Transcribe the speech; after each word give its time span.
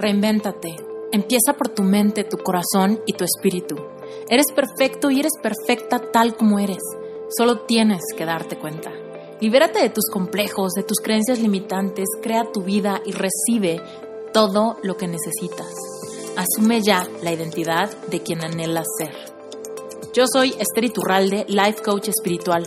Reinvéntate. 0.00 0.76
Empieza 1.12 1.52
por 1.58 1.68
tu 1.68 1.82
mente, 1.82 2.24
tu 2.24 2.38
corazón 2.38 3.02
y 3.04 3.12
tu 3.12 3.22
espíritu. 3.22 3.76
Eres 4.30 4.46
perfecto 4.54 5.10
y 5.10 5.20
eres 5.20 5.32
perfecta 5.42 6.00
tal 6.10 6.36
como 6.36 6.58
eres. 6.58 6.82
Solo 7.28 7.66
tienes 7.66 8.00
que 8.16 8.24
darte 8.24 8.56
cuenta. 8.56 8.90
Libérate 9.42 9.82
de 9.82 9.90
tus 9.90 10.08
complejos, 10.10 10.72
de 10.72 10.84
tus 10.84 11.00
creencias 11.00 11.40
limitantes, 11.40 12.06
crea 12.22 12.50
tu 12.50 12.62
vida 12.62 13.02
y 13.04 13.12
recibe 13.12 13.82
todo 14.32 14.78
lo 14.82 14.96
que 14.96 15.06
necesitas. 15.06 15.74
Asume 16.34 16.80
ya 16.80 17.06
la 17.22 17.32
identidad 17.32 17.90
de 18.06 18.22
quien 18.22 18.42
anhelas 18.42 18.86
ser. 18.96 19.14
Yo 20.14 20.24
soy 20.32 20.54
Esther 20.58 20.84
Iturralde, 20.84 21.44
Life 21.46 21.82
Coach 21.84 22.08
Espiritual. 22.08 22.62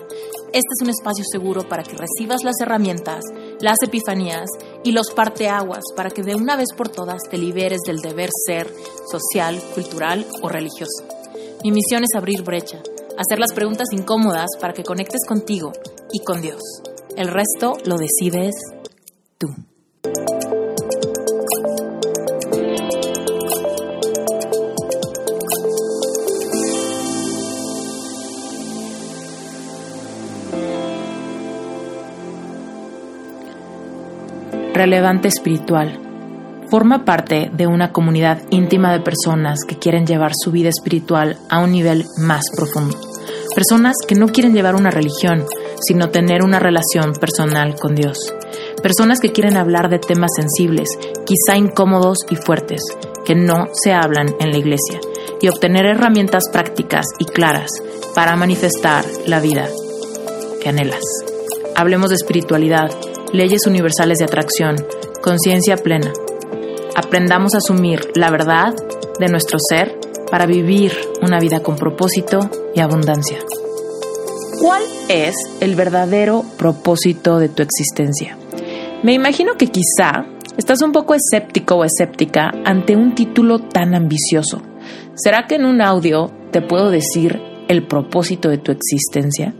Este 0.53 0.69
es 0.77 0.83
un 0.83 0.89
espacio 0.91 1.25
seguro 1.27 1.67
para 1.67 1.81
que 1.81 1.97
recibas 1.97 2.43
las 2.43 2.61
herramientas, 2.61 3.23
las 3.59 3.77
epifanías 3.83 4.45
y 4.83 4.91
los 4.91 5.11
parteaguas 5.11 5.83
para 5.95 6.09
que 6.09 6.23
de 6.23 6.35
una 6.35 6.55
vez 6.55 6.67
por 6.75 6.89
todas 6.89 7.21
te 7.29 7.37
liberes 7.37 7.81
del 7.85 7.99
deber 7.99 8.29
ser 8.45 8.69
social, 9.09 9.61
cultural 9.73 10.25
o 10.41 10.49
religioso. 10.49 11.03
Mi 11.63 11.71
misión 11.71 12.03
es 12.03 12.15
abrir 12.15 12.43
brecha, 12.43 12.81
hacer 13.17 13.39
las 13.39 13.53
preguntas 13.53 13.87
incómodas 13.91 14.49
para 14.59 14.73
que 14.73 14.83
conectes 14.83 15.21
contigo 15.27 15.71
y 16.11 16.19
con 16.23 16.41
Dios. 16.41 16.61
El 17.15 17.27
resto 17.27 17.77
lo 17.85 17.97
decides 17.97 18.53
tú. 19.37 19.47
Relevante 34.73 35.27
espiritual. 35.27 35.99
Forma 36.69 37.05
parte 37.05 37.51
de 37.53 37.67
una 37.67 37.91
comunidad 37.91 38.41
íntima 38.49 38.91
de 38.91 39.01
personas 39.01 39.59
que 39.67 39.77
quieren 39.77 40.07
llevar 40.07 40.31
su 40.35 40.51
vida 40.51 40.69
espiritual 40.69 41.37
a 41.49 41.59
un 41.59 41.71
nivel 41.71 42.05
más 42.17 42.43
profundo. 42.55 42.97
Personas 43.53 43.95
que 44.07 44.15
no 44.15 44.27
quieren 44.27 44.53
llevar 44.53 44.75
una 44.75 44.89
religión, 44.89 45.45
sino 45.79 46.09
tener 46.09 46.41
una 46.41 46.59
relación 46.59 47.13
personal 47.13 47.75
con 47.75 47.93
Dios. 47.93 48.17
Personas 48.81 49.19
que 49.19 49.31
quieren 49.31 49.57
hablar 49.57 49.89
de 49.89 49.99
temas 49.99 50.31
sensibles, 50.35 50.89
quizá 51.25 51.55
incómodos 51.55 52.19
y 52.31 52.35
fuertes, 52.35 52.81
que 53.25 53.35
no 53.35 53.67
se 53.73 53.93
hablan 53.93 54.33
en 54.39 54.51
la 54.51 54.57
iglesia, 54.57 54.99
y 55.39 55.49
obtener 55.49 55.85
herramientas 55.85 56.45
prácticas 56.51 57.05
y 57.19 57.25
claras 57.25 57.69
para 58.15 58.35
manifestar 58.35 59.05
la 59.27 59.39
vida 59.39 59.67
que 60.61 60.69
anhelas. 60.69 61.03
Hablemos 61.75 62.09
de 62.09 62.15
espiritualidad 62.15 62.89
leyes 63.33 63.65
universales 63.65 64.19
de 64.19 64.25
atracción, 64.25 64.75
conciencia 65.23 65.75
plena. 65.75 66.13
Aprendamos 66.95 67.55
a 67.55 67.57
asumir 67.57 68.11
la 68.13 68.29
verdad 68.29 68.75
de 69.19 69.27
nuestro 69.27 69.57
ser 69.59 69.99
para 70.29 70.45
vivir 70.45 70.93
una 71.21 71.39
vida 71.39 71.61
con 71.61 71.75
propósito 71.75 72.49
y 72.75 72.79
abundancia. 72.79 73.39
¿Cuál 74.61 74.83
es 75.09 75.35
el 75.59 75.75
verdadero 75.75 76.45
propósito 76.57 77.39
de 77.39 77.49
tu 77.49 77.63
existencia? 77.63 78.37
Me 79.01 79.13
imagino 79.13 79.55
que 79.57 79.67
quizá 79.67 80.27
estás 80.55 80.83
un 80.83 80.91
poco 80.91 81.15
escéptico 81.15 81.75
o 81.75 81.85
escéptica 81.85 82.51
ante 82.63 82.95
un 82.95 83.15
título 83.15 83.57
tan 83.57 83.95
ambicioso. 83.95 84.61
¿Será 85.15 85.47
que 85.47 85.55
en 85.55 85.65
un 85.65 85.81
audio 85.81 86.31
te 86.51 86.61
puedo 86.61 86.91
decir 86.91 87.41
el 87.67 87.87
propósito 87.87 88.49
de 88.49 88.59
tu 88.59 88.71
existencia? 88.71 89.55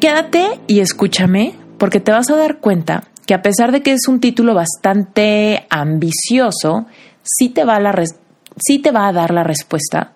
Quédate 0.00 0.60
y 0.68 0.78
escúchame 0.78 1.54
porque 1.76 1.98
te 1.98 2.12
vas 2.12 2.30
a 2.30 2.36
dar 2.36 2.58
cuenta 2.58 3.02
que 3.26 3.34
a 3.34 3.42
pesar 3.42 3.72
de 3.72 3.82
que 3.82 3.92
es 3.92 4.06
un 4.06 4.20
título 4.20 4.54
bastante 4.54 5.66
ambicioso, 5.70 6.86
sí 7.24 7.48
te 7.48 7.64
va 7.64 7.76
a, 7.76 9.12
dar 9.12 9.32
la 9.32 9.42
respuesta 9.42 10.12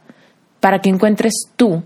para 0.60 0.80
que 0.80 0.88
encuentres 0.88 1.48
tú 1.56 1.82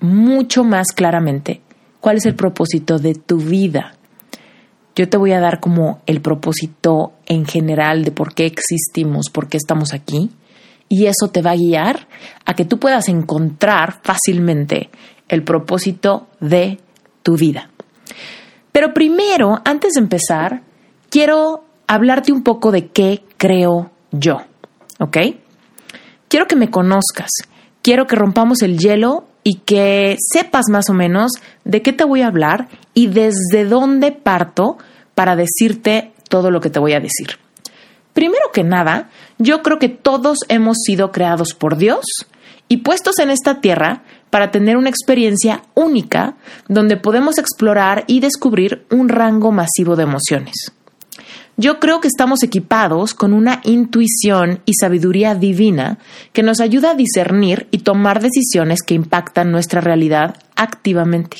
mucho 0.00 0.64
más 0.64 0.88
claramente 0.92 1.62
cuál 2.00 2.18
es 2.18 2.26
el 2.26 2.34
propósito 2.34 2.98
de 2.98 3.14
tu 3.14 3.38
vida. 3.38 3.94
Yo 4.94 5.08
te 5.08 5.16
voy 5.16 5.32
a 5.32 5.40
dar 5.40 5.60
como 5.60 6.02
el 6.04 6.20
propósito 6.20 7.14
en 7.24 7.46
general 7.46 8.04
de 8.04 8.12
por 8.12 8.34
qué 8.34 8.44
existimos, 8.44 9.30
por 9.30 9.48
qué 9.48 9.56
estamos 9.56 9.94
aquí, 9.94 10.30
y 10.90 11.06
eso 11.06 11.28
te 11.32 11.40
va 11.40 11.52
a 11.52 11.56
guiar 11.56 12.06
a 12.44 12.54
que 12.54 12.66
tú 12.66 12.78
puedas 12.78 13.08
encontrar 13.08 14.00
fácilmente 14.02 14.90
el 15.28 15.42
propósito 15.42 16.28
de 16.40 16.83
tu 17.24 17.36
vida. 17.36 17.70
Pero 18.70 18.94
primero, 18.94 19.60
antes 19.64 19.94
de 19.94 20.00
empezar, 20.00 20.62
quiero 21.10 21.64
hablarte 21.88 22.32
un 22.32 22.44
poco 22.44 22.70
de 22.70 22.88
qué 22.88 23.24
creo 23.36 23.90
yo, 24.12 24.42
¿ok? 25.00 25.16
Quiero 26.28 26.46
que 26.46 26.56
me 26.56 26.70
conozcas, 26.70 27.30
quiero 27.82 28.06
que 28.06 28.16
rompamos 28.16 28.62
el 28.62 28.78
hielo 28.78 29.26
y 29.42 29.58
que 29.58 30.16
sepas 30.18 30.66
más 30.70 30.88
o 30.88 30.94
menos 30.94 31.32
de 31.64 31.82
qué 31.82 31.92
te 31.92 32.04
voy 32.04 32.22
a 32.22 32.28
hablar 32.28 32.68
y 32.94 33.08
desde 33.08 33.64
dónde 33.64 34.12
parto 34.12 34.78
para 35.14 35.36
decirte 35.36 36.12
todo 36.28 36.50
lo 36.50 36.60
que 36.60 36.70
te 36.70 36.78
voy 36.78 36.92
a 36.92 37.00
decir. 37.00 37.38
Primero 38.12 38.50
que 38.52 38.64
nada, 38.64 39.10
yo 39.38 39.62
creo 39.62 39.78
que 39.78 39.88
todos 39.88 40.38
hemos 40.48 40.78
sido 40.84 41.10
creados 41.10 41.54
por 41.54 41.76
Dios 41.76 42.04
y 42.68 42.78
puestos 42.78 43.18
en 43.18 43.30
esta 43.30 43.60
tierra 43.60 44.02
para 44.30 44.50
tener 44.50 44.76
una 44.76 44.88
experiencia 44.88 45.62
única 45.74 46.34
donde 46.68 46.96
podemos 46.96 47.38
explorar 47.38 48.04
y 48.06 48.20
descubrir 48.20 48.84
un 48.90 49.08
rango 49.08 49.52
masivo 49.52 49.96
de 49.96 50.02
emociones. 50.02 50.72
Yo 51.56 51.78
creo 51.78 52.00
que 52.00 52.08
estamos 52.08 52.42
equipados 52.42 53.14
con 53.14 53.32
una 53.32 53.60
intuición 53.62 54.60
y 54.64 54.74
sabiduría 54.74 55.36
divina 55.36 55.98
que 56.32 56.42
nos 56.42 56.60
ayuda 56.60 56.90
a 56.90 56.94
discernir 56.94 57.68
y 57.70 57.78
tomar 57.78 58.20
decisiones 58.20 58.80
que 58.82 58.94
impactan 58.94 59.52
nuestra 59.52 59.80
realidad 59.80 60.36
activamente. 60.56 61.38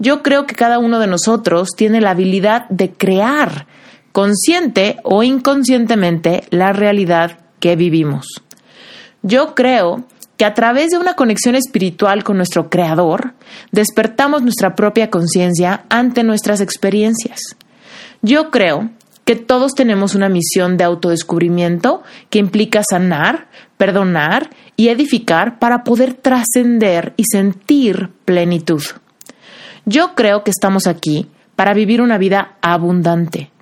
Yo 0.00 0.24
creo 0.24 0.46
que 0.46 0.56
cada 0.56 0.80
uno 0.80 0.98
de 0.98 1.06
nosotros 1.06 1.68
tiene 1.76 2.00
la 2.00 2.10
habilidad 2.10 2.68
de 2.68 2.90
crear, 2.90 3.68
consciente 4.10 4.96
o 5.04 5.22
inconscientemente, 5.22 6.42
la 6.50 6.72
realidad 6.72 7.38
que 7.60 7.76
vivimos. 7.76 8.26
Yo 9.22 9.54
creo 9.54 10.04
que 10.42 10.46
a 10.46 10.54
través 10.54 10.90
de 10.90 10.98
una 10.98 11.14
conexión 11.14 11.54
espiritual 11.54 12.24
con 12.24 12.36
nuestro 12.36 12.68
Creador, 12.68 13.34
despertamos 13.70 14.42
nuestra 14.42 14.74
propia 14.74 15.08
conciencia 15.08 15.84
ante 15.88 16.24
nuestras 16.24 16.60
experiencias. 16.60 17.38
Yo 18.22 18.50
creo 18.50 18.90
que 19.24 19.36
todos 19.36 19.76
tenemos 19.76 20.16
una 20.16 20.28
misión 20.28 20.76
de 20.76 20.82
autodescubrimiento 20.82 22.02
que 22.28 22.40
implica 22.40 22.82
sanar, 22.82 23.46
perdonar 23.76 24.50
y 24.74 24.88
edificar 24.88 25.60
para 25.60 25.84
poder 25.84 26.14
trascender 26.14 27.14
y 27.16 27.22
sentir 27.30 28.10
plenitud. 28.24 28.82
Yo 29.84 30.16
creo 30.16 30.42
que 30.42 30.50
estamos 30.50 30.88
aquí 30.88 31.28
para 31.54 31.72
vivir 31.72 32.02
una 32.02 32.18
vida 32.18 32.56
abundante. 32.62 33.52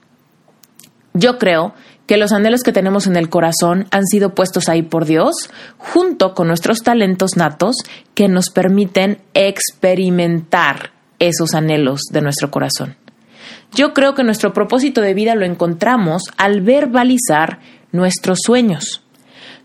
Yo 1.13 1.37
creo 1.37 1.75
que 2.11 2.17
los 2.17 2.33
anhelos 2.33 2.65
que 2.65 2.73
tenemos 2.73 3.07
en 3.07 3.15
el 3.15 3.29
corazón 3.29 3.87
han 3.93 4.05
sido 4.05 4.35
puestos 4.35 4.69
ahí 4.69 4.83
por 4.83 5.05
Dios, 5.05 5.49
junto 5.79 6.35
con 6.35 6.49
nuestros 6.49 6.81
talentos 6.81 7.37
natos 7.37 7.77
que 8.17 8.27
nos 8.27 8.51
permiten 8.51 9.19
experimentar 9.33 10.91
esos 11.21 11.55
anhelos 11.55 12.01
de 12.11 12.21
nuestro 12.21 12.51
corazón. 12.51 12.97
Yo 13.77 13.95
creo 13.95 14.17
que 14.17 14.25
nuestro 14.25 14.53
propósito 14.53 15.01
de 15.03 15.15
vida 15.15 15.37
lo 15.37 15.45
encontramos 15.45 16.25
al 16.37 16.63
verbalizar 16.63 17.61
nuestros 17.93 18.41
sueños. 18.45 19.05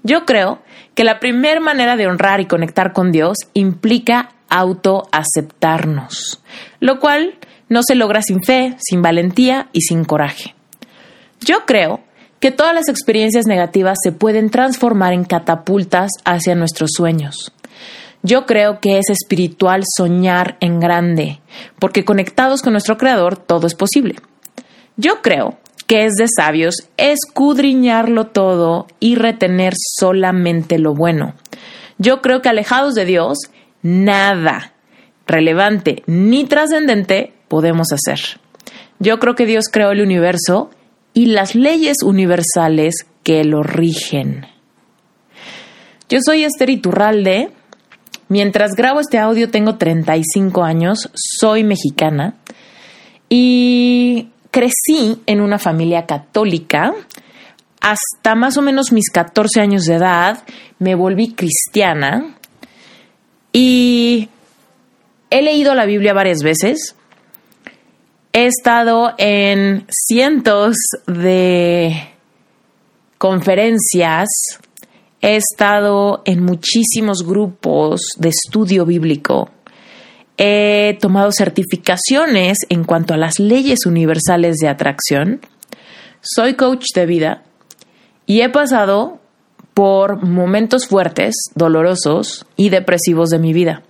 Yo 0.04 0.26
creo 0.26 0.62
que 0.94 1.04
la 1.04 1.20
primera 1.20 1.60
manera 1.60 1.96
de 1.96 2.06
honrar 2.06 2.42
y 2.42 2.46
conectar 2.46 2.94
con 2.94 3.12
Dios 3.12 3.38
implica 3.56 4.36
autoaceptarnos, 4.50 6.44
lo 6.80 7.00
cual 7.00 7.40
no 7.70 7.82
se 7.82 7.96
logra 7.96 8.22
sin 8.22 8.44
fe, 8.44 8.76
sin 8.78 9.02
valentía 9.02 9.68
y 9.74 9.82
sin 9.82 10.06
coraje. 10.06 10.54
Yo 11.40 11.66
creo 11.66 12.06
que 12.46 12.52
todas 12.52 12.76
las 12.76 12.90
experiencias 12.90 13.48
negativas 13.48 13.98
se 14.04 14.12
pueden 14.12 14.52
transformar 14.52 15.14
en 15.14 15.24
catapultas 15.24 16.12
hacia 16.26 16.54
nuestros 16.54 16.92
sueños. 16.96 17.52
Yo 18.22 18.46
creo 18.46 18.80
que 18.82 19.00
es 19.00 19.10
espiritual 19.10 19.82
soñar 19.98 20.56
en 20.60 20.80
grande, 20.80 21.42
porque 21.80 22.06
conectados 22.06 22.62
con 22.62 22.74
nuestro 22.74 23.00
Creador 23.00 23.36
todo 23.36 23.66
es 23.66 23.74
posible. 23.74 24.18
Yo 24.96 25.24
creo 25.24 25.58
que 25.88 26.06
es 26.06 26.14
de 26.20 26.28
sabios 26.28 26.88
escudriñarlo 26.98 28.28
todo 28.28 28.86
y 29.00 29.16
retener 29.16 29.74
solamente 29.76 30.78
lo 30.78 30.94
bueno. 30.94 31.34
Yo 31.98 32.22
creo 32.22 32.44
que 32.44 32.50
alejados 32.50 32.94
de 32.94 33.06
Dios, 33.06 33.40
nada 33.82 34.74
relevante 35.26 36.04
ni 36.06 36.44
trascendente 36.44 37.34
podemos 37.48 37.88
hacer. 37.92 38.20
Yo 39.00 39.18
creo 39.18 39.34
que 39.34 39.48
Dios 39.48 39.66
creó 39.72 39.90
el 39.90 40.02
universo 40.02 40.70
y 41.16 41.28
las 41.28 41.56
leyes 41.56 42.04
universales 42.04 43.08
que 43.24 43.44
lo 43.46 43.64
rigen. 43.64 44.46
Yo 46.10 46.20
soy 46.24 46.44
Esther 46.44 46.70
Iturralde. 46.70 47.50
Mientras 48.28 48.74
grabo 48.76 49.00
este 49.00 49.18
audio 49.18 49.50
tengo 49.50 49.78
35 49.78 50.64
años, 50.64 51.10
soy 51.16 51.64
mexicana 51.64 52.36
y 53.30 54.28
crecí 54.52 55.22
en 55.26 55.42
una 55.42 55.58
familia 55.58 56.06
católica. 56.06 56.94
Hasta 57.80 58.36
más 58.36 58.58
o 58.58 58.62
menos 58.62 58.92
mis 58.92 59.10
14 59.10 59.62
años 59.62 59.86
de 59.86 59.96
edad 59.96 60.44
me 60.80 60.96
volví 60.96 61.34
cristiana 61.34 62.36
y 63.54 64.28
he 65.30 65.42
leído 65.42 65.76
la 65.76 65.86
Biblia 65.86 66.14
varias 66.14 66.40
veces. 66.44 66.96
He 68.38 68.48
estado 68.48 69.14
en 69.18 69.88
cientos 69.90 70.76
de 71.08 72.10
conferencias, 73.18 74.28
he 75.22 75.38
estado 75.38 76.22
en 76.26 76.44
muchísimos 76.44 77.26
grupos 77.26 78.02
de 78.18 78.28
estudio 78.28 78.86
bíblico, 78.86 79.52
he 80.38 80.98
tomado 81.00 81.32
certificaciones 81.32 82.58
en 82.68 82.84
cuanto 82.84 83.14
a 83.14 83.18
las 83.18 83.40
leyes 83.40 83.86
universales 83.86 84.58
de 84.58 84.68
atracción, 84.68 85.40
soy 86.20 86.56
coach 86.56 86.88
de 86.94 87.06
vida 87.06 87.44
y 88.26 88.42
he 88.42 88.50
pasado 88.50 89.22
por 89.74 90.26
momentos 90.26 90.88
fuertes, 90.88 91.36
dolorosos 91.56 92.46
y 92.58 92.68
depresivos 92.68 93.30
de 93.30 93.40
mi 93.40 93.54
vida, 93.54 93.84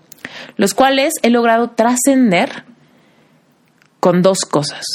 los 0.56 0.76
cuales 0.76 1.16
he 1.24 1.32
logrado 1.32 1.72
trascender 1.72 2.75
con 4.06 4.22
dos 4.22 4.42
cosas. 4.42 4.86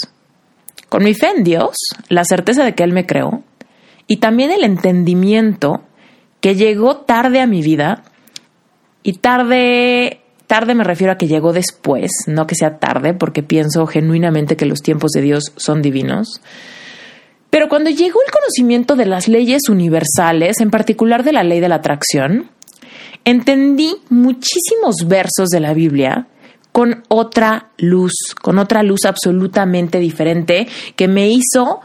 Con 0.89 1.03
mi 1.03 1.15
fe 1.15 1.31
en 1.37 1.43
Dios, 1.43 1.75
la 2.09 2.25
certeza 2.25 2.63
de 2.63 2.77
que 2.77 2.85
Él 2.85 2.93
me 2.93 3.07
creó, 3.07 3.43
y 4.07 4.19
también 4.19 4.53
el 4.53 4.63
entendimiento 4.63 5.83
que 6.41 6.55
llegó 6.55 6.99
tarde 6.99 7.41
a 7.41 7.49
mi 7.49 7.61
vida, 7.61 8.05
y 9.03 9.15
tarde, 9.15 10.21
tarde 10.47 10.77
me 10.77 10.85
refiero 10.85 11.13
a 11.13 11.19
que 11.19 11.27
llegó 11.27 11.53
después, 11.53 12.13
no 12.29 12.47
que 12.47 12.55
sea 12.55 12.79
tarde, 12.79 13.13
porque 13.13 13.43
pienso 13.43 13.85
genuinamente 13.89 14.57
que 14.57 14.65
los 14.65 14.81
tiempos 14.81 15.11
de 15.11 15.23
Dios 15.23 15.43
son 15.57 15.83
divinos. 15.83 16.41
Pero 17.51 17.69
cuando 17.69 17.91
llegó 17.91 18.21
el 18.25 18.31
conocimiento 18.31 18.95
de 18.95 19.07
las 19.07 19.27
leyes 19.27 19.63
universales, 19.69 20.61
en 20.61 20.71
particular 20.71 21.25
de 21.25 21.33
la 21.33 21.43
ley 21.43 21.59
de 21.59 21.69
la 21.69 21.75
atracción, 21.75 22.49
entendí 23.25 23.97
muchísimos 24.09 24.99
versos 25.09 25.49
de 25.49 25.59
la 25.59 25.75
Biblia 25.75 26.29
con 26.73 27.03
otra 27.09 27.71
luz, 27.79 28.13
con 28.41 28.59
otra 28.59 28.83
luz 28.83 29.05
absolutamente 29.05 29.99
diferente 29.99 30.69
que 30.97 31.09
me 31.09 31.29
hizo 31.29 31.81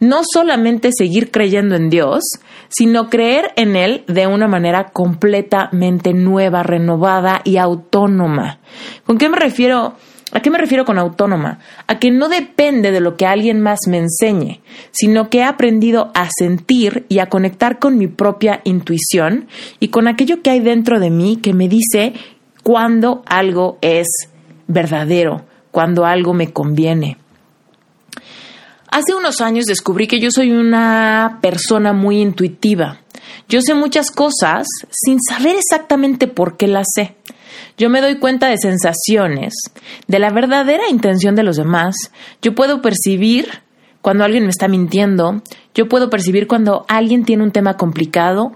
no 0.00 0.22
solamente 0.24 0.90
seguir 0.96 1.30
creyendo 1.30 1.76
en 1.76 1.90
Dios, 1.90 2.24
sino 2.68 3.10
creer 3.10 3.52
en 3.56 3.76
Él 3.76 4.04
de 4.06 4.26
una 4.26 4.48
manera 4.48 4.90
completamente 4.90 6.14
nueva, 6.14 6.62
renovada 6.62 7.42
y 7.44 7.58
autónoma. 7.58 8.58
¿Con 9.04 9.18
qué 9.18 9.28
me 9.28 9.36
refiero? 9.36 9.94
¿A 10.32 10.40
qué 10.40 10.50
me 10.50 10.58
refiero 10.58 10.84
con 10.84 10.96
autónoma? 10.96 11.58
A 11.86 11.98
que 11.98 12.10
no 12.10 12.28
depende 12.28 12.92
de 12.92 13.00
lo 13.00 13.16
que 13.16 13.26
alguien 13.26 13.60
más 13.60 13.80
me 13.88 13.98
enseñe, 13.98 14.60
sino 14.92 15.28
que 15.28 15.38
he 15.38 15.44
aprendido 15.44 16.12
a 16.14 16.28
sentir 16.30 17.04
y 17.08 17.18
a 17.18 17.26
conectar 17.26 17.78
con 17.78 17.98
mi 17.98 18.06
propia 18.06 18.60
intuición 18.64 19.48
y 19.80 19.88
con 19.88 20.06
aquello 20.06 20.40
que 20.40 20.50
hay 20.50 20.60
dentro 20.60 21.00
de 21.00 21.10
mí 21.10 21.36
que 21.36 21.52
me 21.52 21.68
dice 21.68 22.14
cuando 22.70 23.24
algo 23.26 23.78
es 23.80 24.06
verdadero, 24.68 25.44
cuando 25.72 26.06
algo 26.06 26.34
me 26.34 26.52
conviene. 26.52 27.16
Hace 28.92 29.12
unos 29.12 29.40
años 29.40 29.64
descubrí 29.64 30.06
que 30.06 30.20
yo 30.20 30.30
soy 30.30 30.52
una 30.52 31.40
persona 31.42 31.92
muy 31.92 32.20
intuitiva. 32.20 33.00
Yo 33.48 33.60
sé 33.60 33.74
muchas 33.74 34.12
cosas 34.12 34.68
sin 34.88 35.18
saber 35.20 35.56
exactamente 35.56 36.28
por 36.28 36.56
qué 36.56 36.68
las 36.68 36.86
sé. 36.94 37.16
Yo 37.76 37.90
me 37.90 38.00
doy 38.00 38.20
cuenta 38.20 38.46
de 38.46 38.56
sensaciones, 38.56 39.52
de 40.06 40.18
la 40.20 40.30
verdadera 40.30 40.88
intención 40.88 41.34
de 41.34 41.42
los 41.42 41.56
demás. 41.56 41.96
Yo 42.40 42.54
puedo 42.54 42.82
percibir 42.82 43.48
cuando 44.00 44.22
alguien 44.22 44.44
me 44.44 44.50
está 44.50 44.68
mintiendo. 44.68 45.42
Yo 45.74 45.88
puedo 45.88 46.08
percibir 46.08 46.46
cuando 46.46 46.84
alguien 46.86 47.24
tiene 47.24 47.42
un 47.42 47.50
tema 47.50 47.76
complicado 47.76 48.52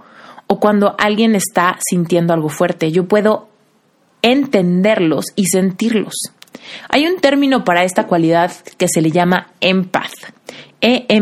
o 0.46 0.60
cuando 0.60 0.94
alguien 1.00 1.34
está 1.34 1.78
sintiendo 1.80 2.32
algo 2.32 2.48
fuerte. 2.48 2.92
Yo 2.92 3.08
puedo 3.08 3.48
entenderlos 4.24 5.26
y 5.36 5.46
sentirlos. 5.46 6.14
Hay 6.88 7.06
un 7.06 7.20
término 7.20 7.62
para 7.62 7.84
esta 7.84 8.06
cualidad 8.06 8.50
que 8.78 8.88
se 8.88 9.02
le 9.02 9.10
llama 9.10 9.48
empath, 9.60 10.32
E-M-P-A-T-H, 10.80 11.20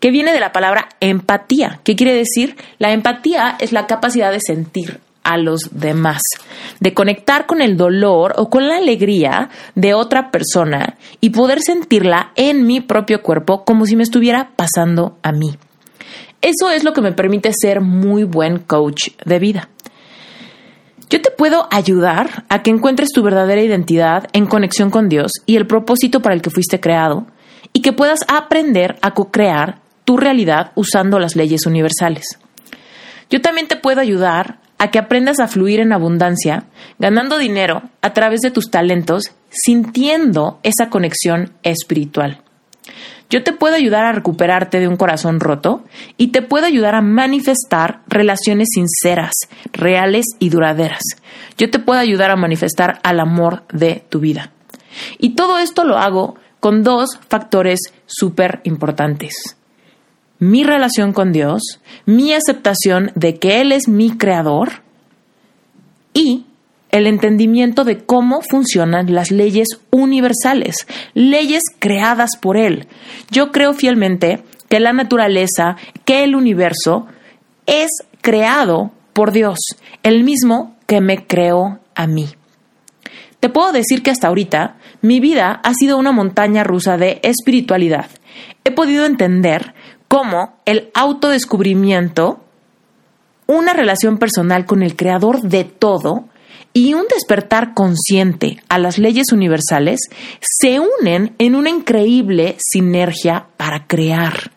que 0.00 0.10
viene 0.10 0.32
de 0.32 0.40
la 0.40 0.52
palabra 0.52 0.88
empatía. 0.98 1.80
¿Qué 1.84 1.94
quiere 1.94 2.12
decir? 2.12 2.56
La 2.78 2.92
empatía 2.92 3.56
es 3.60 3.70
la 3.72 3.86
capacidad 3.86 4.32
de 4.32 4.40
sentir 4.40 4.98
a 5.22 5.38
los 5.38 5.70
demás, 5.70 6.22
de 6.80 6.92
conectar 6.92 7.46
con 7.46 7.62
el 7.62 7.76
dolor 7.76 8.34
o 8.36 8.50
con 8.50 8.66
la 8.68 8.78
alegría 8.78 9.50
de 9.76 9.94
otra 9.94 10.32
persona 10.32 10.96
y 11.20 11.30
poder 11.30 11.60
sentirla 11.60 12.32
en 12.34 12.66
mi 12.66 12.80
propio 12.80 13.22
cuerpo 13.22 13.64
como 13.64 13.86
si 13.86 13.94
me 13.94 14.02
estuviera 14.02 14.50
pasando 14.56 15.18
a 15.22 15.30
mí. 15.30 15.56
Eso 16.42 16.70
es 16.70 16.82
lo 16.82 16.92
que 16.92 17.00
me 17.00 17.12
permite 17.12 17.52
ser 17.52 17.80
muy 17.80 18.24
buen 18.24 18.58
coach 18.58 19.10
de 19.24 19.38
vida. 19.38 19.68
Yo 21.08 21.22
te 21.22 21.30
puedo 21.30 21.68
ayudar 21.70 22.44
a 22.48 22.62
que 22.62 22.70
encuentres 22.70 23.10
tu 23.10 23.22
verdadera 23.22 23.62
identidad 23.62 24.28
en 24.32 24.46
conexión 24.46 24.90
con 24.90 25.08
Dios 25.08 25.30
y 25.46 25.56
el 25.56 25.66
propósito 25.66 26.20
para 26.20 26.34
el 26.34 26.42
que 26.42 26.50
fuiste 26.50 26.80
creado 26.80 27.26
y 27.72 27.80
que 27.80 27.92
puedas 27.92 28.24
aprender 28.26 28.96
a 29.02 29.12
co-crear 29.12 29.80
tu 30.04 30.16
realidad 30.16 30.72
usando 30.74 31.18
las 31.18 31.36
leyes 31.36 31.66
universales. 31.66 32.38
Yo 33.30 33.40
también 33.40 33.68
te 33.68 33.76
puedo 33.76 34.00
ayudar 34.00 34.58
a 34.78 34.90
que 34.90 34.98
aprendas 34.98 35.40
a 35.40 35.48
fluir 35.48 35.80
en 35.80 35.92
abundancia, 35.92 36.64
ganando 36.98 37.38
dinero 37.38 37.82
a 38.02 38.12
través 38.12 38.40
de 38.40 38.50
tus 38.50 38.70
talentos, 38.70 39.32
sintiendo 39.48 40.58
esa 40.62 40.90
conexión 40.90 41.52
espiritual. 41.62 42.42
Yo 43.28 43.42
te 43.42 43.52
puedo 43.52 43.74
ayudar 43.74 44.04
a 44.04 44.12
recuperarte 44.12 44.78
de 44.78 44.88
un 44.88 44.96
corazón 44.96 45.40
roto 45.40 45.84
y 46.16 46.28
te 46.28 46.42
puedo 46.42 46.66
ayudar 46.66 46.94
a 46.94 47.02
manifestar 47.02 48.02
relaciones 48.06 48.68
sinceras, 48.72 49.32
reales 49.72 50.26
y 50.38 50.50
duraderas. 50.50 51.02
Yo 51.58 51.70
te 51.70 51.78
puedo 51.78 51.98
ayudar 51.98 52.30
a 52.30 52.36
manifestar 52.36 53.00
al 53.02 53.18
amor 53.18 53.64
de 53.72 54.04
tu 54.08 54.20
vida. 54.20 54.52
Y 55.18 55.30
todo 55.30 55.58
esto 55.58 55.84
lo 55.84 55.98
hago 55.98 56.36
con 56.60 56.82
dos 56.82 57.18
factores 57.28 57.80
súper 58.06 58.60
importantes. 58.64 59.56
Mi 60.38 60.64
relación 60.64 61.12
con 61.12 61.32
Dios, 61.32 61.80
mi 62.04 62.32
aceptación 62.32 63.10
de 63.14 63.38
que 63.38 63.60
Él 63.60 63.72
es 63.72 63.88
mi 63.88 64.16
creador 64.16 64.82
y 66.12 66.46
el 66.90 67.06
entendimiento 67.06 67.84
de 67.84 67.98
cómo 67.98 68.40
funcionan 68.42 69.12
las 69.14 69.30
leyes 69.30 69.68
universales, 69.90 70.86
leyes 71.14 71.62
creadas 71.78 72.36
por 72.40 72.56
Él. 72.56 72.86
Yo 73.30 73.52
creo 73.52 73.74
fielmente 73.74 74.42
que 74.68 74.80
la 74.80 74.92
naturaleza, 74.92 75.76
que 76.04 76.24
el 76.24 76.34
universo 76.34 77.06
es 77.66 77.90
creado 78.20 78.92
por 79.12 79.32
Dios, 79.32 79.58
el 80.02 80.24
mismo 80.24 80.76
que 80.86 81.00
me 81.00 81.26
creó 81.26 81.80
a 81.94 82.06
mí. 82.06 82.28
Te 83.40 83.48
puedo 83.48 83.72
decir 83.72 84.02
que 84.02 84.10
hasta 84.10 84.28
ahorita 84.28 84.76
mi 85.02 85.20
vida 85.20 85.60
ha 85.62 85.74
sido 85.74 85.98
una 85.98 86.12
montaña 86.12 86.64
rusa 86.64 86.96
de 86.96 87.20
espiritualidad. 87.22 88.06
He 88.64 88.70
podido 88.72 89.04
entender 89.04 89.74
cómo 90.08 90.56
el 90.64 90.90
autodescubrimiento, 90.94 92.40
una 93.46 93.72
relación 93.72 94.18
personal 94.18 94.64
con 94.64 94.82
el 94.82 94.96
creador 94.96 95.42
de 95.42 95.64
todo, 95.64 96.28
y 96.76 96.92
un 96.92 97.06
despertar 97.08 97.72
consciente 97.72 98.62
a 98.68 98.76
las 98.78 98.98
leyes 98.98 99.32
universales 99.32 100.10
se 100.42 100.78
unen 100.78 101.34
en 101.38 101.54
una 101.54 101.70
increíble 101.70 102.54
sinergia 102.58 103.46
para 103.56 103.86
crear. 103.86 104.50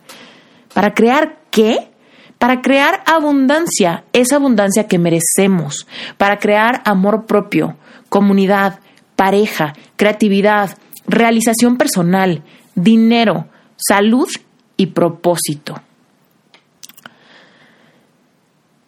¿Para 0.74 0.94
crear 0.94 1.40
qué? 1.50 1.90
Para 2.38 2.62
crear 2.62 3.04
abundancia, 3.06 4.04
esa 4.12 4.36
abundancia 4.36 4.86
que 4.86 5.00
merecemos, 5.00 5.88
para 6.18 6.40
crear 6.40 6.82
amor 6.84 7.26
propio, 7.26 7.78
comunidad, 8.10 8.82
pareja, 9.16 9.72
creatividad, 9.96 10.78
realización 11.08 11.78
personal, 11.78 12.44
dinero, 12.76 13.48
salud 13.78 14.28
y 14.76 14.88
propósito. 14.88 15.82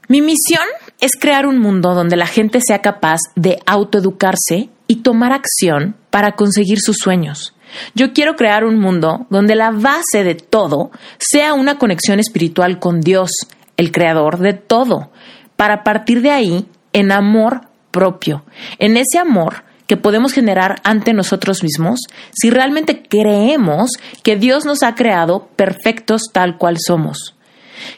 Mi 0.09 0.21
misión 0.21 0.65
es 1.01 1.11
crear 1.19 1.47
un 1.47 1.57
mundo 1.59 1.93
donde 1.95 2.15
la 2.15 2.27
gente 2.27 2.59
sea 2.65 2.79
capaz 2.79 3.19
de 3.35 3.59
autoeducarse 3.65 4.69
y 4.87 4.97
tomar 4.97 5.33
acción 5.33 5.95
para 6.11 6.33
conseguir 6.33 6.79
sus 6.79 6.97
sueños. 6.97 7.55
Yo 7.95 8.13
quiero 8.13 8.35
crear 8.35 8.63
un 8.63 8.79
mundo 8.79 9.25
donde 9.29 9.55
la 9.55 9.71
base 9.71 10.23
de 10.23 10.35
todo 10.35 10.91
sea 11.17 11.53
una 11.53 11.77
conexión 11.77 12.19
espiritual 12.19 12.79
con 12.79 13.01
Dios, 13.01 13.31
el 13.77 13.91
creador 13.91 14.37
de 14.37 14.53
todo, 14.53 15.11
para 15.55 15.83
partir 15.83 16.21
de 16.21 16.31
ahí 16.31 16.65
en 16.93 17.11
amor 17.11 17.61
propio, 17.89 18.43
en 18.77 18.95
ese 18.97 19.17
amor 19.17 19.63
que 19.87 19.97
podemos 19.97 20.33
generar 20.33 20.81
ante 20.83 21.13
nosotros 21.13 21.63
mismos 21.63 21.99
si 22.31 22.49
realmente 22.49 23.03
creemos 23.03 23.91
que 24.23 24.35
Dios 24.35 24.65
nos 24.65 24.83
ha 24.83 24.95
creado 24.95 25.47
perfectos 25.55 26.23
tal 26.31 26.57
cual 26.57 26.77
somos. 26.79 27.35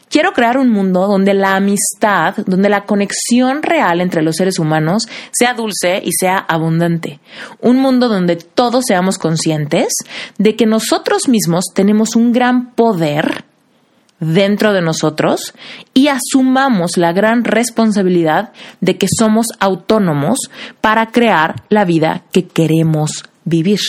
Quiero 0.10 0.34
crear 0.34 0.58
un 0.58 0.70
mundo 0.70 1.08
donde 1.08 1.34
la 1.34 1.56
amistad, 1.56 2.36
donde 2.46 2.70
la 2.70 2.86
conexión 2.86 3.64
real 3.64 4.02
entre 4.02 4.22
los 4.22 4.36
seres 4.36 4.60
humanos 4.60 5.08
sea 5.32 5.54
dulce 5.54 6.02
y 6.04 6.12
sea 6.12 6.38
abundante. 6.38 7.20
Un 7.62 7.78
mundo 7.78 8.10
donde 8.10 8.36
todos 8.36 8.86
seamos 8.88 9.18
conscientes 9.18 9.94
de 10.38 10.56
que 10.56 10.66
nosotros 10.66 11.28
mismos 11.28 11.66
tenemos 11.74 12.16
un 12.16 12.32
gran 12.32 12.72
poder 12.72 13.46
dentro 14.20 14.74
de 14.74 14.82
nosotros 14.82 15.54
y 15.94 16.08
asumamos 16.08 16.98
la 16.98 17.12
gran 17.12 17.44
responsabilidad 17.44 18.52
de 18.82 18.98
que 18.98 19.08
somos 19.10 19.48
autónomos 19.60 20.40
para 20.82 21.08
crear 21.08 21.64
la 21.70 21.86
vida 21.86 22.24
que 22.32 22.46
queremos 22.46 23.24
vivir. 23.44 23.80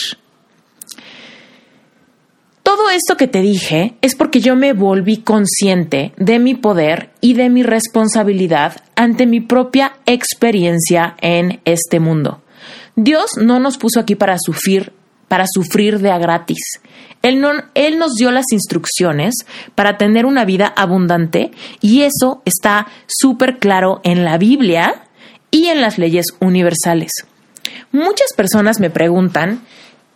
Todo 2.75 2.89
esto 2.89 3.15
que 3.15 3.29
te 3.29 3.39
dije 3.39 3.95
es 4.01 4.15
porque 4.15 4.41
yo 4.41 4.57
me 4.57 4.73
volví 4.73 5.19
consciente 5.19 6.11
de 6.17 6.39
mi 6.39 6.55
poder 6.55 7.09
y 7.21 7.33
de 7.33 7.49
mi 7.49 7.63
responsabilidad 7.63 8.75
ante 8.97 9.25
mi 9.25 9.39
propia 9.39 9.93
experiencia 10.05 11.15
en 11.21 11.61
este 11.63 12.01
mundo. 12.01 12.41
Dios 12.97 13.27
no 13.41 13.61
nos 13.61 13.77
puso 13.77 14.01
aquí 14.01 14.15
para 14.15 14.35
sufrir, 14.37 14.91
para 15.29 15.45
sufrir 15.47 15.99
de 15.99 16.11
a 16.11 16.17
gratis. 16.17 16.81
Él, 17.21 17.39
no, 17.39 17.53
él 17.75 17.97
nos 17.97 18.15
dio 18.15 18.29
las 18.31 18.51
instrucciones 18.51 19.35
para 19.73 19.97
tener 19.97 20.25
una 20.25 20.43
vida 20.43 20.67
abundante 20.75 21.51
y 21.79 22.01
eso 22.01 22.41
está 22.43 22.87
súper 23.07 23.57
claro 23.57 24.01
en 24.03 24.25
la 24.25 24.37
Biblia 24.37 25.05
y 25.49 25.67
en 25.67 25.79
las 25.79 25.97
leyes 25.97 26.25
universales. 26.41 27.13
Muchas 27.93 28.33
personas 28.35 28.81
me 28.81 28.89
preguntan 28.89 29.61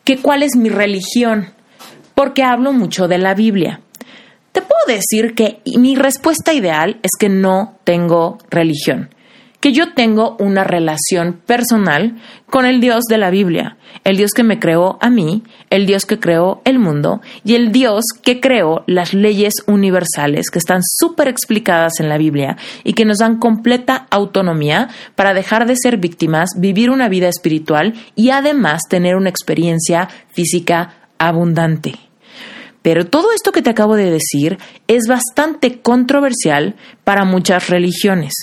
que 0.04 0.18
cuál 0.18 0.44
es 0.44 0.58
mi 0.58 0.68
religión 0.68 1.54
porque 2.20 2.44
hablo 2.44 2.74
mucho 2.74 3.08
de 3.08 3.18
la 3.18 3.34
Biblia. 3.34 3.80
Te 4.52 4.62
puedo 4.62 4.82
decir 4.86 5.36
que 5.36 5.62
mi 5.78 5.96
respuesta 5.96 6.52
ideal 6.52 7.00
es 7.02 7.12
que 7.18 7.30
no 7.30 7.78
tengo 7.86 8.40
religión, 8.50 9.16
que 9.62 9.72
yo 9.72 9.94
tengo 9.94 10.36
una 10.38 10.66
relación 10.66 11.40
personal 11.46 12.18
con 12.50 12.66
el 12.66 12.82
Dios 12.82 13.06
de 13.06 13.20
la 13.20 13.30
Biblia, 13.30 13.78
el 14.04 14.18
Dios 14.18 14.32
que 14.34 14.44
me 14.44 14.60
creó 14.60 14.98
a 15.00 15.10
mí, 15.10 15.44
el 15.70 15.86
Dios 15.86 16.04
que 16.04 16.20
creó 16.20 16.62
el 16.66 16.78
mundo 16.78 17.22
y 17.46 17.56
el 17.56 17.72
Dios 17.72 18.04
que 18.22 18.42
creó 18.42 18.84
las 18.86 19.14
leyes 19.14 19.54
universales 19.66 20.50
que 20.50 20.60
están 20.60 20.82
súper 20.84 21.30
explicadas 21.30 22.02
en 22.02 22.10
la 22.10 22.18
Biblia 22.18 22.58
y 22.84 22.96
que 22.96 23.06
nos 23.06 23.20
dan 23.20 23.40
completa 23.40 24.08
autonomía 24.10 24.90
para 25.16 25.34
dejar 25.34 25.68
de 25.68 25.78
ser 25.78 25.96
víctimas, 25.96 26.50
vivir 26.58 26.90
una 26.90 27.08
vida 27.08 27.30
espiritual 27.30 27.94
y 28.14 28.32
además 28.32 28.82
tener 28.90 29.16
una 29.16 29.30
experiencia 29.30 30.10
física 30.34 30.96
abundante. 31.18 32.09
Pero 32.82 33.06
todo 33.06 33.32
esto 33.34 33.52
que 33.52 33.62
te 33.62 33.70
acabo 33.70 33.96
de 33.96 34.10
decir 34.10 34.58
es 34.88 35.08
bastante 35.08 35.80
controversial 35.82 36.76
para 37.04 37.26
muchas 37.26 37.70
religiones, 37.70 38.34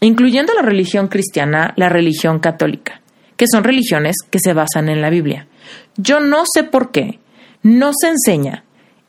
incluyendo 0.00 0.52
la 0.54 0.62
religión 0.62 1.08
cristiana, 1.08 1.72
la 1.76 1.88
religión 1.88 2.38
católica, 2.38 3.00
que 3.36 3.46
son 3.50 3.64
religiones 3.64 4.16
que 4.30 4.38
se 4.38 4.52
basan 4.52 4.88
en 4.88 5.00
la 5.00 5.10
Biblia. 5.10 5.46
Yo 5.96 6.20
no 6.20 6.44
sé 6.52 6.62
por 6.62 6.90
qué 6.90 7.20
no 7.62 7.92
se 7.98 8.08
enseña 8.08 8.64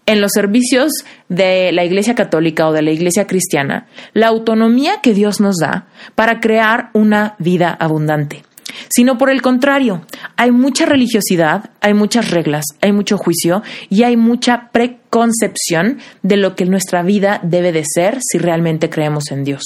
en 0.06 0.22
los 0.22 0.32
servicios 0.32 0.92
de 1.28 1.72
la 1.74 1.84
Iglesia 1.84 2.16
Católica 2.16 2.68
o 2.68 2.72
de 2.72 2.82
la 2.82 2.92
Iglesia 2.92 3.28
Cristiana 3.28 3.88
la 4.14 4.28
autonomía 4.28 5.02
que 5.04 5.14
Dios 5.14 5.42
nos 5.42 5.58
da 5.58 5.88
para 6.16 6.40
crear 6.40 6.92
una 6.94 7.36
vida 7.40 7.76
abundante 7.78 8.44
sino 8.90 9.18
por 9.18 9.30
el 9.30 9.42
contrario, 9.42 10.06
hay 10.36 10.52
mucha 10.52 10.86
religiosidad, 10.86 11.72
hay 11.82 11.94
muchas 11.94 12.32
reglas, 12.32 12.66
hay 12.82 12.92
mucho 12.92 13.18
juicio 13.18 13.64
y 13.90 14.04
hay 14.04 14.18
mucha 14.18 14.70
preconcepción 15.10 16.00
de 16.22 16.38
lo 16.38 16.56
que 16.56 16.66
nuestra 16.66 17.02
vida 17.02 17.40
debe 17.44 17.72
de 17.72 17.84
ser 17.86 18.20
si 18.22 18.38
realmente 18.38 18.90
creemos 18.90 19.32
en 19.32 19.44
Dios. 19.44 19.64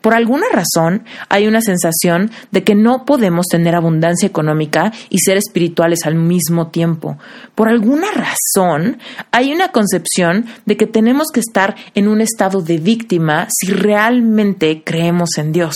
Por 0.00 0.14
alguna 0.14 0.46
razón, 0.50 1.04
hay 1.28 1.46
una 1.46 1.60
sensación 1.60 2.30
de 2.50 2.64
que 2.64 2.74
no 2.74 3.04
podemos 3.04 3.46
tener 3.46 3.74
abundancia 3.74 4.26
económica 4.26 4.92
y 5.10 5.18
ser 5.18 5.36
espirituales 5.36 6.00
al 6.04 6.14
mismo 6.14 6.68
tiempo. 6.68 7.18
Por 7.54 7.68
alguna 7.68 8.08
razón, 8.12 8.98
hay 9.30 9.52
una 9.52 9.68
concepción 9.68 10.46
de 10.66 10.76
que 10.76 10.86
tenemos 10.86 11.28
que 11.32 11.40
estar 11.40 11.76
en 11.94 12.08
un 12.08 12.20
estado 12.20 12.60
de 12.62 12.78
víctima 12.78 13.46
si 13.50 13.70
realmente 13.72 14.82
creemos 14.84 15.30
en 15.36 15.52
Dios, 15.52 15.74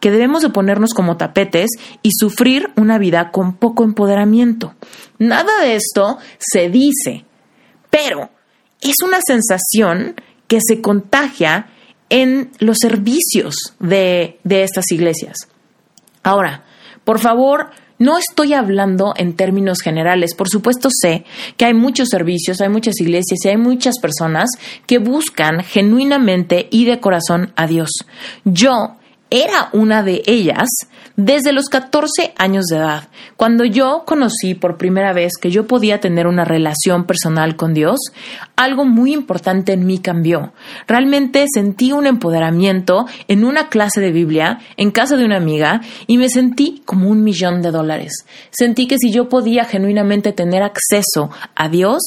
que 0.00 0.10
debemos 0.10 0.42
de 0.42 0.50
ponernos 0.50 0.94
como 0.94 1.16
tapetes 1.16 1.70
y 2.02 2.10
sufrir 2.12 2.70
una 2.76 2.98
vida 2.98 3.30
con 3.30 3.56
poco 3.56 3.84
empoderamiento. 3.84 4.74
Nada 5.18 5.60
de 5.62 5.76
esto 5.76 6.18
se 6.38 6.70
dice, 6.70 7.24
pero 7.90 8.33
es 8.90 9.02
una 9.04 9.18
sensación 9.26 10.14
que 10.46 10.58
se 10.66 10.80
contagia 10.80 11.68
en 12.10 12.50
los 12.58 12.78
servicios 12.78 13.54
de, 13.80 14.38
de 14.44 14.62
estas 14.62 14.90
iglesias. 14.92 15.36
Ahora, 16.22 16.64
por 17.04 17.18
favor, 17.18 17.70
no 17.98 18.18
estoy 18.18 18.54
hablando 18.54 19.14
en 19.16 19.34
términos 19.34 19.78
generales. 19.82 20.34
Por 20.34 20.48
supuesto 20.48 20.88
sé 20.90 21.24
que 21.56 21.64
hay 21.64 21.74
muchos 21.74 22.08
servicios, 22.08 22.60
hay 22.60 22.68
muchas 22.68 23.00
iglesias 23.00 23.38
y 23.44 23.48
hay 23.48 23.56
muchas 23.56 23.98
personas 24.00 24.50
que 24.86 24.98
buscan 24.98 25.62
genuinamente 25.62 26.68
y 26.70 26.84
de 26.84 27.00
corazón 27.00 27.52
a 27.56 27.66
Dios. 27.66 27.90
Yo 28.44 28.96
era 29.34 29.68
una 29.72 30.04
de 30.04 30.22
ellas 30.26 30.68
desde 31.16 31.52
los 31.52 31.68
14 31.68 32.34
años 32.36 32.66
de 32.66 32.76
edad, 32.76 33.08
cuando 33.36 33.64
yo 33.64 34.04
conocí 34.06 34.54
por 34.54 34.76
primera 34.76 35.12
vez 35.12 35.32
que 35.40 35.50
yo 35.50 35.66
podía 35.66 36.00
tener 36.00 36.26
una 36.26 36.44
relación 36.44 37.04
personal 37.04 37.56
con 37.56 37.74
Dios, 37.74 37.98
algo 38.56 38.84
muy 38.84 39.12
importante 39.12 39.72
en 39.72 39.86
mí 39.86 39.98
cambió. 39.98 40.52
Realmente 40.86 41.46
sentí 41.52 41.92
un 41.92 42.06
empoderamiento 42.06 43.06
en 43.26 43.44
una 43.44 43.68
clase 43.68 44.00
de 44.00 44.12
Biblia 44.12 44.60
en 44.76 44.90
casa 44.90 45.16
de 45.16 45.24
una 45.24 45.36
amiga 45.36 45.80
y 46.06 46.18
me 46.18 46.28
sentí 46.28 46.82
como 46.84 47.08
un 47.08 47.24
millón 47.24 47.60
de 47.60 47.72
dólares. 47.72 48.26
Sentí 48.50 48.86
que 48.86 48.98
si 48.98 49.10
yo 49.10 49.28
podía 49.28 49.64
genuinamente 49.64 50.32
tener 50.32 50.62
acceso 50.62 51.30
a 51.54 51.68
Dios, 51.68 52.02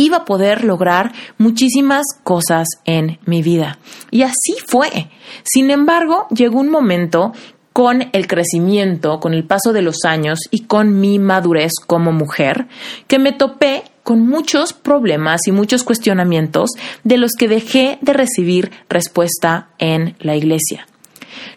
iba 0.00 0.18
a 0.18 0.24
poder 0.24 0.64
lograr 0.64 1.12
muchísimas 1.38 2.04
cosas 2.22 2.68
en 2.84 3.18
mi 3.24 3.42
vida. 3.42 3.78
Y 4.10 4.22
así 4.22 4.56
fue. 4.66 5.08
Sin 5.42 5.70
embargo, 5.70 6.26
llegó 6.30 6.60
un 6.60 6.70
momento 6.70 7.32
con 7.72 8.08
el 8.12 8.26
crecimiento, 8.26 9.20
con 9.20 9.34
el 9.34 9.44
paso 9.44 9.72
de 9.72 9.82
los 9.82 10.04
años 10.04 10.38
y 10.50 10.64
con 10.64 10.98
mi 10.98 11.18
madurez 11.18 11.72
como 11.86 12.12
mujer, 12.12 12.68
que 13.06 13.18
me 13.18 13.32
topé 13.32 13.82
con 14.02 14.26
muchos 14.26 14.72
problemas 14.72 15.46
y 15.46 15.52
muchos 15.52 15.82
cuestionamientos 15.82 16.70
de 17.04 17.18
los 17.18 17.32
que 17.32 17.48
dejé 17.48 17.98
de 18.00 18.12
recibir 18.12 18.70
respuesta 18.88 19.68
en 19.78 20.14
la 20.20 20.36
iglesia. 20.36 20.86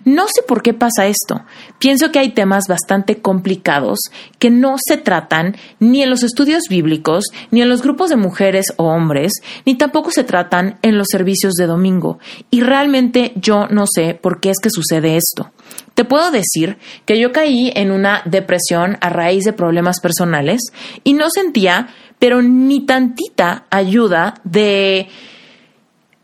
No 0.06 0.28
sé 0.28 0.42
por 0.48 0.62
qué 0.62 0.74
pasa 0.74 1.08
esto. 1.08 1.42
Pienso 1.80 2.12
que 2.12 2.20
hay 2.20 2.30
temas 2.30 2.66
bastante 2.68 3.22
complicados 3.22 4.00
que 4.38 4.50
no 4.50 4.76
se 4.78 4.98
tratan 4.98 5.56
ni 5.80 6.04
en 6.04 6.10
los 6.10 6.24
estudios 6.24 6.64
bíblicos, 6.70 7.26
ni 7.52 7.62
en 7.62 7.70
los 7.70 7.82
grupos 7.82 8.10
de 8.10 8.16
mujeres 8.16 8.74
o 8.78 8.86
hombres, 8.86 9.32
ni 9.66 9.76
tampoco 9.76 10.12
se 10.12 10.24
tratan 10.24 10.78
en 10.82 10.98
los 10.98 11.08
servicios 11.12 11.54
de 11.54 11.68
domingo. 11.68 12.20
Y 12.50 12.62
realmente 12.62 13.34
yo 13.36 13.68
no 13.68 13.86
sé 13.88 14.14
por 14.14 14.40
qué 14.40 14.50
es 14.50 14.58
que 14.62 14.70
sucede 14.70 15.18
esto. 15.18 15.52
Te 15.94 16.06
puedo 16.06 16.32
decir 16.32 16.78
que 17.06 17.20
yo 17.20 17.32
caí 17.32 17.72
en 17.76 17.92
una 17.92 18.22
depresión 18.26 18.98
a 19.02 19.10
raíz 19.10 19.44
de 19.44 19.54
problemas 19.54 20.00
personales 20.00 20.62
y 21.04 21.14
no 21.14 21.30
sentía, 21.30 21.90
pero 22.20 22.42
ni 22.42 22.86
tantita 22.86 23.66
ayuda 23.70 24.36
de 24.44 25.10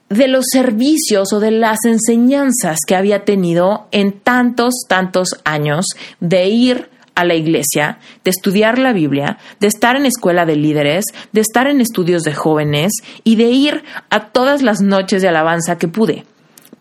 de 0.10 0.28
los 0.28 0.46
servicios 0.52 1.34
o 1.34 1.40
de 1.40 1.52
las 1.52 1.80
enseñanzas 1.86 2.80
que 2.86 2.96
había 2.96 3.26
tenido 3.26 3.88
en 3.92 4.12
tantos, 4.20 4.74
tantos 4.88 5.30
años 5.44 5.86
de 6.20 6.48
ir 6.48 6.90
a 7.16 7.24
la 7.24 7.34
iglesia, 7.34 7.98
de 8.24 8.30
estudiar 8.30 8.78
la 8.78 8.94
Biblia, 8.94 9.38
de 9.60 9.68
estar 9.68 9.96
en 9.96 10.06
escuela 10.06 10.46
de 10.46 10.58
líderes, 10.58 11.06
de 11.32 11.42
estar 11.42 11.68
en 11.68 11.82
estudios 11.82 12.24
de 12.24 12.34
jóvenes 12.34 12.92
y 13.24 13.38
de 13.38 13.46
ir 13.46 13.84
a 14.10 14.28
todas 14.32 14.62
las 14.62 14.82
noches 14.82 15.22
de 15.22 15.30
alabanza 15.30 15.78
que 15.78 15.88
pude. 15.88 16.26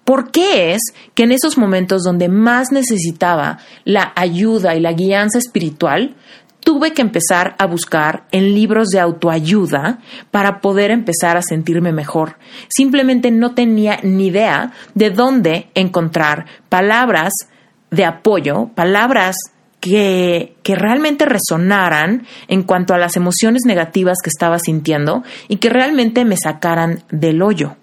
¿Por 0.04 0.30
qué 0.30 0.74
es 0.74 0.82
que 1.14 1.22
en 1.22 1.32
esos 1.32 1.56
momentos 1.56 2.02
donde 2.02 2.28
más 2.28 2.72
necesitaba 2.72 3.58
la 3.84 4.12
ayuda 4.16 4.74
y 4.74 4.80
la 4.80 4.92
guianza 4.92 5.38
espiritual, 5.38 6.14
tuve 6.64 6.92
que 6.92 7.02
empezar 7.02 7.54
a 7.58 7.66
buscar 7.66 8.24
en 8.32 8.54
libros 8.54 8.88
de 8.88 8.98
autoayuda 8.98 9.98
para 10.30 10.60
poder 10.60 10.90
empezar 10.90 11.36
a 11.36 11.42
sentirme 11.42 11.92
mejor. 11.92 12.38
Simplemente 12.68 13.30
no 13.30 13.54
tenía 13.54 13.98
ni 14.02 14.26
idea 14.26 14.72
de 14.94 15.10
dónde 15.10 15.68
encontrar 15.74 16.46
palabras 16.68 17.32
de 17.90 18.04
apoyo, 18.04 18.70
palabras 18.74 19.36
que, 19.80 20.56
que, 20.62 20.74
realmente 20.74 21.26
resonaran 21.26 22.26
en 22.48 22.62
cuanto 22.62 22.94
a 22.94 22.98
las 22.98 23.16
emociones 23.16 23.62
negativas 23.66 24.16
que 24.24 24.30
estaba 24.30 24.58
sintiendo 24.58 25.22
y 25.48 25.58
que 25.58 25.68
realmente 25.68 26.24
me 26.24 26.38
sacaran 26.38 27.04
del 27.10 27.42
hoyo. 27.42 27.76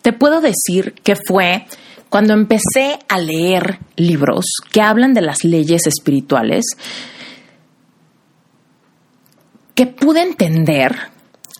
Te 0.00 0.14
puedo 0.14 0.40
decir 0.40 0.94
que 1.04 1.16
fue 1.16 1.66
cuando 2.08 2.34
empecé 2.34 2.98
a 3.08 3.18
leer 3.18 3.78
libros 3.96 4.46
que 4.70 4.80
hablan 4.80 5.14
de 5.14 5.22
las 5.22 5.44
leyes 5.44 5.86
espirituales, 5.86 6.64
que 9.74 9.86
pude 9.86 10.22
entender 10.22 10.96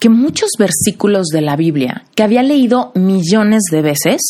que 0.01 0.09
muchos 0.09 0.51
versículos 0.59 1.27
de 1.29 1.41
la 1.41 1.57
Biblia 1.57 2.05
que 2.15 2.23
había 2.23 2.43
leído 2.43 2.93
millones 2.95 3.65
de 3.71 3.83
veces 3.83 4.21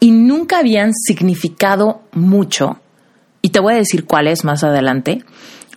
y 0.00 0.10
nunca 0.10 0.58
habían 0.58 0.92
significado 0.94 2.02
mucho, 2.12 2.80
y 3.40 3.50
te 3.50 3.60
voy 3.60 3.74
a 3.74 3.78
decir 3.78 4.04
cuáles 4.04 4.44
más 4.44 4.64
adelante, 4.64 5.24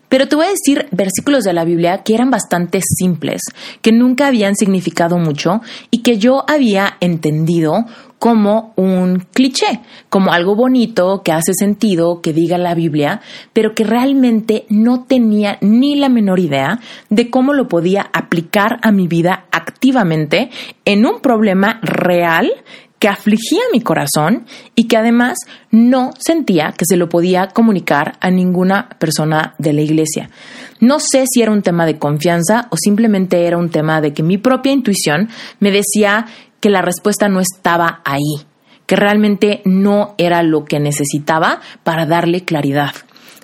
pero 0.10 0.28
te 0.28 0.36
voy 0.36 0.46
a 0.46 0.50
decir 0.50 0.88
versículos 0.92 1.44
de 1.44 1.54
la 1.54 1.66
Biblia 1.66 2.04
que 2.04 2.14
eran 2.14 2.30
bastante 2.30 2.80
simples, 2.82 3.42
que 3.82 3.92
nunca 3.92 4.28
habían 4.28 4.56
significado 4.56 5.18
mucho 5.18 5.62
y 5.92 6.04
que 6.04 6.18
yo 6.18 6.44
había 6.48 6.98
entendido 7.00 7.86
como 8.26 8.74
un 8.76 9.20
cliché, 9.34 9.82
como 10.10 10.34
algo 10.34 10.56
bonito 10.56 11.22
que 11.24 11.32
hace 11.32 11.54
sentido, 11.54 12.24
que 12.24 12.34
diga 12.34 12.58
la 12.58 12.74
Biblia, 12.74 13.22
pero 13.54 13.76
que 13.76 13.84
realmente 13.84 14.66
no 14.68 15.04
tenía 15.04 15.60
ni 15.62 15.96
la 15.96 16.10
menor 16.10 16.40
idea 16.40 16.80
de 17.12 17.30
cómo 17.30 17.54
lo 17.54 17.68
podía 17.68 18.10
aplicar 18.14 18.80
a 18.82 18.92
mi 18.92 19.08
vida 19.08 19.46
activamente 19.52 20.50
en 20.86 21.06
un 21.06 21.20
problema 21.20 21.80
real 21.84 22.52
que 22.98 23.10
afligía 23.10 23.62
mi 23.72 23.82
corazón 23.82 24.46
y 24.74 24.88
que 24.88 24.98
además 24.98 25.38
no 25.70 26.10
sentía 26.18 26.74
que 26.76 26.86
se 26.86 26.98
lo 26.98 27.10
podía 27.10 27.50
comunicar 27.50 28.18
a 28.22 28.32
ninguna 28.32 28.90
persona 28.98 29.54
de 29.60 29.74
la 29.74 29.82
iglesia. 29.82 30.32
No 30.80 31.00
sé 31.00 31.26
si 31.32 31.42
era 31.42 31.52
un 31.52 31.62
tema 31.62 31.86
de 31.86 32.00
confianza 32.00 32.68
o 32.72 32.78
simplemente 32.78 33.46
era 33.46 33.58
un 33.58 33.70
tema 33.70 34.02
de 34.02 34.14
que 34.14 34.24
mi 34.24 34.38
propia 34.38 34.72
intuición 34.72 35.30
me 35.60 35.72
decía 35.72 36.26
que 36.66 36.72
la 36.72 36.82
respuesta 36.82 37.30
no 37.30 37.42
estaba 37.42 38.02
ahí, 38.06 38.44
que 38.88 38.96
realmente 38.96 39.62
no 39.66 40.16
era 40.18 40.42
lo 40.42 40.66
que 40.66 40.80
necesitaba 40.80 41.62
para 41.84 42.08
darle 42.08 42.44
claridad. 42.44 42.90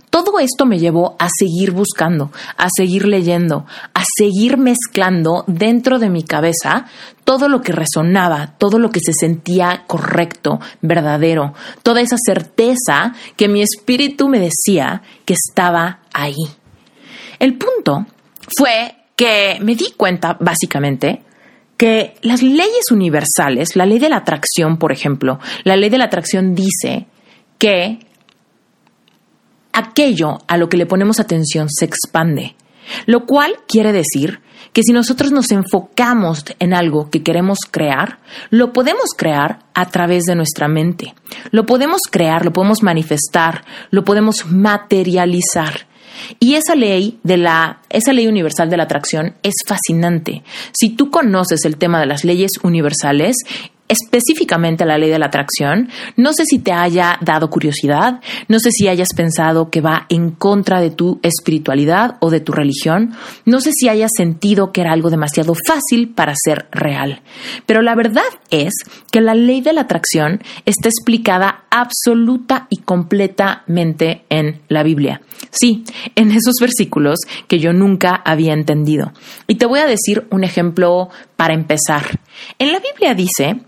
Todo 0.09 0.39
esto 0.39 0.65
me 0.65 0.79
llevó 0.79 1.17
a 1.19 1.27
seguir 1.29 1.69
buscando, 1.69 2.31
a 2.57 2.69
seguir 2.75 3.05
leyendo, 3.05 3.67
a 3.93 4.03
seguir 4.17 4.57
mezclando 4.57 5.43
dentro 5.45 5.99
de 5.99 6.09
mi 6.09 6.23
cabeza 6.23 6.87
todo 7.23 7.47
lo 7.47 7.61
que 7.61 7.73
resonaba, 7.73 8.55
todo 8.57 8.79
lo 8.79 8.89
que 8.89 9.01
se 9.05 9.13
sentía 9.13 9.83
correcto, 9.85 10.59
verdadero, 10.81 11.53
toda 11.83 12.01
esa 12.01 12.17
certeza 12.17 13.13
que 13.35 13.47
mi 13.47 13.61
espíritu 13.61 14.29
me 14.29 14.39
decía 14.39 15.03
que 15.25 15.35
estaba 15.35 15.99
ahí. 16.11 16.47
El 17.37 17.55
punto 17.55 18.03
fue 18.57 18.95
que 19.15 19.59
me 19.61 19.75
di 19.75 19.91
cuenta, 19.95 20.35
básicamente, 20.39 21.21
que 21.81 22.13
las 22.21 22.43
leyes 22.43 22.91
universales, 22.91 23.75
la 23.75 23.87
ley 23.87 23.97
de 23.97 24.07
la 24.07 24.17
atracción, 24.17 24.77
por 24.77 24.91
ejemplo, 24.91 25.39
la 25.63 25.75
ley 25.75 25.89
de 25.89 25.97
la 25.97 26.05
atracción 26.05 26.53
dice 26.53 27.07
que 27.57 27.97
aquello 29.73 30.37
a 30.47 30.57
lo 30.57 30.69
que 30.69 30.77
le 30.77 30.85
ponemos 30.85 31.19
atención 31.19 31.69
se 31.71 31.85
expande, 31.85 32.55
lo 33.07 33.25
cual 33.25 33.55
quiere 33.67 33.93
decir 33.93 34.41
que 34.73 34.83
si 34.83 34.93
nosotros 34.93 35.31
nos 35.31 35.49
enfocamos 35.49 36.45
en 36.59 36.75
algo 36.75 37.09
que 37.09 37.23
queremos 37.23 37.57
crear, 37.71 38.19
lo 38.51 38.73
podemos 38.73 39.15
crear 39.17 39.63
a 39.73 39.89
través 39.89 40.25
de 40.25 40.35
nuestra 40.35 40.67
mente. 40.67 41.15
Lo 41.49 41.65
podemos 41.65 42.01
crear, 42.11 42.45
lo 42.45 42.53
podemos 42.53 42.83
manifestar, 42.83 43.65
lo 43.89 44.03
podemos 44.03 44.45
materializar. 44.45 45.87
Y 46.39 46.55
esa 46.55 46.75
ley 46.75 47.19
de 47.23 47.37
la 47.37 47.81
esa 47.89 48.13
ley 48.13 48.27
universal 48.27 48.69
de 48.69 48.77
la 48.77 48.83
atracción 48.83 49.35
es 49.43 49.53
fascinante. 49.65 50.43
Si 50.71 50.89
tú 50.89 51.11
conoces 51.11 51.65
el 51.65 51.77
tema 51.77 51.99
de 51.99 52.05
las 52.05 52.23
leyes 52.23 52.51
universales, 52.63 53.35
específicamente 53.91 54.85
la 54.85 54.97
ley 54.97 55.09
de 55.09 55.19
la 55.19 55.25
atracción, 55.25 55.89
no 56.15 56.31
sé 56.31 56.45
si 56.45 56.59
te 56.59 56.71
haya 56.71 57.17
dado 57.21 57.49
curiosidad, 57.49 58.21
no 58.47 58.59
sé 58.59 58.71
si 58.71 58.87
hayas 58.87 59.09
pensado 59.15 59.69
que 59.69 59.81
va 59.81 60.05
en 60.07 60.31
contra 60.31 60.79
de 60.79 60.91
tu 60.91 61.19
espiritualidad 61.23 62.15
o 62.21 62.29
de 62.29 62.39
tu 62.39 62.53
religión, 62.53 63.13
no 63.45 63.59
sé 63.59 63.71
si 63.73 63.89
hayas 63.89 64.11
sentido 64.15 64.71
que 64.71 64.81
era 64.81 64.93
algo 64.93 65.09
demasiado 65.09 65.53
fácil 65.67 66.13
para 66.13 66.33
ser 66.41 66.67
real. 66.71 67.21
Pero 67.65 67.81
la 67.81 67.93
verdad 67.95 68.23
es 68.49 68.73
que 69.11 69.19
la 69.19 69.35
ley 69.35 69.59
de 69.59 69.73
la 69.73 69.81
atracción 69.81 70.41
está 70.65 70.87
explicada 70.87 71.65
absoluta 71.69 72.67
y 72.69 72.77
completamente 72.77 74.23
en 74.29 74.61
la 74.69 74.83
Biblia. 74.83 75.21
Sí, 75.49 75.83
en 76.15 76.31
esos 76.31 76.55
versículos 76.61 77.19
que 77.49 77.59
yo 77.59 77.73
nunca 77.73 78.21
había 78.23 78.53
entendido. 78.53 79.11
Y 79.47 79.55
te 79.55 79.65
voy 79.65 79.79
a 79.79 79.85
decir 79.85 80.27
un 80.31 80.45
ejemplo 80.45 81.09
para 81.35 81.53
empezar. 81.53 82.19
En 82.57 82.71
la 82.71 82.79
Biblia 82.79 83.13
dice 83.15 83.61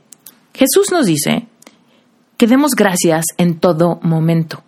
Jesús 0.54 0.92
nos 0.92 1.06
dice 1.06 1.48
que 2.38 2.48
demos 2.48 2.72
gracias 2.76 3.26
en 3.38 3.60
todo 3.60 4.00
momento. 4.04 4.64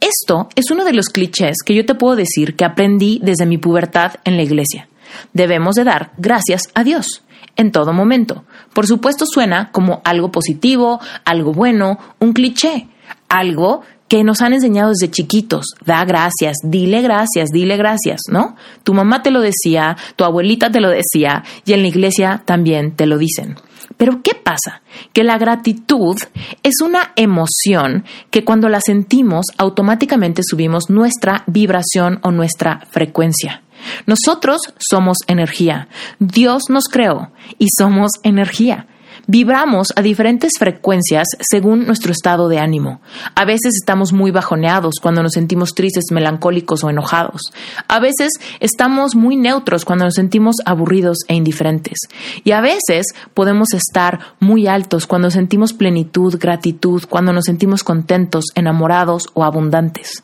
Esto 0.00 0.48
es 0.54 0.70
uno 0.70 0.84
de 0.84 0.92
los 0.92 1.08
clichés 1.08 1.56
que 1.64 1.74
yo 1.74 1.84
te 1.84 1.94
puedo 1.94 2.14
decir 2.14 2.54
que 2.54 2.64
aprendí 2.64 3.20
desde 3.22 3.46
mi 3.46 3.58
pubertad 3.58 4.16
en 4.24 4.36
la 4.36 4.42
iglesia. 4.42 4.88
Debemos 5.32 5.74
de 5.74 5.84
dar 5.84 6.12
gracias 6.16 6.68
a 6.74 6.84
Dios 6.84 7.24
en 7.56 7.72
todo 7.72 7.92
momento. 7.92 8.44
Por 8.72 8.86
supuesto 8.86 9.24
suena 9.26 9.70
como 9.72 10.00
algo 10.04 10.30
positivo, 10.30 11.00
algo 11.24 11.52
bueno, 11.52 11.98
un 12.20 12.32
cliché, 12.32 12.88
algo 13.28 13.82
que 14.08 14.22
nos 14.22 14.42
han 14.42 14.52
enseñado 14.52 14.90
desde 14.90 15.10
chiquitos. 15.10 15.74
Da 15.84 16.04
gracias, 16.04 16.58
dile 16.62 17.02
gracias, 17.02 17.48
dile 17.50 17.76
gracias, 17.76 18.20
¿no? 18.30 18.54
Tu 18.84 18.94
mamá 18.94 19.22
te 19.22 19.30
lo 19.30 19.40
decía, 19.40 19.96
tu 20.14 20.24
abuelita 20.24 20.70
te 20.70 20.80
lo 20.80 20.90
decía 20.90 21.42
y 21.64 21.72
en 21.72 21.82
la 21.82 21.88
iglesia 21.88 22.42
también 22.44 22.94
te 22.94 23.06
lo 23.06 23.18
dicen. 23.18 23.56
Pero 23.96 24.20
¿qué 24.22 24.32
pasa? 24.34 24.82
Que 25.12 25.24
la 25.24 25.38
gratitud 25.38 26.16
es 26.62 26.74
una 26.82 27.12
emoción 27.16 28.04
que 28.30 28.44
cuando 28.44 28.68
la 28.68 28.80
sentimos 28.80 29.46
automáticamente 29.58 30.42
subimos 30.44 30.90
nuestra 30.90 31.44
vibración 31.46 32.18
o 32.22 32.30
nuestra 32.30 32.80
frecuencia. 32.90 33.62
Nosotros 34.06 34.60
somos 34.78 35.18
energía. 35.26 35.88
Dios 36.18 36.64
nos 36.68 36.84
creó 36.84 37.30
y 37.58 37.66
somos 37.78 38.12
energía. 38.22 38.86
Vibramos 39.28 39.92
a 39.96 40.02
diferentes 40.02 40.52
frecuencias 40.56 41.26
según 41.40 41.84
nuestro 41.84 42.12
estado 42.12 42.48
de 42.48 42.58
ánimo. 42.58 43.00
A 43.34 43.44
veces 43.44 43.74
estamos 43.74 44.12
muy 44.12 44.30
bajoneados 44.30 44.94
cuando 45.02 45.22
nos 45.22 45.32
sentimos 45.32 45.74
tristes, 45.74 46.04
melancólicos 46.12 46.84
o 46.84 46.90
enojados. 46.90 47.40
A 47.88 47.98
veces 47.98 48.34
estamos 48.60 49.16
muy 49.16 49.36
neutros 49.36 49.84
cuando 49.84 50.04
nos 50.04 50.14
sentimos 50.14 50.56
aburridos 50.64 51.18
e 51.26 51.34
indiferentes. 51.34 51.98
Y 52.44 52.52
a 52.52 52.60
veces 52.60 53.06
podemos 53.34 53.74
estar 53.74 54.20
muy 54.38 54.68
altos 54.68 55.08
cuando 55.08 55.32
sentimos 55.32 55.72
plenitud, 55.72 56.38
gratitud, 56.38 57.02
cuando 57.08 57.32
nos 57.32 57.46
sentimos 57.46 57.82
contentos, 57.82 58.44
enamorados 58.54 59.24
o 59.34 59.42
abundantes. 59.42 60.22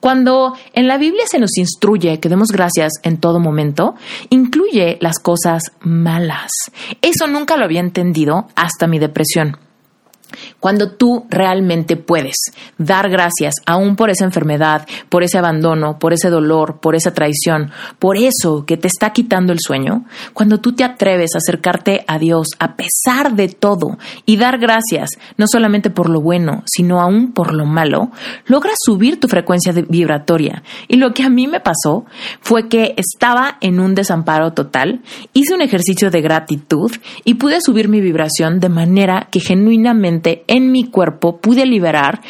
Cuando 0.00 0.54
en 0.72 0.86
la 0.86 0.98
Biblia 0.98 1.24
se 1.26 1.38
nos 1.38 1.56
instruye 1.56 2.20
que 2.20 2.28
demos 2.28 2.48
gracias 2.48 2.92
en 3.02 3.18
todo 3.18 3.40
momento, 3.40 3.94
incluye 4.30 4.98
las 5.00 5.18
cosas 5.18 5.62
malas. 5.80 6.50
Eso 7.02 7.26
nunca 7.26 7.56
lo 7.56 7.64
había 7.64 7.80
entendido 7.80 8.46
hasta 8.54 8.86
mi 8.86 8.98
depresión. 8.98 9.65
Cuando 10.60 10.92
tú 10.92 11.26
realmente 11.28 11.96
puedes 11.96 12.36
dar 12.78 13.10
gracias 13.10 13.54
aún 13.66 13.96
por 13.96 14.10
esa 14.10 14.24
enfermedad, 14.24 14.86
por 15.08 15.22
ese 15.22 15.38
abandono, 15.38 15.98
por 15.98 16.12
ese 16.12 16.30
dolor, 16.30 16.78
por 16.80 16.94
esa 16.94 17.12
traición, 17.12 17.70
por 17.98 18.16
eso 18.16 18.64
que 18.66 18.76
te 18.76 18.88
está 18.88 19.10
quitando 19.10 19.52
el 19.52 19.60
sueño, 19.60 20.04
cuando 20.32 20.58
tú 20.58 20.74
te 20.74 20.84
atreves 20.84 21.34
a 21.34 21.38
acercarte 21.38 22.04
a 22.06 22.18
Dios 22.18 22.48
a 22.58 22.76
pesar 22.76 23.34
de 23.34 23.48
todo 23.48 23.98
y 24.24 24.36
dar 24.36 24.58
gracias 24.58 25.10
no 25.36 25.46
solamente 25.46 25.90
por 25.90 26.08
lo 26.08 26.20
bueno, 26.20 26.62
sino 26.66 27.00
aún 27.00 27.32
por 27.32 27.54
lo 27.54 27.66
malo, 27.66 28.10
logras 28.46 28.76
subir 28.84 29.20
tu 29.20 29.28
frecuencia 29.28 29.72
vibratoria. 29.72 30.62
Y 30.88 30.96
lo 30.96 31.12
que 31.12 31.22
a 31.22 31.28
mí 31.28 31.46
me 31.46 31.60
pasó 31.60 32.04
fue 32.40 32.68
que 32.68 32.94
estaba 32.96 33.58
en 33.60 33.80
un 33.80 33.94
desamparo 33.94 34.52
total, 34.52 35.00
hice 35.32 35.54
un 35.54 35.62
ejercicio 35.62 36.10
de 36.10 36.20
gratitud 36.20 36.90
y 37.24 37.34
pude 37.34 37.60
subir 37.60 37.88
mi 37.88 38.00
vibración 38.00 38.60
de 38.60 38.68
manera 38.68 39.28
que 39.30 39.40
genuinamente 39.40 40.15
en 40.24 40.72
mi 40.72 40.84
cuerpo 40.84 41.38
pude 41.38 41.66
liberar 41.66 42.20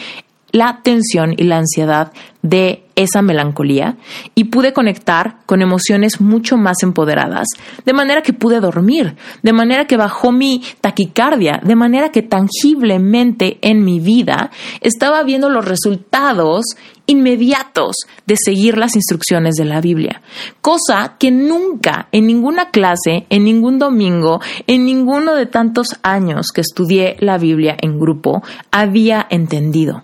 la 0.52 0.80
tensión 0.82 1.34
y 1.36 1.44
la 1.44 1.58
ansiedad 1.58 2.12
de 2.48 2.84
esa 2.94 3.20
melancolía 3.22 3.96
y 4.34 4.44
pude 4.44 4.72
conectar 4.72 5.38
con 5.44 5.60
emociones 5.60 6.20
mucho 6.20 6.56
más 6.56 6.82
empoderadas, 6.82 7.46
de 7.84 7.92
manera 7.92 8.22
que 8.22 8.32
pude 8.32 8.60
dormir, 8.60 9.16
de 9.42 9.52
manera 9.52 9.86
que 9.86 9.96
bajó 9.96 10.32
mi 10.32 10.62
taquicardia, 10.80 11.60
de 11.62 11.76
manera 11.76 12.10
que 12.10 12.22
tangiblemente 12.22 13.58
en 13.60 13.84
mi 13.84 14.00
vida 14.00 14.50
estaba 14.80 15.22
viendo 15.24 15.50
los 15.50 15.64
resultados 15.64 16.64
inmediatos 17.04 17.96
de 18.26 18.36
seguir 18.36 18.78
las 18.78 18.96
instrucciones 18.96 19.54
de 19.56 19.64
la 19.64 19.80
Biblia, 19.80 20.22
cosa 20.60 21.16
que 21.18 21.30
nunca 21.30 22.08
en 22.12 22.26
ninguna 22.26 22.70
clase, 22.70 23.26
en 23.28 23.44
ningún 23.44 23.78
domingo, 23.78 24.40
en 24.66 24.84
ninguno 24.84 25.34
de 25.34 25.46
tantos 25.46 25.88
años 26.02 26.46
que 26.54 26.62
estudié 26.62 27.16
la 27.20 27.38
Biblia 27.38 27.76
en 27.80 28.00
grupo 28.00 28.42
había 28.70 29.26
entendido. 29.30 30.02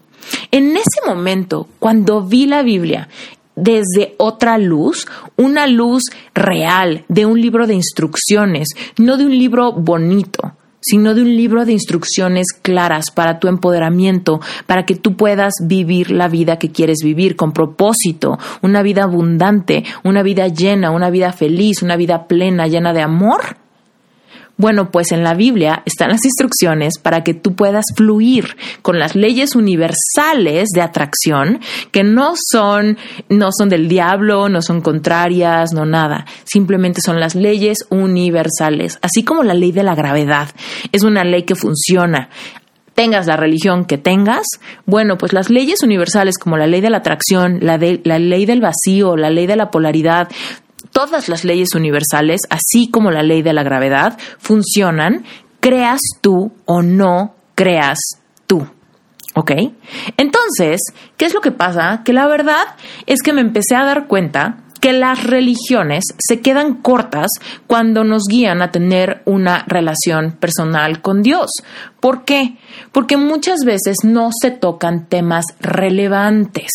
En 0.51 0.77
ese 0.77 1.07
momento, 1.07 1.69
cuando 1.79 2.23
vi 2.23 2.47
la 2.47 2.63
Biblia 2.63 3.09
desde 3.55 4.15
otra 4.19 4.59
luz, 4.59 5.07
una 5.37 5.67
luz 5.67 6.05
real, 6.35 7.05
de 7.09 7.27
un 7.27 7.41
libro 7.41 7.67
de 7.67 7.75
instrucciones, 7.75 8.69
no 8.99 9.17
de 9.17 9.27
un 9.27 9.39
libro 9.39 9.73
bonito, 9.73 10.55
sino 10.81 11.15
de 11.15 11.23
un 11.23 11.37
libro 11.37 11.65
de 11.65 11.73
instrucciones 11.73 12.49
claras 12.61 13.11
para 13.11 13.39
tu 13.39 13.49
empoderamiento, 13.49 14.41
para 14.67 14.85
que 14.85 14.97
tú 14.97 15.17
puedas 15.17 15.55
vivir 15.63 16.11
la 16.11 16.29
vida 16.29 16.59
que 16.59 16.73
quieres 16.73 16.99
vivir 17.05 17.37
con 17.37 17.53
propósito, 17.53 18.39
una 18.63 18.83
vida 18.83 19.05
abundante, 19.05 19.85
una 20.03 20.23
vida 20.23 20.49
llena, 20.49 20.91
una 20.91 21.11
vida 21.11 21.33
feliz, 21.33 21.83
una 21.83 21.97
vida 21.97 22.27
plena, 22.27 22.67
llena 22.67 22.93
de 22.93 23.03
amor 23.03 23.62
Bueno, 24.57 24.91
pues 24.91 25.13
en 25.13 25.25
la 25.25 25.35
Biblia 25.35 25.83
están 25.87 26.11
las 26.11 26.25
instrucciones 26.25 26.99
para 26.99 27.25
que 27.25 27.35
tú 27.35 27.55
puedas 27.55 27.87
fluir 27.97 28.57
con 28.83 28.99
las 28.99 29.17
leyes 29.17 29.57
universales 29.57 30.69
de 30.75 30.83
atracción, 30.83 31.61
que 31.91 32.05
no 32.05 32.35
son, 32.37 32.99
no 33.29 33.51
son 33.51 33.69
del 33.69 33.89
diablo, 33.89 34.49
no 34.49 34.63
son 34.63 34.81
contrarias, 34.81 35.73
no 35.73 35.87
nada. 35.87 36.27
Simplemente 36.45 37.01
son 37.05 37.19
las 37.19 37.35
leyes 37.35 37.87
universales, 37.89 38.99
así 39.03 39.25
como 39.25 39.43
la 39.43 39.55
ley 39.55 39.73
de 39.73 39.83
la 39.83 39.95
gravedad. 39.95 40.51
Es 40.93 41.03
una 41.03 41.25
ley 41.25 41.45
que 41.45 41.55
funciona 41.55 42.29
tengas 42.95 43.27
la 43.27 43.37
religión 43.37 43.85
que 43.85 43.99
tengas, 43.99 44.47
bueno, 44.87 45.19
pues 45.19 45.33
las 45.33 45.51
leyes 45.51 45.83
universales 45.83 46.39
como 46.39 46.57
la 46.57 46.67
ley 46.67 46.81
de 46.81 46.91
la 46.91 46.99
atracción, 46.99 47.59
la, 47.61 47.79
de, 47.79 48.01
la 48.05 48.19
ley 48.19 48.47
del 48.47 48.61
vacío, 48.61 49.17
la 49.17 49.31
ley 49.31 49.47
de 49.47 49.57
la 49.57 49.71
polaridad, 49.71 50.29
todas 50.93 51.29
las 51.29 51.45
leyes 51.45 51.75
universales, 51.75 52.43
así 52.51 52.91
como 52.91 53.11
la 53.11 53.23
ley 53.23 53.43
de 53.43 53.53
la 53.53 53.63
gravedad, 53.63 54.19
funcionan, 54.39 55.25
creas 55.61 56.01
tú 56.21 56.53
o 56.65 56.83
no 56.83 57.35
creas 57.55 57.99
tú. 58.47 58.67
¿Ok? 59.35 59.53
Entonces, 60.19 60.81
¿qué 61.17 61.25
es 61.25 61.35
lo 61.35 61.41
que 61.41 61.53
pasa? 61.53 62.03
Que 62.05 62.13
la 62.13 62.27
verdad 62.27 62.77
es 63.07 63.23
que 63.23 63.33
me 63.33 63.41
empecé 63.41 63.75
a 63.75 63.85
dar 63.85 64.07
cuenta 64.07 64.59
que 64.83 64.93
las 64.93 65.23
religiones 65.23 66.05
se 66.19 66.41
quedan 66.41 66.75
cortas 66.75 67.31
cuando 67.69 68.03
nos 68.03 68.25
guían 68.29 68.63
a 68.63 68.73
tener 68.73 69.23
una 69.25 69.65
relación 69.69 70.33
personal 70.33 71.01
con 71.01 71.23
Dios. 71.23 71.51
¿Por 72.01 72.25
qué? 72.25 72.57
Porque 72.91 73.17
muchas 73.17 73.61
veces 73.65 73.99
no 74.03 74.31
se 74.39 74.51
tocan 74.51 75.07
temas 75.07 75.45
relevantes 75.61 76.73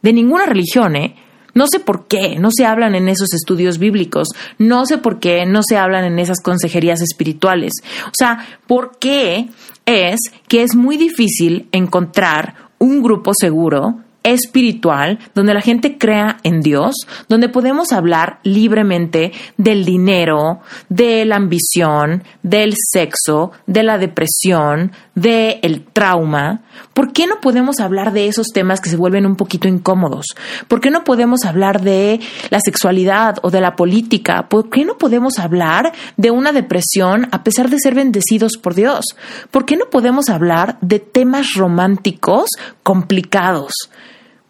de 0.00 0.12
ninguna 0.14 0.46
religión, 0.46 0.96
¿eh? 0.96 1.14
No 1.54 1.66
sé 1.70 1.80
por 1.80 2.06
qué 2.06 2.36
no 2.38 2.50
se 2.50 2.64
hablan 2.64 2.94
en 2.94 3.08
esos 3.08 3.32
estudios 3.34 3.78
bíblicos, 3.78 4.28
no 4.58 4.86
sé 4.86 4.98
por 4.98 5.20
qué 5.20 5.44
no 5.46 5.62
se 5.62 5.76
hablan 5.76 6.04
en 6.04 6.18
esas 6.18 6.40
consejerías 6.40 7.00
espirituales. 7.00 7.72
O 8.06 8.14
sea, 8.16 8.46
¿por 8.66 8.98
qué 8.98 9.48
es 9.86 10.20
que 10.48 10.62
es 10.62 10.74
muy 10.74 10.96
difícil 10.96 11.68
encontrar 11.72 12.54
un 12.78 13.02
grupo 13.02 13.32
seguro 13.34 14.00
espiritual, 14.22 15.18
donde 15.34 15.54
la 15.54 15.60
gente 15.60 15.98
crea 15.98 16.38
en 16.42 16.60
Dios, 16.60 16.94
donde 17.28 17.48
podemos 17.48 17.92
hablar 17.92 18.38
libremente 18.44 19.32
del 19.56 19.84
dinero, 19.84 20.60
de 20.88 21.24
la 21.24 21.36
ambición, 21.36 22.22
del 22.42 22.74
sexo, 22.76 23.52
de 23.66 23.82
la 23.82 23.98
depresión, 23.98 24.92
del 25.14 25.84
trauma. 25.92 26.62
¿Por 26.94 27.12
qué 27.12 27.26
no 27.26 27.40
podemos 27.40 27.80
hablar 27.80 28.12
de 28.12 28.28
esos 28.28 28.48
temas 28.48 28.80
que 28.80 28.90
se 28.90 28.96
vuelven 28.96 29.26
un 29.26 29.36
poquito 29.36 29.68
incómodos? 29.68 30.26
¿Por 30.68 30.80
qué 30.80 30.90
no 30.90 31.04
podemos 31.04 31.44
hablar 31.44 31.82
de 31.82 32.20
la 32.50 32.58
sexualidad 32.64 33.36
o 33.42 33.50
de 33.50 33.60
la 33.60 33.76
política? 33.76 34.48
¿Por 34.48 34.70
qué 34.70 34.84
no 34.84 34.98
podemos 34.98 35.38
hablar 35.38 35.92
de 36.16 36.30
una 36.30 36.52
depresión 36.52 37.28
a 37.30 37.44
pesar 37.44 37.68
de 37.68 37.78
ser 37.78 37.94
bendecidos 37.94 38.52
por 38.56 38.74
Dios? 38.74 39.04
¿Por 39.50 39.64
qué 39.64 39.76
no 39.76 39.90
podemos 39.90 40.28
hablar 40.28 40.78
de 40.80 40.98
temas 40.98 41.54
románticos 41.54 42.48
complicados? 42.82 43.72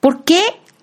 ¿Por 0.00 0.24
qué 0.24 0.42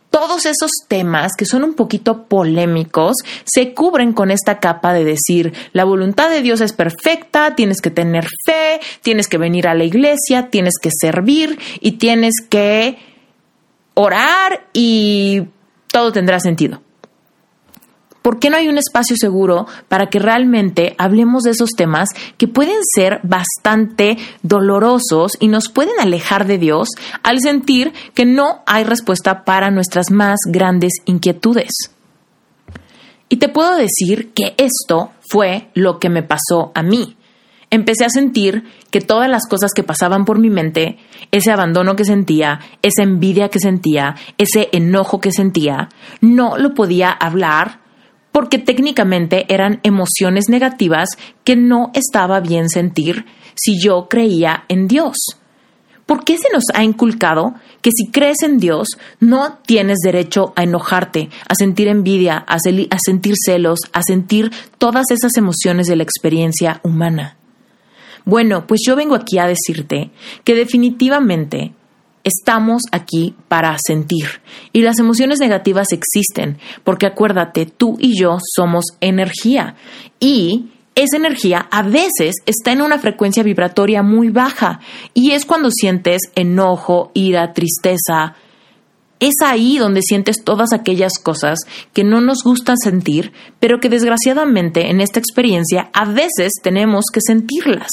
todos 0.10 0.46
esos 0.46 0.72
temas 0.88 1.34
que 1.38 1.46
son 1.46 1.64
un 1.64 1.74
poquito 1.76 2.24
polémicos 2.24 3.18
se 3.44 3.74
cubren 3.74 4.14
con 4.14 4.32
esta 4.32 4.60
capa 4.60 4.94
de 4.94 5.04
decir 5.04 5.54
la 5.74 5.84
voluntad 5.84 6.30
de 6.30 6.42
Dios 6.42 6.62
es 6.62 6.74
perfecta, 6.74 7.56
tienes 7.56 7.82
que 7.82 7.92
tener 7.92 8.26
fe, 8.46 8.80
tienes 9.02 9.28
que 9.28 9.38
venir 9.38 9.68
a 9.68 9.76
la 9.76 9.84
iglesia, 9.84 10.50
tienes 10.50 10.76
que 10.82 10.90
servir 10.92 11.60
y 11.80 11.94
tienes 11.94 12.36
que 12.50 12.98
orar 13.94 14.68
y 14.74 15.44
todo 15.92 16.12
tendrá 16.12 16.40
sentido? 16.40 16.82
¿Por 18.30 18.38
qué 18.38 18.52
no 18.52 18.58
hay 18.58 18.68
un 18.68 18.78
espacio 18.78 19.16
seguro 19.20 19.66
para 19.88 20.12
que 20.12 20.20
realmente 20.20 20.94
hablemos 21.00 21.42
de 21.42 21.50
esos 21.50 21.72
temas 21.72 22.10
que 22.38 22.48
pueden 22.48 22.78
ser 22.94 23.22
bastante 23.24 24.20
dolorosos 24.44 25.32
y 25.40 25.48
nos 25.48 25.68
pueden 25.68 26.00
alejar 26.00 26.46
de 26.46 26.60
Dios 26.60 26.90
al 27.24 27.40
sentir 27.40 27.92
que 28.14 28.26
no 28.26 28.62
hay 28.68 28.84
respuesta 28.84 29.46
para 29.46 29.72
nuestras 29.72 30.12
más 30.12 30.38
grandes 30.46 30.94
inquietudes? 31.06 31.72
Y 33.30 33.38
te 33.38 33.50
puedo 33.50 33.76
decir 33.76 34.32
que 34.36 34.54
esto 34.60 35.10
fue 35.28 35.72
lo 35.74 35.98
que 35.98 36.10
me 36.10 36.22
pasó 36.22 36.72
a 36.76 36.84
mí. 36.84 37.18
Empecé 37.72 38.06
a 38.06 38.12
sentir 38.12 38.64
que 38.92 39.02
todas 39.02 39.28
las 39.28 39.48
cosas 39.48 39.72
que 39.74 39.82
pasaban 39.82 40.26
por 40.26 40.38
mi 40.38 40.52
mente, 40.52 41.00
ese 41.32 41.52
abandono 41.52 41.96
que 41.96 42.06
sentía, 42.06 42.60
esa 42.84 43.02
envidia 43.02 43.50
que 43.50 43.58
sentía, 43.58 44.14
ese 44.38 44.70
enojo 44.72 45.20
que 45.20 45.32
sentía, 45.32 45.90
no 46.22 46.60
lo 46.60 46.76
podía 46.76 47.10
hablar 47.10 47.89
porque 48.32 48.58
técnicamente 48.58 49.46
eran 49.54 49.80
emociones 49.84 50.50
negativas 50.50 51.10
que 51.44 51.56
no 51.56 51.92
estaba 51.94 52.40
bien 52.40 52.70
sentir 52.70 53.26
si 53.56 53.80
yo 53.82 54.08
creía 54.10 54.66
en 54.68 54.88
Dios. 54.88 55.16
¿Por 56.06 56.24
qué 56.24 56.38
se 56.38 56.50
nos 56.52 56.64
ha 56.74 56.84
inculcado 56.84 57.54
que 57.82 57.92
si 57.96 58.10
crees 58.10 58.42
en 58.42 58.58
Dios 58.58 58.88
no 59.20 59.60
tienes 59.66 60.00
derecho 60.04 60.54
a 60.56 60.64
enojarte, 60.64 61.30
a 61.48 61.54
sentir 61.54 61.88
envidia, 61.88 62.44
a, 62.48 62.56
a 62.56 62.98
sentir 63.00 63.36
celos, 63.46 63.80
a 63.94 64.02
sentir 64.02 64.52
todas 64.80 65.12
esas 65.12 65.38
emociones 65.38 65.86
de 65.86 65.96
la 65.96 66.04
experiencia 66.04 66.80
humana? 66.84 67.38
Bueno, 68.26 68.66
pues 68.66 68.82
yo 68.86 68.96
vengo 68.96 69.14
aquí 69.14 69.38
a 69.38 69.48
decirte 69.48 70.10
que 70.44 70.56
definitivamente 70.56 71.74
Estamos 72.24 72.84
aquí 72.92 73.36
para 73.48 73.78
sentir 73.80 74.42
y 74.74 74.82
las 74.82 75.00
emociones 75.00 75.40
negativas 75.40 75.88
existen 75.92 76.58
porque 76.84 77.06
acuérdate, 77.06 77.66
tú 77.66 77.98
y 78.00 78.20
yo 78.20 78.40
somos 78.56 78.86
energía 79.00 79.76
y 80.20 80.70
esa 80.96 81.16
energía 81.16 81.68
a 81.72 81.82
veces 81.82 82.36
está 82.46 82.74
en 82.74 82.82
una 82.82 83.00
frecuencia 83.00 83.42
vibratoria 83.42 84.04
muy 84.04 84.30
baja 84.30 84.82
y 85.14 85.32
es 85.32 85.46
cuando 85.46 85.72
sientes 85.72 86.24
enojo, 86.36 87.12
ira, 87.14 87.54
tristeza. 87.54 88.36
Es 89.22 89.36
ahí 89.42 89.78
donde 89.78 90.02
sientes 90.02 90.44
todas 90.44 90.74
aquellas 90.74 91.18
cosas 91.18 91.60
que 91.94 92.04
no 92.04 92.20
nos 92.20 92.44
gustan 92.44 92.78
sentir, 92.78 93.32
pero 93.60 93.80
que 93.80 93.88
desgraciadamente 93.88 94.90
en 94.90 95.00
esta 95.00 95.20
experiencia 95.20 95.90
a 95.94 96.04
veces 96.04 96.52
tenemos 96.62 97.06
que 97.14 97.22
sentirlas. 97.22 97.90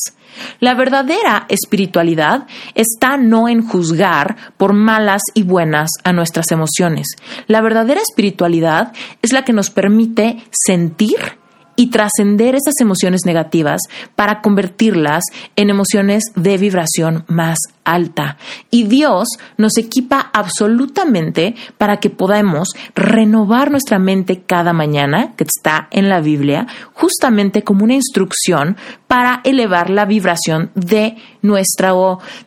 La 0.60 0.74
verdadera 0.74 1.46
espiritualidad 1.48 2.46
está 2.74 3.16
no 3.16 3.48
en 3.48 3.66
juzgar 3.66 4.36
por 4.56 4.72
malas 4.72 5.22
y 5.34 5.42
buenas 5.42 5.90
a 6.04 6.12
nuestras 6.12 6.50
emociones. 6.52 7.08
La 7.46 7.60
verdadera 7.60 8.00
espiritualidad 8.00 8.92
es 9.22 9.32
la 9.32 9.44
que 9.44 9.52
nos 9.52 9.70
permite 9.70 10.42
sentir 10.50 11.16
y 11.76 11.90
trascender 11.90 12.54
esas 12.54 12.74
emociones 12.80 13.20
negativas 13.24 13.82
para 14.14 14.40
convertirlas 14.40 15.22
en 15.54 15.70
emociones 15.70 16.24
de 16.34 16.58
vibración 16.58 17.24
más 17.28 17.58
alta. 17.84 18.36
Y 18.70 18.84
Dios 18.84 19.28
nos 19.56 19.78
equipa 19.78 20.30
absolutamente 20.32 21.54
para 21.78 21.98
que 21.98 22.10
podamos 22.10 22.70
renovar 22.94 23.70
nuestra 23.70 23.98
mente 23.98 24.42
cada 24.44 24.72
mañana, 24.72 25.34
que 25.36 25.44
está 25.44 25.88
en 25.90 26.08
la 26.08 26.20
Biblia, 26.20 26.66
justamente 26.92 27.62
como 27.62 27.84
una 27.84 27.94
instrucción 27.94 28.76
para 29.06 29.40
elevar 29.44 29.90
la 29.90 30.04
vibración 30.04 30.70
de 30.74 31.16
nuestra, 31.42 31.92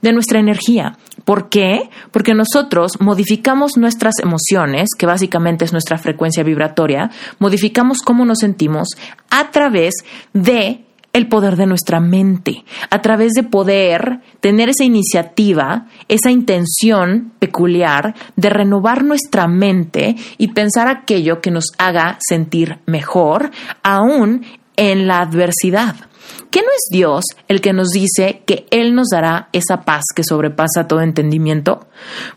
de 0.01 0.11
nuestra 0.11 0.39
energía. 0.39 0.97
¿Por 1.29 1.47
qué? 1.47 1.91
Porque 2.09 2.33
nosotros 2.33 2.93
modificamos 2.99 3.77
nuestras 3.77 4.15
emociones, 4.19 4.89
que 4.97 5.05
básicamente 5.05 5.63
es 5.63 5.71
nuestra 5.71 5.99
frecuencia 5.99 6.41
vibratoria, 6.41 7.11
modificamos 7.37 7.99
cómo 7.99 8.25
nos 8.25 8.39
sentimos 8.39 8.87
a 9.29 9.51
través 9.51 9.93
de 10.33 10.85
el 11.13 11.27
poder 11.27 11.55
de 11.55 11.67
nuestra 11.67 11.99
mente, 11.99 12.65
a 12.89 13.03
través 13.03 13.33
de 13.33 13.43
poder 13.43 14.21
tener 14.39 14.69
esa 14.69 14.85
iniciativa, 14.85 15.85
esa 16.07 16.31
intención 16.31 17.31
peculiar 17.37 18.15
de 18.35 18.49
renovar 18.49 19.03
nuestra 19.03 19.47
mente 19.47 20.15
y 20.39 20.47
pensar 20.47 20.87
aquello 20.87 21.41
que 21.41 21.51
nos 21.51 21.65
haga 21.77 22.17
sentir 22.27 22.79
mejor, 22.87 23.51
aún 23.83 24.47
en 24.77 25.05
la 25.05 25.19
adversidad. 25.19 26.09
¿Qué 26.51 26.62
no 26.62 26.67
es 26.69 26.89
Dios 26.91 27.25
el 27.47 27.62
que 27.62 27.73
nos 27.73 27.89
dice 27.89 28.41
que 28.47 28.65
Él 28.71 28.95
nos 28.95 29.09
dará 29.12 29.49
esa 29.53 29.81
paz 29.81 30.05
que 30.15 30.23
sobrepasa 30.23 30.88
todo 30.88 31.01
entendimiento? 31.01 31.88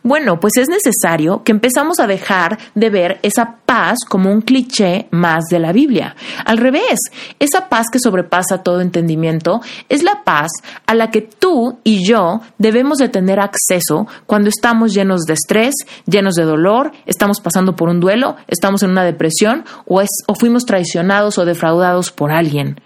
Bueno, 0.02 0.38
pues 0.38 0.58
es 0.58 0.68
necesario 0.68 1.42
que 1.44 1.52
empezamos 1.52 1.98
a 1.98 2.06
dejar 2.06 2.58
de 2.74 2.90
ver 2.90 3.20
esa 3.22 3.56
paz 3.64 4.00
como 4.06 4.30
un 4.30 4.42
cliché 4.42 5.06
más 5.12 5.44
de 5.50 5.58
la 5.58 5.72
Biblia. 5.72 6.14
Al 6.44 6.58
revés, 6.58 6.98
esa 7.38 7.70
paz 7.70 7.86
que 7.90 7.98
sobrepasa 7.98 8.62
todo 8.62 8.82
entendimiento 8.82 9.62
es 9.88 10.02
la 10.02 10.24
paz 10.24 10.50
a 10.86 10.94
la 10.94 11.10
que 11.10 11.22
tú 11.22 11.78
y 11.82 12.06
yo 12.06 12.42
debemos 12.58 12.98
de 12.98 13.08
tener 13.08 13.40
acceso 13.40 14.06
cuando 14.26 14.50
estamos 14.50 14.92
llenos 14.92 15.22
de 15.22 15.32
estrés, 15.32 15.74
llenos 16.04 16.34
de 16.34 16.44
dolor, 16.44 16.92
estamos 17.06 17.40
pasando 17.40 17.76
por 17.76 17.88
un 17.88 18.00
duelo, 18.00 18.36
estamos 18.46 18.82
en 18.82 18.90
una 18.90 19.04
depresión 19.04 19.64
o, 19.86 20.02
o 20.02 20.34
fuimos 20.34 20.66
traicionados 20.66 21.38
o 21.38 21.46
defraudados 21.46 22.12
por 22.12 22.30
alguien. 22.30 22.76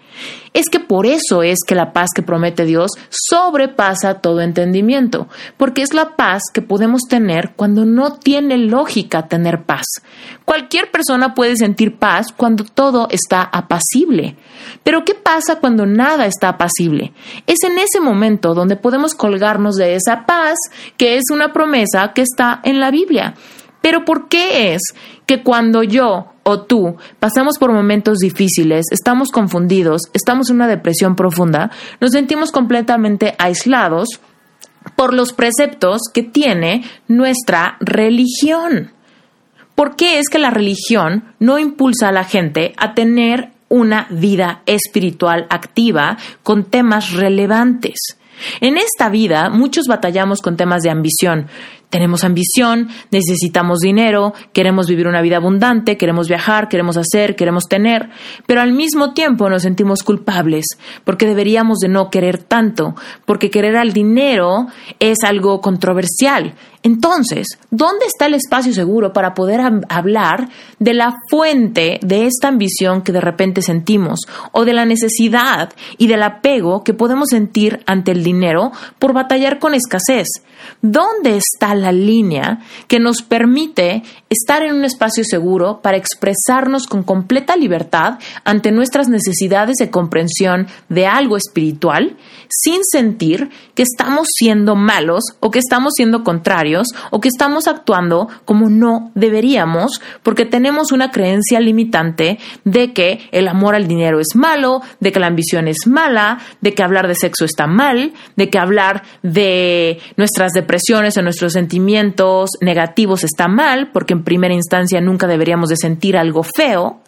Es 0.53 0.69
que 0.69 0.79
por 0.79 1.05
eso 1.05 1.43
es 1.43 1.59
que 1.65 1.75
la 1.75 1.93
paz 1.93 2.09
que 2.15 2.21
promete 2.21 2.65
Dios 2.65 2.91
sobrepasa 3.09 4.15
todo 4.15 4.41
entendimiento, 4.41 5.27
porque 5.57 5.81
es 5.81 5.93
la 5.93 6.15
paz 6.15 6.43
que 6.53 6.61
podemos 6.61 7.03
tener 7.03 7.53
cuando 7.55 7.85
no 7.85 8.13
tiene 8.13 8.57
lógica 8.57 9.27
tener 9.27 9.63
paz. 9.63 9.85
Cualquier 10.45 10.91
persona 10.91 11.33
puede 11.33 11.55
sentir 11.57 11.97
paz 11.97 12.27
cuando 12.35 12.63
todo 12.63 13.07
está 13.11 13.43
apacible. 13.43 14.35
Pero 14.83 15.03
¿qué 15.05 15.13
pasa 15.13 15.59
cuando 15.59 15.85
nada 15.85 16.25
está 16.25 16.49
apacible? 16.49 17.13
Es 17.45 17.63
en 17.63 17.77
ese 17.77 17.99
momento 17.99 18.53
donde 18.53 18.75
podemos 18.75 19.15
colgarnos 19.15 19.75
de 19.75 19.95
esa 19.95 20.25
paz 20.25 20.57
que 20.97 21.17
es 21.17 21.25
una 21.31 21.53
promesa 21.53 22.13
que 22.13 22.21
está 22.21 22.61
en 22.63 22.79
la 22.79 22.91
Biblia. 22.91 23.35
Pero 23.81 24.05
¿por 24.05 24.27
qué 24.27 24.73
es 24.73 24.81
que 25.25 25.43
cuando 25.43 25.83
yo 25.83 26.33
o 26.49 26.61
tú 26.61 26.95
pasamos 27.19 27.57
por 27.59 27.73
momentos 27.73 28.19
difíciles, 28.19 28.85
estamos 28.91 29.31
confundidos, 29.31 30.03
estamos 30.13 30.49
en 30.49 30.55
una 30.55 30.67
depresión 30.67 31.17
profunda, 31.17 31.71
nos 31.99 32.11
sentimos 32.11 32.53
completamente 32.53 33.35
aislados 33.37 34.07
por 34.95 35.13
los 35.13 35.33
preceptos 35.33 36.03
que 36.13 36.23
tiene 36.23 36.85
nuestra 37.09 37.75
religión. 37.81 38.93
¿Por 39.75 39.97
qué 39.97 40.19
es 40.19 40.29
que 40.29 40.39
la 40.39 40.49
religión 40.49 41.25
no 41.39 41.59
impulsa 41.59 42.07
a 42.07 42.13
la 42.13 42.23
gente 42.23 42.73
a 42.77 42.93
tener 42.93 43.49
una 43.67 44.07
vida 44.09 44.61
espiritual 44.67 45.47
activa 45.49 46.17
con 46.43 46.63
temas 46.63 47.11
relevantes? 47.11 47.97
En 48.61 48.77
esta 48.77 49.09
vida 49.09 49.49
muchos 49.49 49.87
batallamos 49.87 50.41
con 50.41 50.55
temas 50.55 50.81
de 50.83 50.91
ambición. 50.91 51.47
Tenemos 51.89 52.25
ambición, 52.25 52.89
necesitamos 53.11 53.79
dinero, 53.79 54.33
queremos 54.51 54.87
vivir 54.87 55.07
una 55.07 55.21
vida 55.21 55.37
abundante, 55.37 55.97
queremos 55.97 56.27
viajar, 56.27 56.67
queremos 56.67 56.97
hacer, 56.97 57.35
queremos 57.35 57.63
tener, 57.69 58.09
pero 58.45 58.59
al 58.59 58.73
mismo 58.73 59.13
tiempo 59.13 59.49
nos 59.49 59.61
sentimos 59.61 60.03
culpables 60.03 60.65
porque 61.05 61.25
deberíamos 61.25 61.77
de 61.79 61.87
no 61.87 62.09
querer 62.09 62.39
tanto, 62.39 62.95
porque 63.25 63.49
querer 63.49 63.77
al 63.77 63.93
dinero 63.93 64.67
es 64.99 65.19
algo 65.23 65.61
controversial. 65.61 66.55
Entonces, 66.87 67.47
¿dónde 67.69 68.05
está 68.05 68.27
el 68.27 68.33
espacio 68.33 68.71
seguro 68.71 69.11
para 69.11 69.33
poder 69.33 69.59
hablar 69.89 70.47
de 70.79 70.93
la 70.93 71.17
fuente 71.29 71.99
de 72.01 72.27
esta 72.27 72.47
ambición 72.47 73.01
que 73.01 73.11
de 73.11 73.19
repente 73.19 73.61
sentimos 73.61 74.21
o 74.53 74.63
de 74.63 74.71
la 74.71 74.85
necesidad 74.85 75.73
y 75.97 76.07
del 76.07 76.23
apego 76.23 76.85
que 76.85 76.93
podemos 76.93 77.27
sentir 77.31 77.81
ante 77.87 78.11
el 78.11 78.23
dinero 78.23 78.71
por 78.99 79.11
batallar 79.11 79.59
con 79.59 79.73
escasez? 79.73 80.27
¿Dónde 80.81 81.35
está 81.35 81.75
la 81.75 81.91
línea 81.91 82.59
que 82.87 83.01
nos 83.01 83.21
permite 83.21 84.03
estar 84.29 84.63
en 84.63 84.75
un 84.75 84.85
espacio 84.85 85.25
seguro 85.25 85.81
para 85.81 85.97
expresarnos 85.97 86.87
con 86.87 87.03
completa 87.03 87.57
libertad 87.57 88.17
ante 88.45 88.71
nuestras 88.71 89.09
necesidades 89.09 89.75
de 89.75 89.89
comprensión 89.89 90.67
de 90.87 91.05
algo 91.05 91.35
espiritual 91.35 92.15
sin 92.49 92.79
sentir 92.89 93.49
que 93.75 93.83
estamos 93.83 94.27
siendo 94.31 94.75
malos 94.75 95.23
o 95.41 95.51
que 95.51 95.59
estamos 95.59 95.93
siendo 95.97 96.23
contrarios 96.23 96.76
o 97.11 97.19
que 97.19 97.29
estamos 97.29 97.67
actuando 97.67 98.27
como 98.45 98.69
no 98.69 99.11
deberíamos 99.15 100.01
porque 100.23 100.45
tenemos 100.45 100.91
una 100.91 101.11
creencia 101.11 101.59
limitante 101.59 102.39
de 102.63 102.93
que 102.93 103.29
el 103.31 103.47
amor 103.47 103.75
al 103.75 103.87
dinero 103.87 104.19
es 104.19 104.35
malo, 104.35 104.81
de 104.99 105.11
que 105.11 105.19
la 105.19 105.27
ambición 105.27 105.67
es 105.67 105.87
mala, 105.87 106.39
de 106.61 106.73
que 106.73 106.83
hablar 106.83 107.07
de 107.07 107.15
sexo 107.15 107.45
está 107.45 107.67
mal, 107.67 108.13
de 108.35 108.49
que 108.49 108.59
hablar 108.59 109.03
de 109.23 109.99
nuestras 110.15 110.53
depresiones 110.53 111.17
o 111.17 111.21
nuestros 111.21 111.53
sentimientos 111.53 112.51
negativos 112.61 113.23
está 113.23 113.47
mal 113.47 113.91
porque 113.91 114.13
en 114.13 114.23
primera 114.23 114.53
instancia 114.53 115.01
nunca 115.01 115.27
deberíamos 115.27 115.69
de 115.69 115.77
sentir 115.77 116.17
algo 116.17 116.43
feo. 116.43 117.01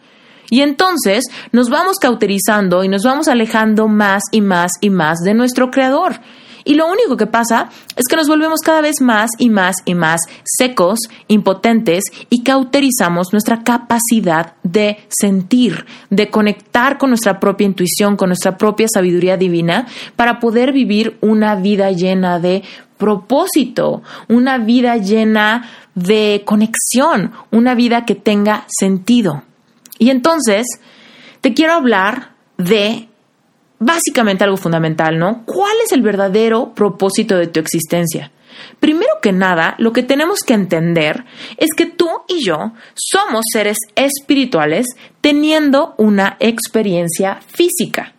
Y 0.52 0.62
entonces 0.62 1.26
nos 1.52 1.70
vamos 1.70 1.98
cauterizando 2.00 2.84
y 2.84 2.88
nos 2.88 3.04
vamos 3.04 3.28
alejando 3.28 3.88
más 3.88 4.24
y 4.32 4.42
más 4.42 4.72
y 4.82 4.90
más 4.90 5.20
de 5.20 5.36
nuestro 5.36 5.70
creador. 5.70 6.16
Y 6.70 6.76
lo 6.76 6.86
único 6.86 7.18
que 7.18 7.26
pasa 7.26 7.72
es 7.96 8.06
que 8.08 8.16
nos 8.16 8.28
volvemos 8.28 8.60
cada 8.62 8.82
vez 8.82 9.02
más 9.02 9.32
y 9.40 9.50
más 9.50 9.78
y 9.86 9.96
más 9.96 10.22
secos, 10.44 11.00
impotentes 11.28 12.04
y 12.30 12.44
cauterizamos 12.44 13.30
nuestra 13.32 13.64
capacidad 13.64 14.54
de 14.62 15.00
sentir, 15.10 15.88
de 16.12 16.30
conectar 16.30 17.00
con 17.00 17.10
nuestra 17.10 17.40
propia 17.40 17.66
intuición, 17.66 18.16
con 18.16 18.30
nuestra 18.30 18.56
propia 18.56 18.86
sabiduría 18.88 19.36
divina 19.36 19.88
para 20.16 20.40
poder 20.40 20.72
vivir 20.72 21.18
una 21.22 21.56
vida 21.56 21.90
llena 21.90 22.38
de 22.38 22.62
propósito, 23.00 24.04
una 24.28 24.60
vida 24.60 24.98
llena 24.98 25.68
de 25.96 26.44
conexión, 26.46 27.32
una 27.50 27.74
vida 27.74 28.06
que 28.06 28.14
tenga 28.14 28.66
sentido. 28.68 29.42
Y 29.98 30.12
entonces, 30.12 30.68
te 31.42 31.56
quiero 31.56 31.74
hablar 31.74 32.34
de 32.60 33.09
básicamente 33.80 34.44
algo 34.44 34.58
fundamental, 34.58 35.18
¿no? 35.18 35.44
¿Cuál 35.46 35.76
es 35.84 35.92
el 35.92 36.02
verdadero 36.02 36.74
propósito 36.74 37.38
de 37.38 37.48
tu 37.48 37.60
existencia? 37.60 38.32
Primero 38.80 39.12
que 39.22 39.32
nada, 39.32 39.76
lo 39.78 39.94
que 39.94 40.04
tenemos 40.04 40.42
que 40.42 40.54
entender 40.54 41.26
es 41.58 41.70
que 41.76 41.86
tú 41.86 42.10
y 42.28 42.46
yo 42.46 42.74
somos 42.94 43.42
seres 43.52 43.78
espirituales 43.96 44.86
teniendo 45.22 45.96
una 45.98 46.38
experiencia 46.40 47.40
física. 47.48 48.14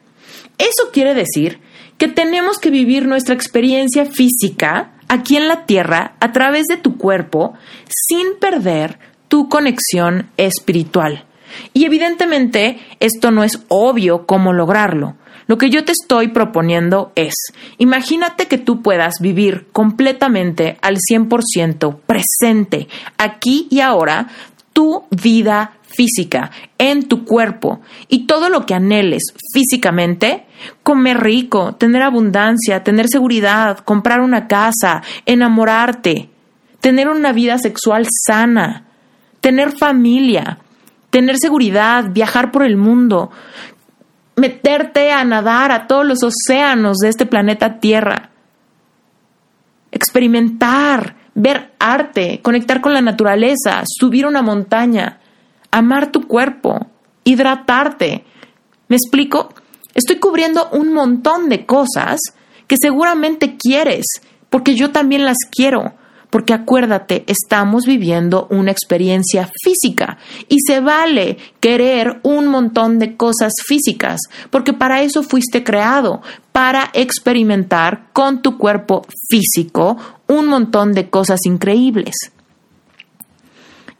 Eso 0.59 0.91
quiere 0.93 1.15
decir 1.15 1.61
que 1.99 2.09
tenemos 2.09 2.59
que 2.59 2.71
vivir 2.71 3.07
nuestra 3.07 3.35
experiencia 3.35 4.07
física 4.07 4.93
aquí 5.09 5.37
en 5.37 5.49
la 5.49 5.67
Tierra 5.67 6.15
a 6.21 6.33
través 6.33 6.67
de 6.67 6.77
tu 6.77 6.97
cuerpo 6.97 7.55
sin 7.89 8.39
perder 8.39 8.99
tu 9.29 9.49
conexión 9.49 10.31
espiritual. 10.37 11.25
Y 11.73 11.85
evidentemente 11.85 12.79
esto 13.01 13.31
no 13.31 13.45
es 13.45 13.61
obvio 13.69 14.27
cómo 14.27 14.53
lograrlo. 14.53 15.17
Lo 15.51 15.59
que 15.59 15.69
yo 15.69 15.85
te 15.85 15.91
estoy 15.91 16.29
proponiendo 16.29 17.11
es, 17.17 17.35
imagínate 17.79 18.47
que 18.47 18.57
tú 18.57 18.83
puedas 18.83 19.15
vivir 19.21 19.67
completamente 19.73 20.79
al 20.81 20.99
100% 20.99 21.99
presente, 22.07 22.87
aquí 23.19 23.67
y 23.69 23.81
ahora, 23.81 24.29
tu 24.73 25.07
vida 25.11 25.73
física, 25.83 26.53
en 26.79 27.09
tu 27.09 27.25
cuerpo 27.25 27.81
y 28.07 28.27
todo 28.29 28.49
lo 28.49 28.65
que 28.65 28.75
anheles 28.75 29.35
físicamente, 29.53 30.47
comer 30.85 31.19
rico, 31.19 31.75
tener 31.75 32.03
abundancia, 32.03 32.85
tener 32.85 33.09
seguridad, 33.09 33.79
comprar 33.79 34.21
una 34.21 34.47
casa, 34.47 35.03
enamorarte, 35.27 36.31
tener 36.79 37.09
una 37.09 37.33
vida 37.33 37.59
sexual 37.59 38.07
sana, 38.25 38.85
tener 39.41 39.77
familia, 39.77 40.61
tener 41.11 41.37
seguridad, 41.39 42.11
viajar 42.13 42.53
por 42.53 42.63
el 42.63 42.77
mundo, 42.77 43.31
meterte 44.41 45.13
a 45.13 45.23
nadar 45.23 45.71
a 45.71 45.87
todos 45.87 46.07
los 46.07 46.23
océanos 46.23 46.97
de 46.97 47.11
este 47.11 47.27
planeta 47.27 47.79
Tierra, 47.79 48.31
experimentar, 49.93 51.17
ver 51.35 51.73
arte, 51.79 52.41
conectar 52.43 52.81
con 52.81 52.95
la 52.95 53.03
naturaleza, 53.03 53.83
subir 53.85 54.27
una 54.27 54.41
montaña, 54.41 55.21
amar 55.71 56.11
tu 56.11 56.27
cuerpo, 56.27 56.87
hidratarte. 57.25 58.25
¿Me 58.89 58.97
explico? 58.97 59.53
Estoy 59.95 60.17
cubriendo 60.17 60.71
un 60.73 60.95
montón 60.95 61.51
de 61.51 61.67
cosas 61.67 62.19
que 62.67 62.77
seguramente 62.81 63.57
quieres, 63.59 64.07
porque 64.49 64.75
yo 64.75 64.91
también 64.91 65.25
las 65.27 65.39
quiero. 65.51 65.93
Porque 66.31 66.55
acuérdate, 66.55 67.25
estamos 67.27 67.85
viviendo 67.85 68.47
una 68.51 68.71
experiencia 68.71 69.51
física 69.63 70.19
y 70.49 70.59
se 70.65 70.81
vale 70.81 71.37
querer 71.59 72.21
un 72.23 72.47
montón 72.47 72.99
de 72.99 73.17
cosas 73.17 73.53
físicas, 73.67 74.21
porque 74.51 74.73
para 74.73 75.03
eso 75.03 75.23
fuiste 75.23 75.65
creado, 75.65 76.23
para 76.53 76.91
experimentar 76.95 78.09
con 78.13 78.43
tu 78.43 78.59
cuerpo 78.59 79.07
físico 79.29 79.97
un 80.29 80.47
montón 80.47 80.93
de 80.93 81.11
cosas 81.11 81.41
increíbles. 81.45 82.15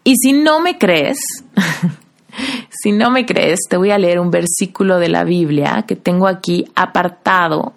Y 0.05 0.15
si 0.17 0.33
no 0.33 0.61
me 0.61 0.79
crees, 0.79 1.19
si 2.71 2.93
no 2.93 3.11
me 3.11 3.27
crees, 3.27 3.61
te 3.69 3.77
voy 3.77 3.91
a 3.91 3.99
leer 3.99 4.21
un 4.21 4.31
versículo 4.31 4.99
de 4.99 5.09
la 5.09 5.25
Biblia 5.25 5.85
que 5.87 5.97
tengo 5.97 6.27
aquí 6.27 6.65
apartado 6.75 7.75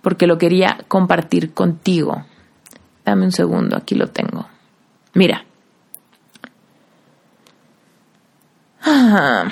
porque 0.00 0.26
lo 0.26 0.38
quería 0.38 0.78
compartir 0.88 1.52
contigo. 1.52 2.24
Dame 3.08 3.24
un 3.24 3.32
segundo, 3.32 3.74
aquí 3.74 3.94
lo 3.94 4.08
tengo. 4.08 4.46
Mira. 5.14 5.42
Ah, 8.82 9.48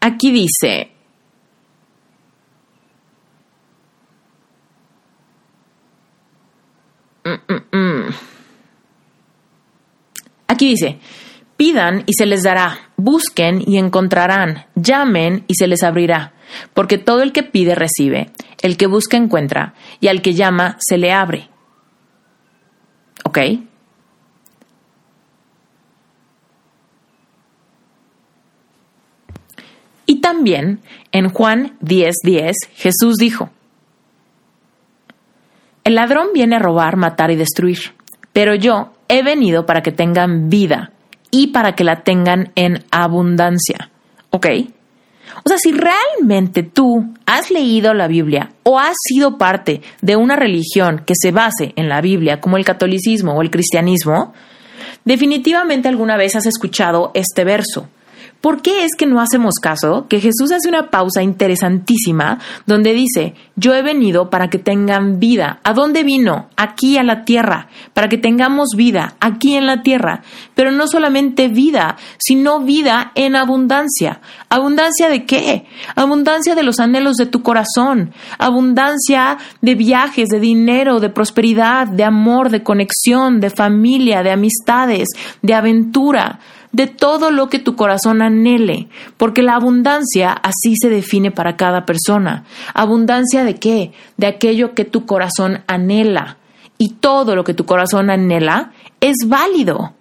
aquí 0.00 0.32
dice, 0.32 0.90
mm, 7.24 7.30
mm, 7.30 7.76
mm. 7.78 8.14
Aquí 10.48 10.70
dice, 10.70 10.98
pidan 11.56 12.02
y 12.06 12.14
se 12.14 12.26
les 12.26 12.42
dará, 12.42 12.90
busquen 12.96 13.62
y 13.64 13.78
encontrarán, 13.78 14.66
llamen 14.74 15.44
y 15.46 15.54
se 15.54 15.68
les 15.68 15.84
abrirá, 15.84 16.32
porque 16.74 16.98
todo 16.98 17.22
el 17.22 17.30
que 17.30 17.44
pide 17.44 17.76
recibe, 17.76 18.32
el 18.62 18.76
que 18.76 18.88
busca 18.88 19.16
encuentra, 19.16 19.74
y 20.00 20.08
al 20.08 20.22
que 20.22 20.34
llama 20.34 20.76
se 20.80 20.98
le 20.98 21.12
abre. 21.12 21.50
Y 30.06 30.20
también 30.20 30.80
en 31.12 31.28
Juan 31.28 31.76
10:10 31.80 32.54
Jesús 32.74 33.16
dijo, 33.16 33.50
El 35.84 35.96
ladrón 35.96 36.28
viene 36.32 36.56
a 36.56 36.60
robar, 36.60 36.96
matar 36.96 37.30
y 37.30 37.36
destruir, 37.36 37.78
pero 38.32 38.54
yo 38.54 38.92
he 39.08 39.22
venido 39.22 39.66
para 39.66 39.82
que 39.82 39.92
tengan 39.92 40.48
vida 40.48 40.92
y 41.30 41.48
para 41.48 41.74
que 41.74 41.84
la 41.84 42.02
tengan 42.02 42.52
en 42.54 42.84
abundancia. 42.90 43.90
¿Ok? 44.30 44.46
O 45.46 45.48
sea, 45.48 45.58
si 45.58 45.70
realmente 45.70 46.64
tú 46.64 47.14
has 47.24 47.52
leído 47.52 47.94
la 47.94 48.08
Biblia 48.08 48.50
o 48.64 48.80
has 48.80 48.96
sido 49.00 49.38
parte 49.38 49.80
de 50.02 50.16
una 50.16 50.34
religión 50.34 51.04
que 51.06 51.14
se 51.16 51.30
base 51.30 51.72
en 51.76 51.88
la 51.88 52.00
Biblia, 52.00 52.40
como 52.40 52.56
el 52.56 52.64
catolicismo 52.64 53.32
o 53.32 53.42
el 53.42 53.52
cristianismo, 53.52 54.34
definitivamente 55.04 55.86
alguna 55.86 56.16
vez 56.16 56.34
has 56.34 56.46
escuchado 56.46 57.12
este 57.14 57.44
verso. 57.44 57.88
¿Por 58.40 58.62
qué 58.62 58.84
es 58.84 58.92
que 58.96 59.06
no 59.06 59.20
hacemos 59.20 59.54
caso? 59.60 60.06
Que 60.08 60.20
Jesús 60.20 60.52
hace 60.52 60.68
una 60.68 60.90
pausa 60.90 61.22
interesantísima 61.22 62.38
donde 62.66 62.92
dice, 62.92 63.34
yo 63.56 63.74
he 63.74 63.82
venido 63.82 64.30
para 64.30 64.48
que 64.50 64.58
tengan 64.58 65.18
vida. 65.18 65.58
¿A 65.64 65.72
dónde 65.72 66.04
vino? 66.04 66.48
Aquí 66.56 66.96
a 66.96 67.02
la 67.02 67.24
tierra, 67.24 67.68
para 67.92 68.08
que 68.08 68.18
tengamos 68.18 68.68
vida, 68.76 69.14
aquí 69.20 69.56
en 69.56 69.66
la 69.66 69.82
tierra. 69.82 70.22
Pero 70.54 70.70
no 70.70 70.86
solamente 70.86 71.48
vida, 71.48 71.96
sino 72.18 72.60
vida 72.60 73.10
en 73.14 73.34
abundancia. 73.34 74.20
¿Abundancia 74.48 75.08
de 75.08 75.24
qué? 75.24 75.66
Abundancia 75.96 76.54
de 76.54 76.62
los 76.62 76.78
anhelos 76.78 77.16
de 77.16 77.26
tu 77.26 77.42
corazón, 77.42 78.12
abundancia 78.38 79.38
de 79.60 79.74
viajes, 79.74 80.28
de 80.28 80.38
dinero, 80.38 81.00
de 81.00 81.08
prosperidad, 81.08 81.88
de 81.88 82.04
amor, 82.04 82.50
de 82.50 82.62
conexión, 82.62 83.40
de 83.40 83.50
familia, 83.50 84.22
de 84.22 84.30
amistades, 84.30 85.08
de 85.42 85.54
aventura 85.54 86.38
de 86.76 86.86
todo 86.86 87.30
lo 87.30 87.48
que 87.48 87.58
tu 87.58 87.74
corazón 87.74 88.20
anhele, 88.20 88.88
porque 89.16 89.42
la 89.42 89.54
abundancia 89.54 90.30
así 90.30 90.74
se 90.78 90.90
define 90.90 91.30
para 91.30 91.56
cada 91.56 91.86
persona. 91.86 92.44
¿Abundancia 92.74 93.44
de 93.44 93.54
qué? 93.54 93.92
De 94.18 94.26
aquello 94.26 94.74
que 94.74 94.84
tu 94.84 95.06
corazón 95.06 95.64
anhela. 95.68 96.36
Y 96.76 96.96
todo 96.96 97.34
lo 97.34 97.44
que 97.44 97.54
tu 97.54 97.64
corazón 97.64 98.10
anhela 98.10 98.72
es 99.00 99.26
válido. 99.26 99.94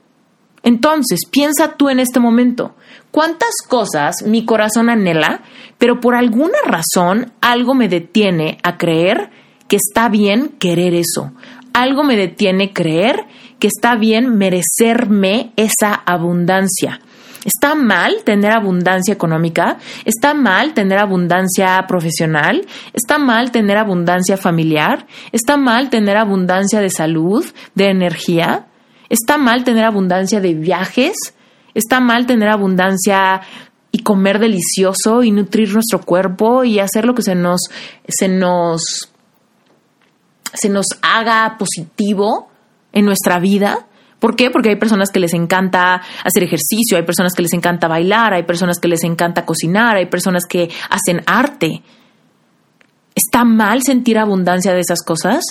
Entonces, 0.63 1.21
piensa 1.31 1.77
tú 1.77 1.87
en 1.87 2.01
este 2.01 2.19
momento, 2.19 2.75
¿cuántas 3.09 3.53
cosas 3.69 4.15
mi 4.25 4.43
corazón 4.43 4.89
anhela, 4.89 5.43
pero 5.77 6.01
por 6.01 6.13
alguna 6.13 6.57
razón 6.65 7.31
algo 7.39 7.73
me 7.73 7.87
detiene 7.87 8.57
a 8.63 8.77
creer 8.77 9.29
que 9.69 9.77
está 9.77 10.09
bien 10.09 10.49
querer 10.59 10.93
eso? 10.93 11.31
Algo 11.71 12.03
me 12.03 12.17
detiene 12.17 12.73
creer 12.73 13.27
que 13.59 13.67
está 13.67 13.95
bien 13.95 14.37
merecerme 14.37 15.51
esa 15.55 15.93
abundancia. 15.93 16.99
¿Está 17.45 17.75
mal 17.75 18.23
tener 18.23 18.51
abundancia 18.51 19.13
económica? 19.13 19.77
¿Está 20.03 20.33
mal 20.33 20.73
tener 20.73 20.97
abundancia 20.97 21.85
profesional? 21.87 22.65
¿Está 22.91 23.19
mal 23.19 23.51
tener 23.51 23.77
abundancia 23.77 24.35
familiar? 24.35 25.05
¿Está 25.31 25.55
mal 25.55 25.91
tener 25.91 26.17
abundancia 26.17 26.81
de 26.81 26.89
salud, 26.89 27.45
de 27.75 27.89
energía? 27.89 28.65
¿Está 29.09 29.37
mal 29.37 29.63
tener 29.63 29.85
abundancia 29.85 30.41
de 30.41 30.55
viajes? 30.55 31.15
¿Está 31.75 31.99
mal 31.99 32.25
tener 32.25 32.49
abundancia 32.49 33.41
y 33.91 33.99
comer 33.99 34.39
delicioso 34.39 35.21
y 35.21 35.29
nutrir 35.29 35.71
nuestro 35.71 36.01
cuerpo 36.01 36.63
y 36.63 36.79
hacer 36.79 37.05
lo 37.05 37.13
que 37.13 37.21
se 37.21 37.35
nos 37.35 37.61
se 38.07 38.27
nos 38.27 38.81
se 40.51 40.69
nos 40.69 40.87
haga 41.03 41.57
positivo? 41.59 42.49
En 42.95 43.05
nuestra 43.05 43.37
vida. 43.39 43.85
¿Por 44.19 44.35
qué? 44.35 44.49
Porque 44.49 44.69
hay 44.69 44.75
personas 44.77 45.11
que 45.11 45.19
les 45.19 45.33
encanta 45.33 46.01
hacer 46.23 46.41
ejercicio, 46.41 46.97
hay 46.97 47.03
personas 47.03 47.33
que 47.33 47.43
les 47.43 47.53
encanta 47.53 47.87
bailar, 47.87 48.33
hay 48.33 48.43
personas 48.43 48.79
que 48.79 48.87
les 48.87 49.03
encanta 49.03 49.45
cocinar, 49.45 49.97
hay 49.97 50.07
personas 50.07 50.45
que 50.49 50.71
hacen 50.89 51.21
arte. 51.27 51.83
¿Está 53.13 53.45
mal 53.45 53.83
sentir 53.83 54.17
abundancia 54.17 54.73
de 54.73 54.79
esas 54.79 55.03
cosas? 55.03 55.43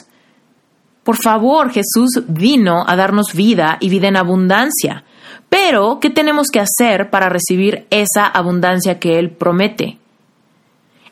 Por 1.04 1.16
favor, 1.22 1.70
Jesús 1.70 2.24
vino 2.26 2.84
a 2.86 2.96
darnos 2.96 3.34
vida 3.34 3.76
y 3.78 3.90
vida 3.90 4.08
en 4.08 4.16
abundancia. 4.16 5.04
Pero, 5.50 6.00
¿qué 6.00 6.10
tenemos 6.10 6.48
que 6.48 6.60
hacer 6.60 7.10
para 7.10 7.28
recibir 7.28 7.86
esa 7.90 8.26
abundancia 8.26 8.98
que 8.98 9.18
Él 9.18 9.30
promete? 9.30 9.98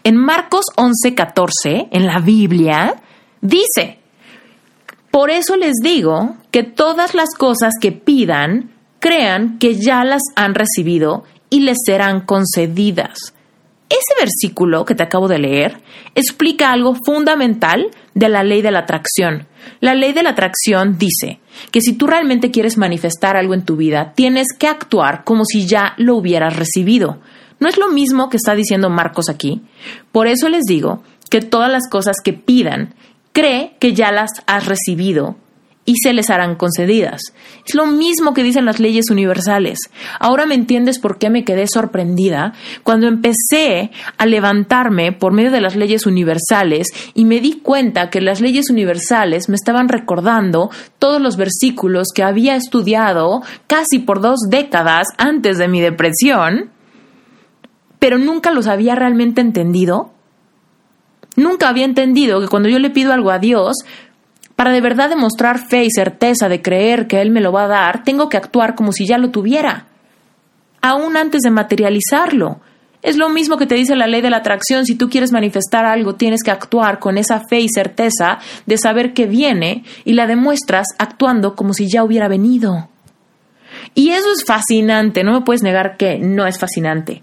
En 0.02 0.16
Marcos 0.16 0.64
11:14, 0.76 1.88
en 1.92 2.06
la 2.06 2.18
Biblia, 2.18 2.96
dice, 3.40 4.01
por 5.12 5.30
eso 5.30 5.56
les 5.56 5.74
digo 5.82 6.36
que 6.50 6.62
todas 6.62 7.14
las 7.14 7.34
cosas 7.36 7.74
que 7.78 7.92
pidan, 7.92 8.72
crean 8.98 9.58
que 9.58 9.74
ya 9.74 10.04
las 10.04 10.22
han 10.36 10.54
recibido 10.54 11.24
y 11.50 11.60
les 11.60 11.76
serán 11.84 12.22
concedidas. 12.22 13.34
Ese 13.90 14.18
versículo 14.18 14.86
que 14.86 14.94
te 14.94 15.02
acabo 15.02 15.28
de 15.28 15.38
leer 15.38 15.82
explica 16.14 16.72
algo 16.72 16.96
fundamental 17.04 17.90
de 18.14 18.28
la 18.30 18.42
ley 18.42 18.62
de 18.62 18.70
la 18.70 18.80
atracción. 18.80 19.46
La 19.80 19.94
ley 19.94 20.14
de 20.14 20.22
la 20.22 20.30
atracción 20.30 20.96
dice 20.96 21.40
que 21.70 21.82
si 21.82 21.92
tú 21.92 22.06
realmente 22.06 22.50
quieres 22.50 22.78
manifestar 22.78 23.36
algo 23.36 23.52
en 23.52 23.66
tu 23.66 23.76
vida, 23.76 24.14
tienes 24.14 24.46
que 24.58 24.66
actuar 24.66 25.24
como 25.24 25.44
si 25.44 25.66
ya 25.66 25.92
lo 25.98 26.16
hubieras 26.16 26.56
recibido. 26.56 27.20
¿No 27.60 27.68
es 27.68 27.76
lo 27.76 27.90
mismo 27.90 28.30
que 28.30 28.38
está 28.38 28.54
diciendo 28.54 28.88
Marcos 28.88 29.28
aquí? 29.28 29.60
Por 30.10 30.26
eso 30.26 30.48
les 30.48 30.62
digo 30.62 31.02
que 31.28 31.42
todas 31.42 31.70
las 31.70 31.86
cosas 31.90 32.16
que 32.24 32.32
pidan, 32.32 32.94
cree 33.32 33.76
que 33.78 33.94
ya 33.94 34.12
las 34.12 34.30
has 34.46 34.66
recibido 34.66 35.36
y 35.84 35.96
se 36.02 36.12
les 36.12 36.30
harán 36.30 36.54
concedidas. 36.54 37.20
Es 37.66 37.74
lo 37.74 37.86
mismo 37.86 38.34
que 38.34 38.42
dicen 38.42 38.64
las 38.64 38.78
leyes 38.78 39.10
universales. 39.10 39.78
Ahora 40.20 40.46
me 40.46 40.54
entiendes 40.54 40.98
por 40.98 41.18
qué 41.18 41.28
me 41.28 41.44
quedé 41.44 41.66
sorprendida 41.66 42.52
cuando 42.84 43.08
empecé 43.08 43.90
a 44.16 44.26
levantarme 44.26 45.12
por 45.12 45.32
medio 45.32 45.50
de 45.50 45.60
las 45.60 45.74
leyes 45.74 46.06
universales 46.06 46.88
y 47.14 47.24
me 47.24 47.40
di 47.40 47.60
cuenta 47.60 48.10
que 48.10 48.20
las 48.20 48.40
leyes 48.40 48.70
universales 48.70 49.48
me 49.48 49.56
estaban 49.56 49.88
recordando 49.88 50.70
todos 50.98 51.20
los 51.20 51.36
versículos 51.36 52.08
que 52.14 52.22
había 52.22 52.54
estudiado 52.54 53.42
casi 53.66 53.98
por 53.98 54.20
dos 54.20 54.40
décadas 54.48 55.08
antes 55.18 55.58
de 55.58 55.68
mi 55.68 55.80
depresión, 55.80 56.70
pero 57.98 58.18
nunca 58.18 58.52
los 58.52 58.66
había 58.68 58.94
realmente 58.94 59.40
entendido 59.40 60.12
Nunca 61.36 61.68
había 61.68 61.84
entendido 61.84 62.40
que 62.40 62.48
cuando 62.48 62.68
yo 62.68 62.78
le 62.78 62.90
pido 62.90 63.12
algo 63.12 63.30
a 63.30 63.38
Dios, 63.38 63.76
para 64.56 64.72
de 64.72 64.80
verdad 64.80 65.08
demostrar 65.08 65.58
fe 65.58 65.84
y 65.84 65.90
certeza 65.90 66.48
de 66.48 66.62
creer 66.62 67.06
que 67.06 67.20
Él 67.20 67.30
me 67.30 67.40
lo 67.40 67.52
va 67.52 67.64
a 67.64 67.68
dar, 67.68 68.04
tengo 68.04 68.28
que 68.28 68.36
actuar 68.36 68.74
como 68.74 68.92
si 68.92 69.06
ya 69.06 69.18
lo 69.18 69.30
tuviera, 69.30 69.86
aún 70.80 71.16
antes 71.16 71.42
de 71.42 71.50
materializarlo. 71.50 72.60
Es 73.00 73.16
lo 73.16 73.28
mismo 73.28 73.56
que 73.56 73.66
te 73.66 73.74
dice 73.74 73.96
la 73.96 74.06
ley 74.06 74.20
de 74.20 74.30
la 74.30 74.36
atracción, 74.36 74.84
si 74.84 74.94
tú 74.94 75.08
quieres 75.08 75.32
manifestar 75.32 75.84
algo, 75.84 76.14
tienes 76.14 76.42
que 76.44 76.52
actuar 76.52 77.00
con 77.00 77.18
esa 77.18 77.40
fe 77.40 77.60
y 77.60 77.68
certeza 77.68 78.38
de 78.66 78.78
saber 78.78 79.12
que 79.12 79.26
viene 79.26 79.84
y 80.04 80.12
la 80.12 80.28
demuestras 80.28 80.86
actuando 80.98 81.56
como 81.56 81.74
si 81.74 81.90
ya 81.90 82.04
hubiera 82.04 82.28
venido. 82.28 82.88
Y 83.94 84.10
eso 84.10 84.30
es 84.32 84.44
fascinante, 84.44 85.24
no 85.24 85.32
me 85.32 85.40
puedes 85.40 85.62
negar 85.62 85.96
que 85.96 86.18
no 86.18 86.46
es 86.46 86.58
fascinante. 86.58 87.22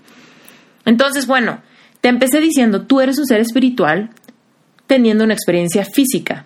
Entonces, 0.84 1.28
bueno, 1.28 1.62
te 2.02 2.10
empecé 2.10 2.40
diciendo, 2.40 2.84
tú 2.84 3.02
eres 3.02 3.18
un 3.20 3.26
ser 3.26 3.42
espiritual 3.42 4.10
teniendo 4.88 5.24
una 5.24 5.34
experiencia 5.34 5.86
física. 5.86 6.46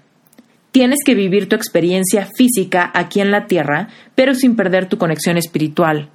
Tienes 0.71 0.99
que 1.05 1.13
vivir 1.13 1.47
tu 1.47 1.55
experiencia 1.55 2.27
física 2.35 2.91
aquí 2.93 3.21
en 3.21 3.31
la 3.31 3.45
Tierra, 3.45 3.89
pero 4.15 4.33
sin 4.33 4.55
perder 4.55 4.89
tu 4.89 4.97
conexión 4.97 5.37
espiritual. 5.37 6.09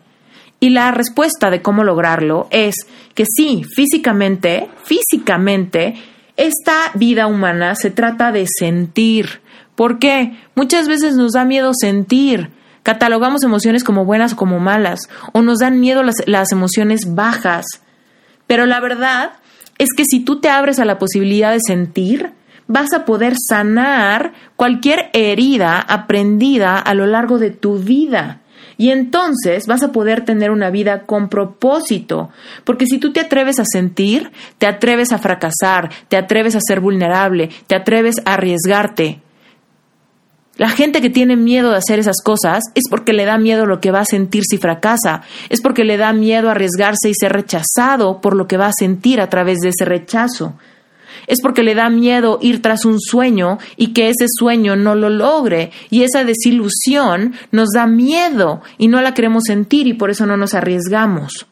Y 0.61 0.70
la 0.70 0.90
respuesta 0.90 1.51
de 1.51 1.62
cómo 1.62 1.85
lograrlo 1.85 2.48
es 2.51 2.74
que 3.14 3.24
sí, 3.24 3.62
físicamente, 3.77 4.68
físicamente, 4.85 5.94
esta 6.37 6.90
vida 6.94 7.29
humana 7.29 7.77
se 7.77 7.90
trata 7.90 8.33
de 8.33 8.46
sentir. 8.46 9.40
¿Por 9.77 10.01
qué? 10.01 10.37
Muchas 10.57 10.88
veces 10.88 11.14
nos 11.14 11.33
da 11.33 11.44
miedo 11.44 11.72
sentir. 11.72 12.51
Catalogamos 12.83 13.44
emociones 13.44 13.85
como 13.85 14.05
buenas 14.05 14.33
o 14.33 14.37
como 14.37 14.59
malas, 14.59 15.01
o 15.33 15.42
nos 15.42 15.59
dan 15.59 15.79
miedo 15.79 16.03
las, 16.03 16.16
las 16.27 16.51
emociones 16.51 17.14
bajas. 17.14 17.64
Pero 18.48 18.66
la 18.66 18.80
verdad 18.80 19.34
es 19.78 19.90
que 19.96 20.04
si 20.04 20.24
tú 20.24 20.40
te 20.40 20.48
abres 20.48 20.80
a 20.80 20.84
la 20.84 20.98
posibilidad 20.98 21.52
de 21.52 21.61
sentir, 21.64 22.32
vas 22.66 22.92
a 22.92 23.04
poder 23.04 23.34
sanar 23.38 24.32
cualquier 24.56 25.11
herida 25.12 25.78
aprendida 25.78 26.78
a 26.78 26.94
lo 26.94 27.06
largo 27.06 27.38
de 27.38 27.50
tu 27.50 27.78
vida. 27.78 28.40
Y 28.76 28.90
entonces 28.90 29.66
vas 29.66 29.82
a 29.82 29.92
poder 29.92 30.24
tener 30.24 30.50
una 30.50 30.70
vida 30.70 31.02
con 31.02 31.28
propósito, 31.28 32.30
porque 32.64 32.87
si 32.87 32.98
tú 32.98 33.12
te 33.12 33.20
atreves 33.20 33.58
a 33.58 33.64
sentir, 33.64 34.30
te 34.58 34.66
atreves 34.66 35.12
a 35.12 35.18
fracasar, 35.18 35.90
te 36.08 36.16
atreves 36.16 36.54
a 36.54 36.61
ser 36.61 36.80
vulnerable, 36.80 37.50
te 37.66 37.74
atreves 37.74 38.16
a 38.24 38.34
arriesgarte, 38.34 39.20
la 40.59 40.68
gente 40.68 41.01
que 41.01 41.09
tiene 41.09 41.37
miedo 41.37 41.71
de 41.71 41.77
hacer 41.77 42.01
esas 42.01 42.21
cosas 42.23 42.64
es 42.75 42.85
porque 42.90 43.12
le 43.12 43.25
da 43.25 43.38
miedo 43.38 43.64
lo 43.64 43.81
que 43.81 43.93
va 43.93 44.01
a 44.01 44.05
sentir 44.05 44.43
si 44.45 44.59
fracasa, 44.59 45.22
es 45.49 45.62
porque 45.62 45.85
le 45.85 45.97
da 45.97 46.12
miedo 46.12 46.51
arriesgarse 46.51 47.09
y 47.09 47.14
ser 47.14 47.32
rechazado 47.32 48.20
por 48.20 48.35
lo 48.35 48.49
que 48.49 48.57
va 48.57 48.66
a 48.66 48.72
sentir 48.76 49.20
a 49.20 49.30
través 49.30 49.59
de 49.59 49.68
ese 49.68 49.85
rechazo. 49.85 50.55
Es 51.28 51.41
porque 51.43 51.62
le 51.62 51.74
da 51.74 51.91
miedo 51.91 52.39
ir 52.43 52.61
tras 52.61 52.85
un 52.85 53.01
sueño 53.01 53.59
y 53.76 53.93
que 53.93 54.09
ese 54.09 54.26
sueño 54.28 54.76
no 54.76 54.95
lo 54.95 55.11
logre. 55.11 55.70
Y 55.91 56.03
esa 56.03 56.24
desilusión 56.24 57.35
nos 57.53 57.68
da 57.74 57.87
miedo 57.87 58.62
y 58.78 58.89
no 58.89 59.01
la 59.01 59.14
queremos 59.14 59.45
sentir 59.47 59.87
y 59.87 59.95
por 59.95 60.11
eso 60.11 60.26
no 60.26 60.37
nos 60.37 60.55
arriesgamos. 60.55 61.47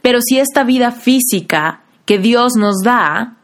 Pero 0.00 0.20
si 0.20 0.38
esta 0.38 0.64
vida 0.64 0.92
física 0.92 1.82
que 2.06 2.18
Dios 2.18 2.54
nos 2.56 2.82
da, 2.82 3.36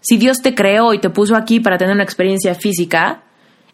si 0.00 0.16
Dios 0.16 0.38
te 0.38 0.54
creó 0.54 0.94
y 0.94 1.00
te 1.00 1.10
puso 1.10 1.36
aquí 1.36 1.60
para 1.60 1.78
tener 1.78 1.94
una 1.94 2.02
experiencia 2.02 2.54
física, 2.54 3.23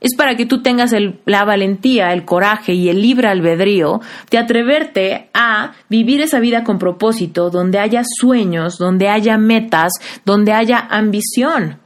es 0.00 0.16
para 0.16 0.34
que 0.34 0.46
tú 0.46 0.62
tengas 0.62 0.92
la 1.26 1.44
valentía, 1.44 2.12
el 2.12 2.24
coraje 2.24 2.72
y 2.72 2.88
el 2.88 3.02
libre 3.02 3.28
albedrío 3.28 4.00
de 4.30 4.38
atreverte 4.38 5.28
a 5.34 5.72
vivir 5.88 6.22
esa 6.22 6.40
vida 6.40 6.64
con 6.64 6.78
propósito, 6.78 7.50
donde 7.50 7.78
haya 7.78 8.02
sueños, 8.04 8.78
donde 8.78 9.08
haya 9.08 9.36
metas, 9.36 9.92
donde 10.24 10.52
haya 10.52 10.78
ambición. 10.78 11.78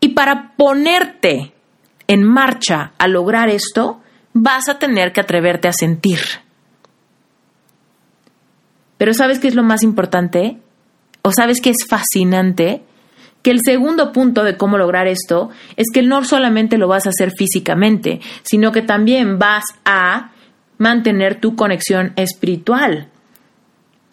Y 0.00 0.08
para 0.10 0.54
ponerte 0.56 1.52
en 2.06 2.22
marcha 2.22 2.92
a 2.98 3.08
lograr 3.08 3.50
esto, 3.50 4.00
vas 4.32 4.68
a 4.68 4.78
tener 4.78 5.12
que 5.12 5.20
atreverte 5.20 5.68
a 5.68 5.72
sentir. 5.72 6.20
Pero 8.96 9.12
¿sabes 9.12 9.38
qué 9.38 9.48
es 9.48 9.54
lo 9.54 9.62
más 9.62 9.82
importante? 9.82 10.58
¿O 11.22 11.32
sabes 11.32 11.60
qué 11.60 11.70
es 11.70 11.86
fascinante? 11.88 12.82
Que 13.48 13.52
el 13.52 13.60
segundo 13.64 14.12
punto 14.12 14.44
de 14.44 14.58
cómo 14.58 14.76
lograr 14.76 15.06
esto 15.06 15.48
es 15.76 15.86
que 15.90 16.02
no 16.02 16.22
solamente 16.22 16.76
lo 16.76 16.86
vas 16.86 17.06
a 17.06 17.08
hacer 17.08 17.30
físicamente, 17.30 18.20
sino 18.42 18.72
que 18.72 18.82
también 18.82 19.38
vas 19.38 19.64
a 19.86 20.32
mantener 20.76 21.40
tu 21.40 21.56
conexión 21.56 22.12
espiritual. 22.16 23.08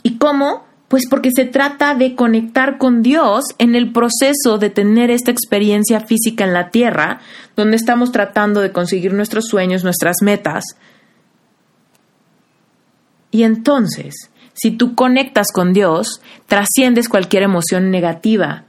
¿Y 0.03 0.19
cómo? 0.19 0.63
Pues 0.87 1.09
porque 1.09 1.31
se 1.35 1.43
trata 1.43 1.95
de 1.95 2.15
conectar 2.15 2.77
con 2.77 3.01
Dios 3.01 3.43
en 3.57 3.75
el 3.75 3.91
proceso 3.91 4.57
de 4.57 4.69
tener 4.69 5.11
esta 5.11 5.31
experiencia 5.31 5.99
física 5.99 6.45
en 6.45 6.53
la 6.53 6.69
tierra, 6.69 7.19
donde 7.57 7.75
estamos 7.75 8.13
tratando 8.13 8.61
de 8.61 8.71
conseguir 8.71 9.13
nuestros 9.13 9.47
sueños, 9.49 9.83
nuestras 9.83 10.21
metas. 10.21 10.63
Y 13.31 13.43
entonces, 13.43 14.31
si 14.53 14.71
tú 14.71 14.95
conectas 14.95 15.47
con 15.53 15.73
Dios, 15.73 16.21
trasciendes 16.45 17.09
cualquier 17.09 17.43
emoción 17.43 17.91
negativa, 17.91 18.63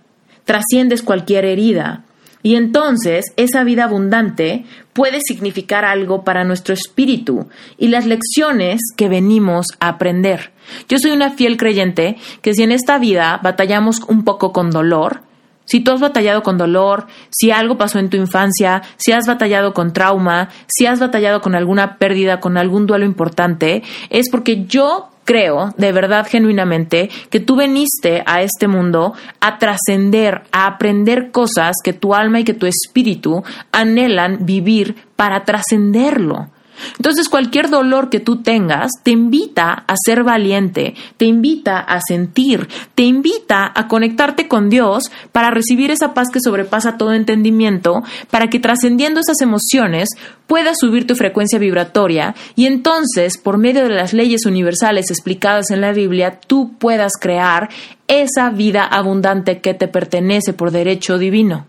trasciendes 0.47 1.03
cualquier 1.03 1.45
herida, 1.45 2.07
y 2.47 2.55
entonces 2.55 3.33
esa 3.37 3.65
vida 3.65 3.83
abundante 3.83 4.67
puede 4.93 5.19
significar 5.21 5.85
algo 5.85 6.23
para 6.23 6.45
nuestro 6.45 6.75
espíritu 6.75 7.49
y 7.77 7.89
las 7.89 8.07
lecciones 8.07 8.81
que 8.97 9.09
venimos 9.09 9.67
a 9.81 9.89
aprender. 9.89 10.53
Yo 10.89 10.99
soy 10.99 11.11
una 11.11 11.31
fiel 11.31 11.57
creyente 11.57 12.17
que 12.43 12.55
si 12.55 12.63
en 12.63 12.71
esta 12.71 12.99
vida 12.99 13.41
batallamos 13.43 14.01
un 14.09 14.23
poco 14.23 14.53
con 14.53 14.71
dolor, 14.71 15.23
si 15.67 15.81
tú 15.81 15.91
has 15.91 16.01
batallado 16.01 16.43
con 16.43 16.57
dolor, 16.57 17.07
si 17.31 17.51
algo 17.51 17.77
pasó 17.77 17.99
en 17.99 18.09
tu 18.09 18.17
infancia, 18.17 18.83
si 18.97 19.13
has 19.13 19.27
batallado 19.27 19.75
con 19.75 19.93
trauma, 19.93 20.49
si 20.67 20.87
has 20.87 20.99
batallado 20.99 21.43
con 21.43 21.55
alguna 21.55 21.99
pérdida, 21.99 22.41
con 22.41 22.57
algún 22.57 22.87
duelo 22.87 23.05
importante, 23.05 23.83
es 24.09 24.31
porque 24.31 24.65
yo 24.65 25.11
creo, 25.25 25.75
de 25.77 25.93
verdad, 25.93 26.27
genuinamente, 26.27 27.11
que 27.29 27.41
tú 27.41 27.57
veniste 27.57 28.23
a 28.25 28.41
este 28.41 28.69
mundo 28.69 29.13
a 29.41 29.59
trascender, 29.59 30.45
a 30.53 30.67
aprender 30.67 31.31
cosas 31.33 31.75
que 31.85 31.93
tu 31.93 32.15
alma 32.15 32.41
y 32.41 32.45
que 32.45 32.55
tu 32.55 32.65
espíritu 32.65 33.43
anhelan 33.73 34.47
vivir 34.47 34.95
para 35.17 35.45
trascenderlo. 35.45 36.49
Entonces 36.97 37.29
cualquier 37.29 37.71
dolor 37.71 38.11
que 38.11 38.21
tú 38.21 38.43
tengas 38.43 38.91
te 39.03 39.11
invita 39.11 39.85
a 39.87 39.95
ser 40.05 40.25
valiente, 40.25 40.95
te 41.17 41.25
invita 41.25 41.79
a 41.79 42.01
sentir, 42.07 42.69
te 42.95 43.03
invita 43.03 43.71
a 43.75 43.89
conectarte 43.89 44.49
con 44.49 44.69
Dios 44.69 45.11
para 45.33 45.51
recibir 45.51 45.91
esa 45.91 46.15
paz 46.15 46.29
que 46.33 46.41
sobrepasa 46.41 46.97
todo 46.97 47.13
entendimiento, 47.13 48.03
para 48.31 48.49
que 48.49 48.61
trascendiendo 48.61 49.21
esas 49.21 49.41
emociones 49.41 50.09
puedas 50.47 50.77
subir 50.81 51.07
tu 51.07 51.15
frecuencia 51.15 51.59
vibratoria 51.59 52.35
y 52.55 52.67
entonces 52.67 53.39
por 53.39 53.59
medio 53.59 53.83
de 53.83 53.95
las 53.95 54.13
leyes 54.13 54.47
universales 54.47 55.11
explicadas 55.11 55.71
en 55.71 55.81
la 55.81 55.93
Biblia 55.93 56.41
tú 56.47 56.75
puedas 56.79 57.13
crear 57.21 57.69
esa 58.09 58.51
vida 58.51 58.85
abundante 58.85 59.61
que 59.61 59.75
te 59.75 59.89
pertenece 59.89 60.53
por 60.53 60.71
derecho 60.71 61.19
divino. 61.19 61.67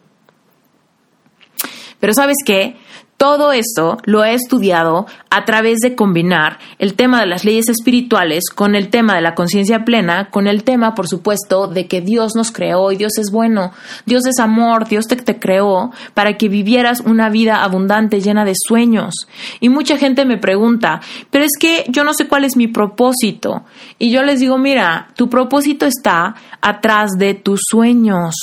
Pero 1.99 2.13
sabes 2.13 2.37
qué? 2.45 2.75
Todo 3.17 3.51
esto 3.51 3.97
lo 4.05 4.23
he 4.23 4.35
estudiado 4.35 5.07
a 5.31 5.43
través 5.43 5.79
de 5.79 5.95
combinar 5.95 6.59
el 6.77 6.93
tema 6.93 7.19
de 7.19 7.25
las 7.25 7.45
leyes 7.45 7.67
espirituales 7.67 8.51
con 8.53 8.75
el 8.75 8.89
tema 8.89 9.15
de 9.15 9.21
la 9.21 9.33
conciencia 9.33 9.85
plena, 9.85 10.29
con 10.29 10.45
el 10.45 10.63
tema, 10.63 10.93
por 10.93 11.07
supuesto, 11.07 11.65
de 11.65 11.87
que 11.87 12.01
Dios 12.01 12.33
nos 12.35 12.51
creó 12.51 12.91
y 12.91 12.95
Dios 12.95 13.17
es 13.17 13.31
bueno, 13.31 13.71
Dios 14.05 14.27
es 14.27 14.37
amor, 14.37 14.87
Dios 14.87 15.07
te, 15.07 15.15
te 15.15 15.39
creó 15.39 15.91
para 16.13 16.37
que 16.37 16.47
vivieras 16.47 16.99
una 16.99 17.29
vida 17.29 17.63
abundante 17.63 18.21
llena 18.21 18.45
de 18.45 18.53
sueños. 18.55 19.15
Y 19.61 19.69
mucha 19.69 19.97
gente 19.97 20.23
me 20.23 20.37
pregunta, 20.37 21.01
pero 21.31 21.43
es 21.43 21.57
que 21.59 21.85
yo 21.87 22.03
no 22.03 22.13
sé 22.13 22.27
cuál 22.27 22.43
es 22.43 22.55
mi 22.55 22.67
propósito. 22.67 23.63
Y 23.97 24.11
yo 24.11 24.21
les 24.21 24.41
digo, 24.41 24.59
mira, 24.59 25.07
tu 25.15 25.27
propósito 25.27 25.87
está 25.87 26.35
atrás 26.61 27.13
de 27.17 27.33
tus 27.33 27.61
sueños 27.67 28.35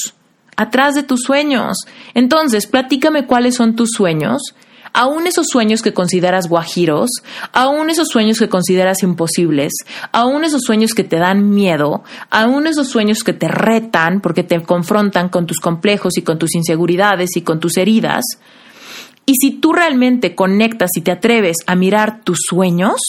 atrás 0.56 0.94
de 0.94 1.02
tus 1.02 1.22
sueños. 1.22 1.78
Entonces, 2.14 2.68
platícame 2.68 3.26
cuáles 3.26 3.56
son 3.56 3.74
tus 3.74 3.90
sueños 3.90 4.54
aún 4.94 5.26
esos 5.26 5.48
sueños 5.48 5.82
que 5.82 5.92
consideras 5.92 6.48
guajiros, 6.48 7.10
aún 7.52 7.90
esos 7.90 8.08
sueños 8.08 8.38
que 8.38 8.48
consideras 8.48 9.02
imposibles, 9.02 9.72
aún 10.12 10.44
esos 10.44 10.62
sueños 10.62 10.94
que 10.94 11.04
te 11.04 11.18
dan 11.18 11.50
miedo, 11.50 12.04
aún 12.30 12.66
esos 12.66 12.88
sueños 12.88 13.22
que 13.22 13.34
te 13.34 13.48
retan 13.48 14.20
porque 14.22 14.44
te 14.44 14.62
confrontan 14.62 15.28
con 15.28 15.46
tus 15.46 15.58
complejos 15.58 16.16
y 16.16 16.22
con 16.22 16.38
tus 16.38 16.54
inseguridades 16.54 17.36
y 17.36 17.42
con 17.42 17.60
tus 17.60 17.76
heridas. 17.76 18.24
Y 19.26 19.34
si 19.34 19.52
tú 19.52 19.72
realmente 19.72 20.34
conectas 20.34 20.90
y 20.96 21.00
te 21.00 21.10
atreves 21.10 21.56
a 21.66 21.74
mirar 21.74 22.22
tus 22.22 22.38
sueños, 22.48 23.00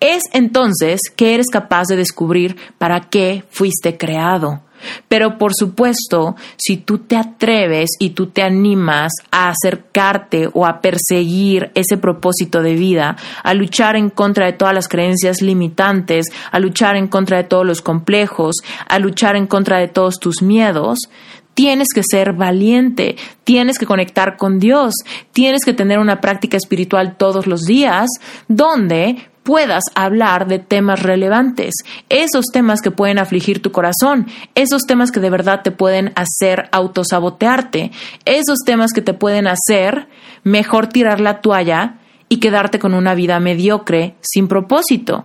es 0.00 0.22
entonces 0.32 1.00
que 1.16 1.34
eres 1.34 1.46
capaz 1.50 1.84
de 1.88 1.96
descubrir 1.96 2.56
para 2.76 3.08
qué 3.08 3.44
fuiste 3.50 3.96
creado. 3.96 4.62
Pero 5.08 5.38
por 5.38 5.52
supuesto, 5.54 6.36
si 6.56 6.76
tú 6.76 6.98
te 6.98 7.16
atreves 7.16 7.90
y 7.98 8.10
tú 8.10 8.26
te 8.26 8.42
animas 8.42 9.12
a 9.30 9.50
acercarte 9.50 10.48
o 10.52 10.66
a 10.66 10.80
perseguir 10.80 11.70
ese 11.74 11.96
propósito 11.96 12.62
de 12.62 12.74
vida, 12.74 13.16
a 13.42 13.54
luchar 13.54 13.96
en 13.96 14.10
contra 14.10 14.46
de 14.46 14.52
todas 14.52 14.74
las 14.74 14.88
creencias 14.88 15.42
limitantes, 15.42 16.26
a 16.50 16.58
luchar 16.58 16.96
en 16.96 17.08
contra 17.08 17.38
de 17.38 17.44
todos 17.44 17.66
los 17.66 17.82
complejos, 17.82 18.56
a 18.88 18.98
luchar 18.98 19.36
en 19.36 19.46
contra 19.46 19.78
de 19.78 19.88
todos 19.88 20.18
tus 20.18 20.42
miedos, 20.42 20.98
tienes 21.58 21.88
que 21.92 22.02
ser 22.08 22.34
valiente, 22.34 23.16
tienes 23.42 23.80
que 23.80 23.86
conectar 23.86 24.36
con 24.36 24.60
Dios, 24.60 24.94
tienes 25.32 25.64
que 25.64 25.74
tener 25.74 25.98
una 25.98 26.20
práctica 26.20 26.56
espiritual 26.56 27.16
todos 27.16 27.48
los 27.48 27.62
días 27.62 28.06
donde 28.46 29.28
puedas 29.48 29.84
hablar 29.94 30.46
de 30.46 30.58
temas 30.58 31.02
relevantes, 31.02 31.72
esos 32.10 32.44
temas 32.52 32.82
que 32.82 32.90
pueden 32.90 33.18
afligir 33.18 33.62
tu 33.62 33.72
corazón, 33.72 34.26
esos 34.54 34.82
temas 34.82 35.10
que 35.10 35.20
de 35.20 35.30
verdad 35.30 35.62
te 35.62 35.70
pueden 35.70 36.12
hacer 36.16 36.68
autosabotearte, 36.70 37.90
esos 38.26 38.58
temas 38.66 38.92
que 38.92 39.00
te 39.00 39.14
pueden 39.14 39.46
hacer 39.46 40.06
mejor 40.44 40.88
tirar 40.88 41.22
la 41.22 41.40
toalla 41.40 41.94
y 42.28 42.40
quedarte 42.40 42.78
con 42.78 42.92
una 42.92 43.14
vida 43.14 43.40
mediocre 43.40 44.16
sin 44.20 44.48
propósito. 44.48 45.24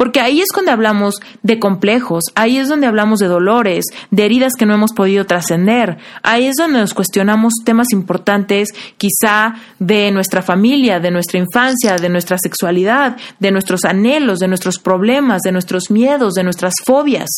Porque 0.00 0.22
ahí 0.22 0.40
es 0.40 0.48
donde 0.54 0.70
hablamos 0.70 1.16
de 1.42 1.58
complejos, 1.58 2.24
ahí 2.34 2.56
es 2.56 2.70
donde 2.70 2.86
hablamos 2.86 3.18
de 3.18 3.26
dolores, 3.26 3.84
de 4.10 4.24
heridas 4.24 4.54
que 4.54 4.64
no 4.64 4.72
hemos 4.72 4.94
podido 4.94 5.26
trascender, 5.26 5.98
ahí 6.22 6.46
es 6.46 6.56
donde 6.56 6.78
nos 6.78 6.94
cuestionamos 6.94 7.52
temas 7.66 7.88
importantes 7.92 8.70
quizá 8.96 9.56
de 9.78 10.10
nuestra 10.10 10.40
familia, 10.40 11.00
de 11.00 11.10
nuestra 11.10 11.38
infancia, 11.38 11.96
de 11.96 12.08
nuestra 12.08 12.38
sexualidad, 12.38 13.18
de 13.40 13.50
nuestros 13.50 13.84
anhelos, 13.84 14.38
de 14.38 14.48
nuestros 14.48 14.78
problemas, 14.78 15.42
de 15.42 15.52
nuestros 15.52 15.90
miedos, 15.90 16.32
de 16.32 16.44
nuestras 16.44 16.72
fobias. 16.82 17.28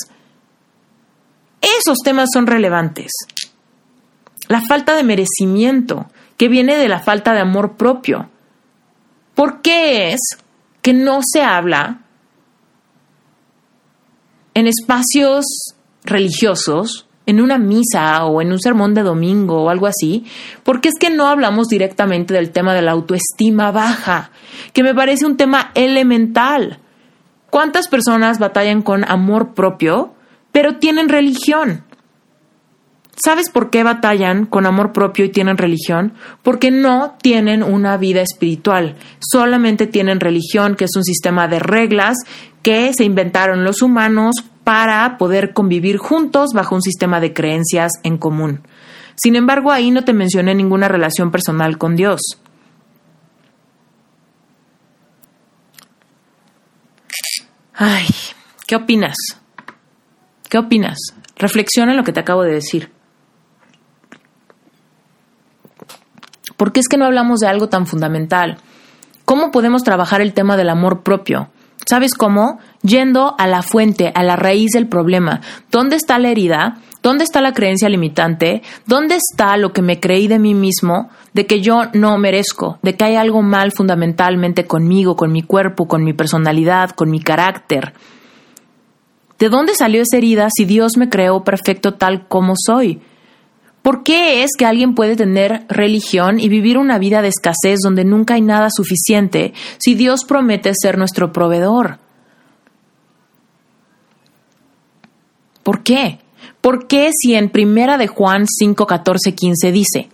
Esos 1.61 1.99
temas 1.99 2.29
son 2.33 2.47
relevantes. 2.47 3.11
La 4.47 4.61
falta 4.61 4.95
de 4.95 5.03
merecimiento, 5.03 6.07
que 6.37 6.47
viene 6.47 6.77
de 6.77 6.89
la 6.89 7.01
falta 7.01 7.33
de 7.33 7.41
amor 7.41 7.77
propio. 7.77 8.31
¿Por 9.35 9.63
qué 9.63 10.13
es 10.13 10.21
que 10.81 10.93
no 10.93 11.23
se 11.25 11.43
habla 11.43 12.02
en 14.55 14.67
espacios 14.67 15.45
religiosos, 16.05 17.07
en 17.27 17.41
una 17.41 17.59
misa 17.59 18.25
o 18.25 18.43
en 18.43 18.53
un 18.53 18.61
sermón 18.61 18.95
de 18.95 19.03
domingo 19.03 19.63
o 19.63 19.71
algo 19.71 19.87
así, 19.87 20.25
porque 20.65 20.89
es 20.89 20.95
que 20.99 21.11
no 21.11 21.29
hablamos 21.29 21.69
directamente 21.69 22.35
del 22.35 22.51
tema 22.51 22.75
de 22.75 22.83
la 22.83 22.93
autoestima 22.93 23.71
baja, 23.71 24.31
que 24.73 24.83
me 24.83 24.95
parece 24.95 25.27
un 25.27 25.37
tema 25.37 25.71
elemental. 25.75 26.79
¿Cuántas 27.51 27.89
personas 27.89 28.39
batallan 28.39 28.83
con 28.83 29.05
amor 29.05 29.55
propio, 29.55 30.15
pero 30.51 30.77
tienen 30.77 31.09
religión? 31.09 31.85
¿Sabes 33.15 33.51
por 33.51 33.71
qué 33.71 33.83
batallan 33.83 34.47
con 34.47 34.65
amor 34.65 34.93
propio 34.93 35.25
y 35.25 35.29
tienen 35.29 35.59
religión? 35.59 36.15
Porque 36.43 36.71
no 36.71 37.17
tienen 37.21 37.63
una 37.63 37.97
vida 37.99 38.23
espiritual, 38.23 38.97
solamente 39.21 39.87
tienen 39.87 40.19
religión, 40.19 40.77
que 40.77 40.85
es 40.85 40.97
un 40.97 41.05
sistema 41.05 41.47
de 41.47 41.59
reglas 41.59 42.17
que 42.63 42.93
se 42.95 43.05
inventaron 43.05 43.65
los 43.65 43.83
humanos 43.83 44.37
para 44.65 45.19
poder 45.19 45.53
convivir 45.53 45.99
juntos 45.99 46.51
bajo 46.55 46.75
un 46.75 46.83
sistema 46.83 47.21
de 47.21 47.35
creencias 47.35 47.93
en 48.03 48.17
común. 48.17 48.63
Sin 49.15 49.37
embargo, 49.37 49.71
ahí 49.71 49.91
no 49.91 50.05
te 50.05 50.15
mencioné 50.15 50.55
ninguna 50.55 50.89
relación 50.89 51.31
personal 51.31 51.77
con 51.77 51.97
Dios. 51.97 52.21
Ay, 57.75 58.07
¿qué 58.67 58.77
opinas? 58.77 59.17
¿Qué 60.49 60.59
opinas? 60.59 60.99
Reflexiona 61.37 61.93
en 61.93 61.99
lo 61.99 62.05
que 62.05 62.13
te 62.13 62.21
acabo 62.21 62.43
de 62.43 62.53
decir. 62.53 62.91
¿Por 66.63 66.73
qué 66.73 66.79
es 66.79 66.87
que 66.87 66.97
no 66.97 67.07
hablamos 67.07 67.41
de 67.41 67.49
algo 67.49 67.69
tan 67.69 67.89
fundamental? 67.89 68.59
¿Cómo 69.25 69.51
podemos 69.51 69.83
trabajar 69.83 70.21
el 70.21 70.33
tema 70.33 70.57
del 70.57 70.69
amor 70.69 71.03
propio? 71.03 71.49
¿Sabes 71.91 72.15
cómo? 72.15 72.61
Yendo 72.83 73.35
a 73.37 73.49
la 73.49 73.63
fuente, 73.63 74.13
a 74.15 74.23
la 74.23 74.37
raíz 74.37 74.71
del 74.71 74.87
problema. 74.87 75.41
¿Dónde 75.73 75.97
está 75.97 76.21
la 76.21 76.29
herida? 76.29 76.79
¿Dónde 77.03 77.25
está 77.25 77.41
la 77.41 77.53
creencia 77.53 77.89
limitante? 77.89 78.63
¿Dónde 78.87 79.17
está 79.17 79.57
lo 79.57 79.73
que 79.73 79.83
me 79.83 79.99
creí 79.99 80.29
de 80.29 80.39
mí 80.39 80.55
mismo? 80.55 81.11
De 81.33 81.47
que 81.47 81.61
yo 81.61 81.87
no 81.95 82.17
merezco, 82.17 82.79
de 82.81 82.95
que 82.95 83.07
hay 83.07 83.17
algo 83.17 83.43
mal 83.43 83.73
fundamentalmente 83.73 84.65
conmigo, 84.65 85.17
con 85.17 85.33
mi 85.33 85.43
cuerpo, 85.43 85.89
con 85.89 86.05
mi 86.05 86.13
personalidad, 86.13 86.91
con 86.91 87.11
mi 87.11 87.19
carácter. 87.19 87.93
¿De 89.41 89.49
dónde 89.49 89.75
salió 89.75 90.03
esa 90.03 90.17
herida 90.17 90.47
si 90.57 90.65
Dios 90.65 90.97
me 90.97 91.09
creó 91.09 91.43
perfecto 91.43 91.95
tal 91.95 92.29
como 92.29 92.55
soy? 92.57 93.03
¿Por 93.83 94.05
qué 94.05 94.45
es 94.45 94.51
que 94.57 94.65
alguien 94.65 94.95
puede 94.95 95.17
tener 95.17 95.67
religión 95.69 96.39
y 96.39 96.49
vivir 96.49 96.79
una 96.79 96.99
vida 96.99 97.21
de 97.21 97.29
escasez 97.29 97.81
donde 97.83 98.05
nunca 98.05 98.35
hay 98.35 98.41
nada 98.41 98.69
suficiente 98.71 99.53
si 99.79 99.95
Dios 99.95 100.25
promete 100.25 100.73
ser 100.75 100.99
nuestro 100.99 101.33
proveedor? 101.33 101.99
¿Por 105.65 105.83
qué? 105.83 106.21
¿Por 106.61 106.87
qué 106.87 107.11
si 107.13 107.35
en 107.35 107.51
Primera 107.51 107.99
de 107.99 108.07
Juan 108.07 108.47
5, 108.47 108.87
14, 108.87 109.35
15 109.35 109.73
dice, 109.73 110.09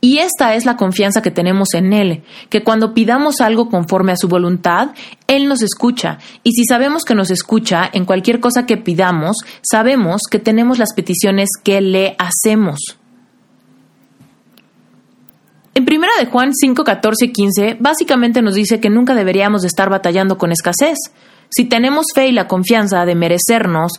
y 0.00 0.18
esta 0.18 0.54
es 0.54 0.64
la 0.64 0.76
confianza 0.76 1.20
que 1.20 1.30
tenemos 1.30 1.74
en 1.74 1.92
Él, 1.92 2.22
que 2.48 2.64
cuando 2.64 2.94
pidamos 2.94 3.40
algo 3.40 3.68
conforme 3.68 4.12
a 4.12 4.16
su 4.16 4.28
voluntad, 4.28 4.90
Él 5.26 5.46
nos 5.46 5.62
escucha. 5.62 6.18
Y 6.42 6.52
si 6.52 6.64
sabemos 6.64 7.04
que 7.04 7.14
nos 7.14 7.30
escucha 7.30 7.88
en 7.92 8.06
cualquier 8.06 8.40
cosa 8.40 8.64
que 8.64 8.78
pidamos, 8.78 9.36
sabemos 9.62 10.22
que 10.30 10.38
tenemos 10.38 10.78
las 10.78 10.94
peticiones 10.94 11.50
que 11.62 11.80
le 11.82 12.16
hacemos. 12.18 12.99
En 15.74 15.84
primera 15.84 16.12
de 16.18 16.26
Juan 16.26 16.52
5, 16.52 16.82
14, 16.82 17.30
15, 17.30 17.76
básicamente 17.78 18.42
nos 18.42 18.54
dice 18.54 18.80
que 18.80 18.90
nunca 18.90 19.14
deberíamos 19.14 19.62
de 19.62 19.68
estar 19.68 19.88
batallando 19.88 20.36
con 20.36 20.50
escasez. 20.50 20.98
Si 21.48 21.64
tenemos 21.64 22.06
fe 22.12 22.28
y 22.28 22.32
la 22.32 22.48
confianza 22.48 23.04
de 23.04 23.14
merecernos 23.14 23.92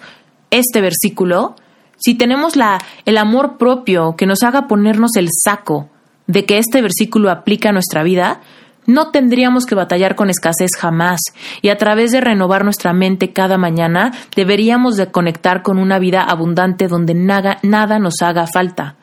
este 0.49 0.81
versículo, 0.81 1.55
si 1.97 2.15
tenemos 2.15 2.57
la, 2.57 2.77
el 3.05 3.17
amor 3.17 3.57
propio 3.57 4.15
que 4.17 4.25
nos 4.25 4.43
haga 4.43 4.67
ponernos 4.67 5.11
el 5.15 5.29
saco 5.31 5.89
de 6.27 6.45
que 6.45 6.57
este 6.57 6.81
versículo 6.81 7.31
aplica 7.31 7.69
a 7.69 7.73
nuestra 7.73 8.03
vida, 8.03 8.41
no 8.85 9.11
tendríamos 9.11 9.65
que 9.65 9.75
batallar 9.75 10.15
con 10.15 10.29
escasez 10.29 10.71
jamás, 10.77 11.21
y 11.61 11.69
a 11.69 11.77
través 11.77 12.11
de 12.11 12.19
renovar 12.19 12.65
nuestra 12.65 12.93
mente 12.93 13.31
cada 13.31 13.57
mañana, 13.57 14.11
deberíamos 14.35 14.95
de 14.95 15.11
conectar 15.11 15.61
con 15.61 15.77
una 15.77 15.99
vida 15.99 16.23
abundante 16.23 16.87
donde 16.87 17.13
nada, 17.13 17.59
nada 17.63 17.99
nos 17.99 18.15
haga 18.21 18.45
falta 18.51 18.95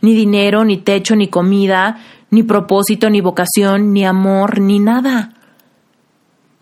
ni 0.00 0.14
dinero, 0.14 0.64
ni 0.64 0.78
techo, 0.78 1.16
ni 1.16 1.28
comida, 1.28 1.98
ni 2.30 2.42
propósito, 2.42 3.10
ni 3.10 3.20
vocación, 3.20 3.92
ni 3.92 4.04
amor, 4.04 4.60
ni 4.60 4.78
nada. 4.78 5.34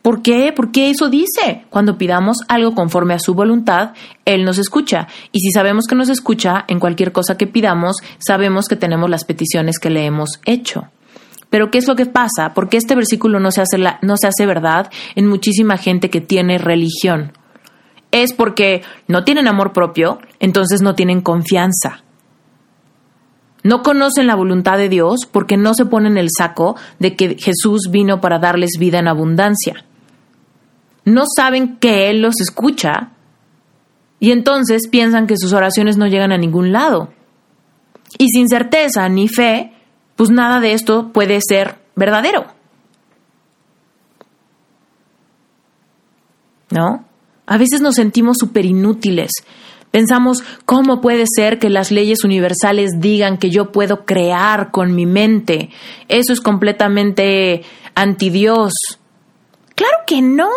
¿Por 0.02 0.22
qué? 0.22 0.52
Porque 0.54 0.90
eso 0.90 1.10
dice. 1.10 1.64
Cuando 1.68 1.98
pidamos 1.98 2.38
algo 2.48 2.74
conforme 2.74 3.14
a 3.14 3.18
su 3.18 3.34
voluntad, 3.34 3.92
Él 4.24 4.44
nos 4.44 4.58
escucha. 4.58 5.08
Y 5.30 5.40
si 5.40 5.50
sabemos 5.50 5.86
que 5.86 5.94
nos 5.94 6.08
escucha 6.08 6.64
en 6.68 6.80
cualquier 6.80 7.12
cosa 7.12 7.36
que 7.36 7.46
pidamos, 7.46 7.96
sabemos 8.18 8.66
que 8.66 8.76
tenemos 8.76 9.10
las 9.10 9.24
peticiones 9.24 9.78
que 9.78 9.90
le 9.90 10.06
hemos 10.06 10.40
hecho. 10.46 10.88
Pero 11.50 11.70
¿qué 11.70 11.78
es 11.78 11.86
lo 11.86 11.96
que 11.96 12.06
pasa? 12.06 12.54
Porque 12.54 12.78
este 12.78 12.94
versículo 12.94 13.40
no 13.40 13.50
se 13.50 13.60
hace, 13.60 13.76
no 13.76 14.16
se 14.16 14.26
hace 14.28 14.46
verdad 14.46 14.90
en 15.16 15.26
muchísima 15.26 15.76
gente 15.76 16.08
que 16.08 16.20
tiene 16.20 16.58
religión. 16.58 17.32
Es 18.10 18.32
porque 18.32 18.82
no 19.06 19.24
tienen 19.24 19.48
amor 19.48 19.72
propio, 19.72 20.18
entonces 20.38 20.80
no 20.80 20.94
tienen 20.94 21.20
confianza. 21.20 22.04
No 23.62 23.82
conocen 23.82 24.26
la 24.26 24.34
voluntad 24.34 24.78
de 24.78 24.88
Dios 24.88 25.26
porque 25.30 25.56
no 25.56 25.74
se 25.74 25.84
ponen 25.84 26.16
el 26.16 26.28
saco 26.36 26.76
de 26.98 27.14
que 27.14 27.36
Jesús 27.38 27.88
vino 27.90 28.20
para 28.20 28.38
darles 28.38 28.78
vida 28.78 28.98
en 28.98 29.08
abundancia. 29.08 29.84
No 31.04 31.24
saben 31.34 31.76
que 31.76 32.10
Él 32.10 32.22
los 32.22 32.40
escucha 32.40 33.10
y 34.18 34.32
entonces 34.32 34.88
piensan 34.88 35.26
que 35.26 35.36
sus 35.36 35.52
oraciones 35.52 35.96
no 35.96 36.06
llegan 36.06 36.32
a 36.32 36.38
ningún 36.38 36.72
lado. 36.72 37.12
Y 38.18 38.28
sin 38.28 38.48
certeza 38.48 39.08
ni 39.08 39.28
fe, 39.28 39.72
pues 40.16 40.30
nada 40.30 40.60
de 40.60 40.72
esto 40.72 41.10
puede 41.12 41.40
ser 41.40 41.78
verdadero. 41.96 42.46
¿No? 46.70 47.04
A 47.46 47.58
veces 47.58 47.80
nos 47.80 47.96
sentimos 47.96 48.36
súper 48.38 48.64
inútiles 48.64 49.30
Pensamos, 49.90 50.44
¿cómo 50.64 51.00
puede 51.00 51.24
ser 51.34 51.58
que 51.58 51.68
las 51.68 51.90
leyes 51.90 52.22
universales 52.22 53.00
digan 53.00 53.38
que 53.38 53.50
yo 53.50 53.72
puedo 53.72 54.04
crear 54.04 54.70
con 54.70 54.94
mi 54.94 55.04
mente? 55.04 55.70
Eso 56.08 56.32
es 56.32 56.40
completamente 56.40 57.62
anti 57.94 58.30
Dios. 58.30 58.72
Claro 59.74 59.96
que 60.06 60.22
no. 60.22 60.48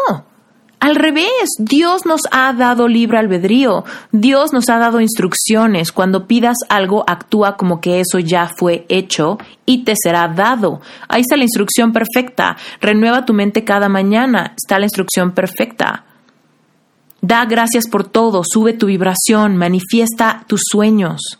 Al 0.80 0.96
revés, 0.96 1.56
Dios 1.60 2.06
nos 2.06 2.24
ha 2.32 2.52
dado 2.52 2.90
libre 2.90 3.18
albedrío, 3.18 3.86
Dios 4.12 4.52
nos 4.52 4.70
ha 4.70 4.78
dado 4.80 5.00
instrucciones. 5.00 5.94
Cuando 5.94 6.28
pidas 6.28 6.58
algo, 6.68 7.06
actúa 7.08 7.56
como 7.56 7.80
que 7.80 8.02
eso 8.02 8.20
ya 8.20 8.52
fue 8.58 8.86
hecho 8.90 9.38
y 9.66 9.86
te 9.86 9.94
será 9.96 10.28
dado. 10.28 10.82
Ahí 11.08 11.22
está 11.22 11.38
la 11.38 11.44
instrucción 11.44 11.94
perfecta. 11.94 12.58
Renueva 12.82 13.24
tu 13.24 13.34
mente 13.34 13.64
cada 13.64 13.88
mañana. 13.88 14.56
Está 14.58 14.78
la 14.78 14.86
instrucción 14.86 15.32
perfecta. 15.32 16.04
Da 17.24 17.46
gracias 17.46 17.88
por 17.88 18.04
todo, 18.04 18.44
sube 18.44 18.74
tu 18.74 18.88
vibración, 18.88 19.56
manifiesta 19.56 20.44
tus 20.46 20.64
sueños, 20.70 21.40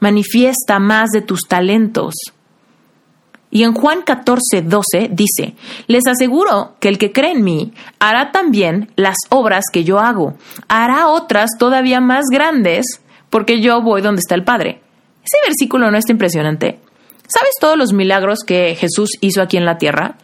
manifiesta 0.00 0.80
más 0.80 1.10
de 1.10 1.22
tus 1.22 1.42
talentos. 1.42 2.14
Y 3.48 3.62
en 3.62 3.72
Juan 3.72 4.02
14, 4.02 4.62
12 4.62 5.10
dice, 5.12 5.54
les 5.86 6.04
aseguro 6.08 6.74
que 6.80 6.88
el 6.88 6.98
que 6.98 7.12
cree 7.12 7.30
en 7.30 7.44
mí 7.44 7.72
hará 8.00 8.32
también 8.32 8.90
las 8.96 9.14
obras 9.28 9.66
que 9.72 9.84
yo 9.84 10.00
hago, 10.00 10.34
hará 10.66 11.06
otras 11.06 11.50
todavía 11.60 12.00
más 12.00 12.24
grandes, 12.28 13.00
porque 13.30 13.60
yo 13.60 13.80
voy 13.82 14.02
donde 14.02 14.22
está 14.22 14.34
el 14.34 14.42
Padre. 14.42 14.82
Ese 15.22 15.36
versículo 15.46 15.92
no 15.92 15.96
está 15.96 16.10
impresionante. 16.10 16.80
¿Sabes 17.28 17.52
todos 17.60 17.78
los 17.78 17.92
milagros 17.92 18.40
que 18.44 18.74
Jesús 18.74 19.10
hizo 19.20 19.42
aquí 19.42 19.56
en 19.56 19.64
la 19.64 19.78
tierra? 19.78 20.16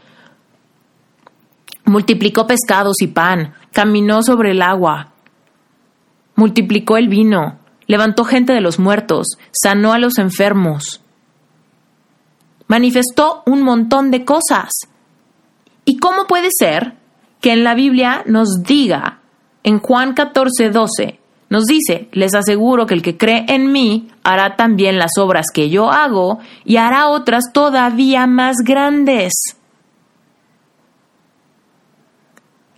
Multiplicó 1.84 2.48
pescados 2.48 2.96
y 3.00 3.06
pan, 3.06 3.54
caminó 3.76 4.22
sobre 4.22 4.52
el 4.52 4.62
agua, 4.62 5.12
multiplicó 6.34 6.96
el 6.96 7.08
vino, 7.08 7.58
levantó 7.86 8.24
gente 8.24 8.54
de 8.54 8.62
los 8.62 8.78
muertos, 8.78 9.26
sanó 9.52 9.92
a 9.92 9.98
los 9.98 10.16
enfermos, 10.16 11.02
manifestó 12.68 13.42
un 13.44 13.60
montón 13.60 14.10
de 14.10 14.24
cosas. 14.24 14.70
¿Y 15.84 15.98
cómo 15.98 16.26
puede 16.26 16.48
ser 16.58 16.94
que 17.42 17.52
en 17.52 17.64
la 17.64 17.74
Biblia 17.74 18.22
nos 18.24 18.62
diga, 18.62 19.18
en 19.62 19.78
Juan 19.78 20.14
14, 20.14 20.70
12, 20.70 21.20
nos 21.50 21.66
dice, 21.66 22.08
les 22.12 22.34
aseguro 22.34 22.86
que 22.86 22.94
el 22.94 23.02
que 23.02 23.18
cree 23.18 23.44
en 23.46 23.72
mí 23.72 24.08
hará 24.24 24.56
también 24.56 24.98
las 24.98 25.18
obras 25.18 25.48
que 25.52 25.68
yo 25.68 25.90
hago 25.90 26.38
y 26.64 26.78
hará 26.78 27.08
otras 27.08 27.52
todavía 27.52 28.26
más 28.26 28.56
grandes. 28.64 29.34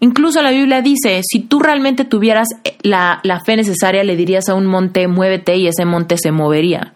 Incluso 0.01 0.42
la 0.42 0.51
Biblia 0.51 0.80
dice, 0.80 1.20
si 1.28 1.40
tú 1.40 1.59
realmente 1.59 2.05
tuvieras 2.05 2.49
eh, 2.64 2.76
la, 2.82 3.20
la, 3.24 3.40
fe 3.40 3.57
necesaria, 3.57 4.05
le 4.05 4.16
dirías 4.16 4.49
a 4.49 4.55
un 4.55 4.66
monte, 4.66 5.09
muévete 5.09 5.57
y 5.57 5.66
ese 5.66 5.84
monte 5.84 6.16
se 6.18 6.30
movería. 6.30 6.94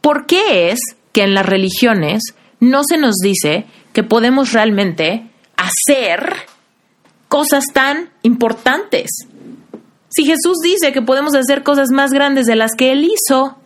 ¿Por 0.00 0.26
qué 0.26 0.70
es 0.70 0.80
que 1.12 1.22
en 1.22 1.34
las 1.34 1.46
religiones 1.46 2.22
no 2.58 2.82
se 2.84 2.98
nos 2.98 3.16
dice 3.16 3.66
que 3.92 4.02
podemos 4.02 4.52
realmente 4.52 5.30
hacer 5.56 6.34
cosas 7.28 7.64
tan 7.72 8.10
importantes? 8.22 9.10
Si 10.10 10.24
Jesús 10.24 10.58
dice 10.62 10.92
que 10.92 11.02
podemos 11.02 11.34
hacer 11.34 11.62
cosas 11.62 11.90
más 11.90 12.10
grandes 12.10 12.46
de 12.46 12.56
las 12.56 12.72
que 12.74 12.92
Él 12.92 13.04
hizo, 13.04 13.59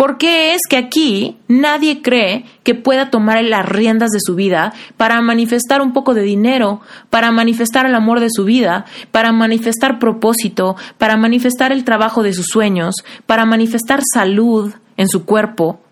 ¿Por 0.00 0.16
qué 0.16 0.54
es 0.54 0.62
que 0.66 0.78
aquí 0.78 1.36
nadie 1.46 2.00
cree 2.00 2.46
que 2.62 2.74
pueda 2.74 3.10
tomar 3.10 3.44
las 3.44 3.68
riendas 3.68 4.08
de 4.08 4.18
su 4.18 4.34
vida 4.34 4.72
para 4.96 5.20
manifestar 5.20 5.82
un 5.82 5.92
poco 5.92 6.14
de 6.14 6.22
dinero, 6.22 6.80
para 7.10 7.30
manifestar 7.32 7.84
el 7.84 7.94
amor 7.94 8.18
de 8.18 8.30
su 8.30 8.46
vida, 8.46 8.86
para 9.10 9.30
manifestar 9.30 9.98
propósito, 9.98 10.74
para 10.96 11.18
manifestar 11.18 11.70
el 11.70 11.84
trabajo 11.84 12.22
de 12.22 12.32
sus 12.32 12.46
sueños, 12.46 12.94
para 13.26 13.44
manifestar 13.44 14.00
salud 14.10 14.72
en 14.96 15.06
su 15.06 15.26
cuerpo? 15.26 15.82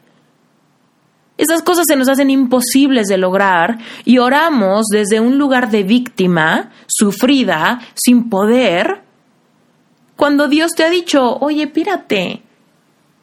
Esas 1.36 1.60
cosas 1.60 1.84
se 1.86 1.96
nos 1.96 2.08
hacen 2.08 2.30
imposibles 2.30 3.08
de 3.08 3.18
lograr 3.18 3.76
y 4.06 4.16
oramos 4.16 4.86
desde 4.86 5.20
un 5.20 5.36
lugar 5.36 5.70
de 5.70 5.82
víctima, 5.82 6.70
sufrida, 6.86 7.80
sin 7.92 8.30
poder, 8.30 9.02
cuando 10.16 10.48
Dios 10.48 10.70
te 10.74 10.84
ha 10.84 10.88
dicho, 10.88 11.36
oye, 11.40 11.66
pírate, 11.66 12.47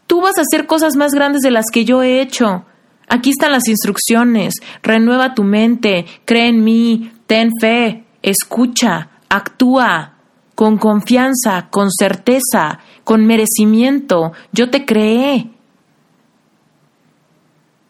Tú 0.07 0.21
vas 0.21 0.37
a 0.37 0.41
hacer 0.41 0.67
cosas 0.67 0.95
más 0.95 1.11
grandes 1.11 1.41
de 1.41 1.51
las 1.51 1.65
que 1.71 1.85
yo 1.85 2.03
he 2.03 2.21
hecho. 2.21 2.65
Aquí 3.07 3.31
están 3.31 3.51
las 3.51 3.67
instrucciones. 3.67 4.55
Renueva 4.81 5.33
tu 5.33 5.43
mente, 5.43 6.05
cree 6.25 6.47
en 6.47 6.63
mí, 6.63 7.11
ten 7.27 7.51
fe. 7.59 8.03
escucha, 8.21 9.09
actúa 9.29 10.13
con 10.55 10.77
confianza, 10.77 11.67
con 11.69 11.91
certeza, 11.91 12.79
con 13.03 13.25
merecimiento. 13.25 14.31
Yo 14.51 14.69
te 14.69 14.85
creé. 14.85 15.51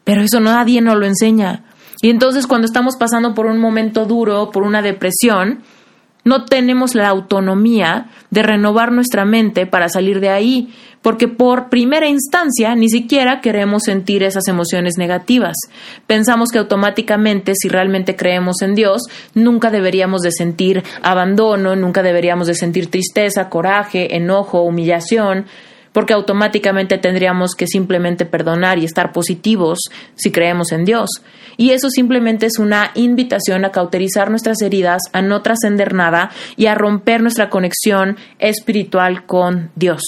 Pero 0.04 0.22
eso 0.22 0.40
nadie 0.40 0.82
nos 0.82 0.98
lo 0.98 1.06
enseña. 1.06 1.64
Y 2.02 2.10
entonces 2.10 2.48
cuando 2.48 2.66
estamos 2.66 2.98
pasando 2.98 3.34
por 3.34 3.46
un 3.46 3.60
momento 3.60 4.06
duro, 4.06 4.52
por 4.52 4.64
una 4.64 4.82
depresión, 4.82 5.64
no 6.26 6.44
tenemos 6.46 6.96
la 6.96 7.08
autonomía 7.08 8.08
de 8.32 8.44
renovar 8.44 8.92
nuestra 8.92 9.24
mente 9.24 9.66
para 9.68 9.88
salir 9.88 10.20
de 10.20 10.30
ahí, 10.30 10.74
porque 11.04 11.28
por 11.28 11.70
primera 11.70 12.08
instancia 12.08 12.76
ni 12.76 12.90
siquiera 12.90 13.40
queremos 13.40 13.84
sentir 13.84 14.24
esas 14.24 14.48
emociones 14.48 14.98
negativas. 14.98 15.56
Pensamos 16.08 16.50
que 16.50 16.58
automáticamente, 16.58 17.54
si 17.56 17.70
realmente 17.70 18.16
creemos 18.16 18.64
en 18.64 18.74
Dios, 18.74 19.04
nunca 19.36 19.70
deberíamos 19.70 20.22
de 20.22 20.32
sentir 20.32 20.84
abandono, 21.04 21.76
nunca 21.76 22.02
deberíamos 22.02 22.48
de 22.48 22.56
sentir 22.56 22.90
tristeza, 22.90 23.48
coraje, 23.50 24.16
enojo, 24.16 24.64
humillación, 24.64 25.46
porque 25.96 26.14
automáticamente 26.14 26.98
tendríamos 26.98 27.56
que 27.56 27.68
simplemente 27.68 28.26
perdonar 28.26 28.78
y 28.80 28.84
estar 28.84 29.14
positivos 29.14 29.80
si 30.16 30.30
creemos 30.30 30.74
en 30.74 30.84
Dios. 30.84 31.10
Y 31.56 31.70
eso 31.70 31.90
simplemente 31.90 32.48
es 32.48 32.60
una 32.60 32.92
invitación 32.96 33.64
a 33.64 33.72
cauterizar 33.72 34.30
nuestras 34.30 34.62
heridas, 34.62 35.04
a 35.14 35.22
no 35.22 35.42
trascender 35.42 35.94
nada 35.94 36.32
y 36.58 36.66
a 36.66 36.76
romper 36.76 37.22
nuestra 37.22 37.50
conexión 37.50 38.18
espiritual 38.40 39.26
con 39.26 39.72
Dios. 39.78 40.02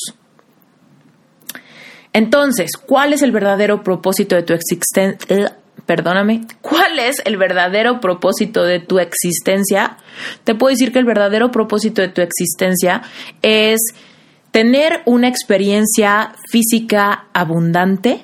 Entonces, 2.11 2.71
¿cuál 2.75 3.13
es 3.13 3.21
el 3.21 3.31
verdadero 3.31 3.81
propósito 3.81 4.35
de 4.35 4.43
tu 4.43 4.53
existencia? 4.53 5.55
perdóname, 5.85 6.41
¿cuál 6.59 6.99
es 6.99 7.21
el 7.23 7.38
verdadero 7.38 8.01
propósito 8.01 8.65
de 8.65 8.81
tu 8.81 8.99
existencia? 8.99 9.95
Te 10.43 10.53
puedo 10.53 10.71
decir 10.71 10.91
que 10.91 10.99
el 10.99 11.05
verdadero 11.05 11.49
propósito 11.49 12.01
de 12.01 12.09
tu 12.09 12.21
existencia 12.21 13.03
es 13.41 13.79
tener 14.58 15.03
una 15.05 15.28
experiencia 15.28 16.34
física 16.49 17.28
abundante 17.32 18.22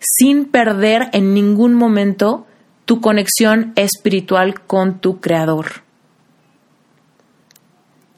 sin 0.00 0.46
perder 0.46 1.10
en 1.12 1.34
ningún 1.34 1.74
momento 1.74 2.46
tu 2.86 3.02
conexión 3.02 3.74
espiritual 3.76 4.62
con 4.62 5.00
tu 5.00 5.20
creador. 5.20 5.82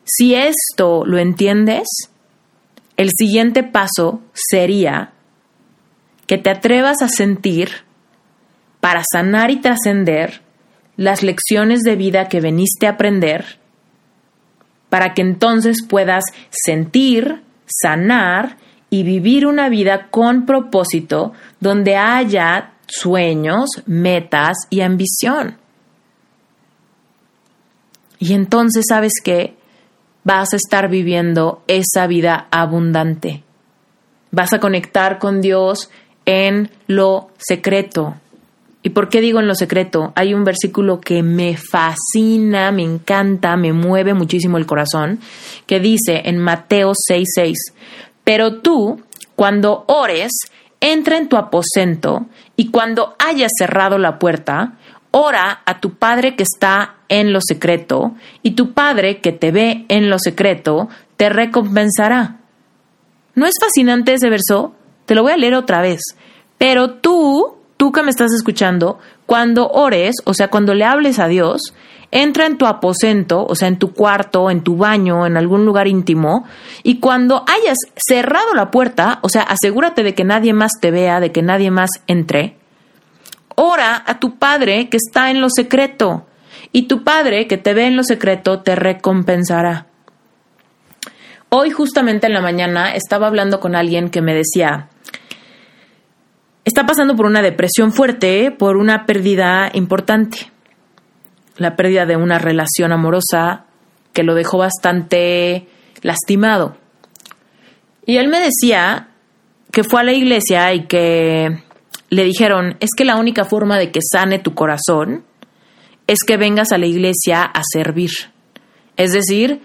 Si 0.05 0.37
esto 0.37 1.05
lo 1.05 1.19
entiendes, 1.19 1.89
el 2.97 3.11
siguiente 3.11 3.65
paso 3.65 4.21
sería 4.33 5.15
que 6.29 6.39
te 6.39 6.51
atrevas 6.51 7.03
a 7.03 7.09
sentir 7.09 7.71
para 8.79 9.03
sanar 9.13 9.51
y 9.51 9.57
trascender 9.57 10.43
las 10.97 11.25
lecciones 11.25 11.81
de 11.81 11.97
vida 11.97 12.29
que 12.29 12.41
veniste 12.41 12.87
a 12.87 12.91
aprender 12.91 13.59
para 14.95 15.13
que 15.13 15.23
entonces 15.23 15.79
puedas 15.89 16.23
sentir, 16.51 17.43
sanar 17.67 18.59
y 18.91 19.03
vivir 19.03 19.45
una 19.45 19.69
vida 19.69 20.07
con 20.09 20.47
propósito 20.47 21.33
donde 21.59 21.97
haya 21.97 22.75
sueños, 22.87 23.71
metas 23.87 24.57
y 24.71 24.83
ambición. 24.83 25.57
Y 28.21 28.35
entonces 28.35 28.85
sabes 28.89 29.15
que 29.25 29.57
vas 30.23 30.53
a 30.53 30.59
estar 30.59 30.89
viviendo 30.89 31.65
esa 31.67 32.07
vida 32.07 32.47
abundante. 32.53 33.43
Vas 34.31 34.53
a 34.53 34.61
conectar 34.61 35.19
con 35.19 35.41
Dios 35.41 35.91
en 36.25 36.71
lo 36.87 37.31
secreto, 37.39 38.15
¿Y 38.87 38.91
por 38.91 39.09
qué 39.09 39.23
digo 39.23 39.41
en 39.41 39.49
lo 39.49 39.55
secreto? 39.55 40.13
Hay 40.15 40.35
un 40.35 40.45
versículo 40.45 41.01
que 41.01 41.23
me 41.23 41.57
fascina, 41.57 42.71
me 42.71 42.83
encanta, 42.83 43.57
me 43.57 43.73
mueve 43.73 44.13
muchísimo 44.13 44.59
el 44.59 44.67
corazón, 44.67 45.21
que 45.67 45.81
dice 45.81 46.21
en 46.27 46.39
Mateo 46.39 46.93
6:6, 46.93 47.73
pero 48.25 48.61
tú, 48.61 49.01
cuando 49.37 49.85
ores, 49.89 50.33
entra 50.81 51.17
en 51.17 51.31
tu 51.31 51.39
aposento 51.39 52.27
y 52.57 52.71
cuando 52.71 53.17
hayas 53.19 53.53
cerrado 53.59 53.97
la 53.97 54.19
puerta, 54.19 54.75
ora 55.13 55.63
a 55.65 55.81
tu 55.81 55.95
Padre 55.95 56.37
que 56.37 56.43
está 56.43 56.97
en 57.09 57.33
lo 57.33 57.41
secreto, 57.41 58.13
y 58.43 58.51
tu 58.51 58.75
Padre 58.75 59.23
que 59.23 59.33
te 59.33 59.51
ve 59.51 59.87
en 59.89 60.11
lo 60.11 60.19
secreto, 60.19 60.91
te 61.17 61.31
recompensará. 61.31 62.37
¿No 63.35 63.47
es 63.47 63.55
fascinante 63.59 64.13
ese 64.13 64.29
verso? 64.29 64.75
Te 65.07 65.15
lo 65.15 65.23
voy 65.23 65.33
a 65.33 65.39
leer 65.39 65.55
otra 65.55 65.81
vez. 65.81 66.03
Pero 66.59 66.97
tú, 66.97 67.64
tú 67.85 67.93
que 67.93 68.03
me 68.03 68.09
estás 68.09 68.33
escuchando, 68.33 68.99
cuando 69.27 69.69
ores, 69.69 70.15
o 70.25 70.33
sea, 70.33 70.49
cuando 70.49 70.73
le 70.73 70.87
hables 70.87 71.19
a 71.19 71.29
Dios, 71.29 71.75
entra 72.11 72.47
en 72.47 72.57
tu 72.57 72.65
aposento, 72.65 73.45
o 73.45 73.55
sea, 73.55 73.69
en 73.69 73.79
tu 73.79 73.93
cuarto, 73.93 74.51
en 74.51 74.63
tu 74.63 74.79
baño, 74.79 75.27
en 75.27 75.37
algún 75.37 75.67
lugar 75.67 75.87
íntimo, 75.87 76.47
y 76.83 76.99
cuando 76.99 77.45
hayas 77.47 77.77
cerrado 77.95 78.55
la 78.55 78.71
puerta, 78.71 79.19
o 79.21 79.29
sea, 79.29 79.43
asegúrate 79.43 80.03
de 80.03 80.15
que 80.15 80.25
nadie 80.25 80.55
más 80.55 80.73
te 80.81 80.91
vea, 80.91 81.21
de 81.21 81.31
que 81.31 81.43
nadie 81.43 81.71
más 81.71 81.91
entre, 82.07 82.57
ora 83.55 84.03
a 84.07 84.19
tu 84.19 84.39
Padre 84.39 84.89
que 84.89 84.97
está 84.97 85.31
en 85.31 85.43
lo 85.43 85.51
secreto, 85.51 86.25
y 86.73 86.85
tu 86.85 87.05
Padre 87.05 87.47
que 87.47 87.59
te 87.59 87.75
ve 87.75 87.85
en 87.85 87.97
lo 87.97 88.03
secreto 88.03 88.61
te 88.61 88.77
recompensará. 88.77 89.89
Hoy 91.51 91.71
justamente 91.71 92.29
en 92.29 92.33
la 92.33 92.41
mañana 92.41 92.95
estaba 92.95 93.27
hablando 93.27 93.61
con 93.61 93.77
alguien 93.77 94.09
que 94.09 94.23
me 94.23 94.33
decía, 94.33 94.89
está 96.65 96.87
pasando 96.87 97.15
por 97.17 97.27
una 97.27 97.43
depresión 97.43 97.93
fuerte, 97.93 98.51
por 98.51 98.77
una 98.77 99.07
pérdida 99.07 99.71
importante. 99.73 100.51
La 101.57 101.77
pérdida 101.77 102.07
de 102.07 102.17
una 102.17 102.39
relación 102.39 102.93
amorosa 102.93 103.67
que 104.13 104.23
lo 104.23 104.35
dejó 104.35 104.59
bastante 104.59 105.69
lastimado. 106.03 106.77
Y 108.07 108.17
él 108.17 108.29
me 108.29 108.41
decía 108.41 109.09
que 109.71 109.85
fue 109.85 110.01
a 110.01 110.05
la 110.05 110.13
iglesia 110.13 110.73
y 110.73 110.87
que 110.87 111.63
le 112.11 112.25
dijeron, 112.25 112.77
es 112.81 112.91
que 112.97 113.05
la 113.05 113.17
única 113.17 113.45
forma 113.45 113.79
de 113.79 113.91
que 113.91 114.01
sane 114.01 114.39
tu 114.39 114.55
corazón 114.55 115.25
es 116.07 116.19
que 116.27 116.37
vengas 116.37 116.73
a 116.73 116.79
la 116.79 116.87
iglesia 116.87 117.43
a 117.43 117.63
servir. 117.73 118.11
Es 118.97 119.13
decir, 119.13 119.61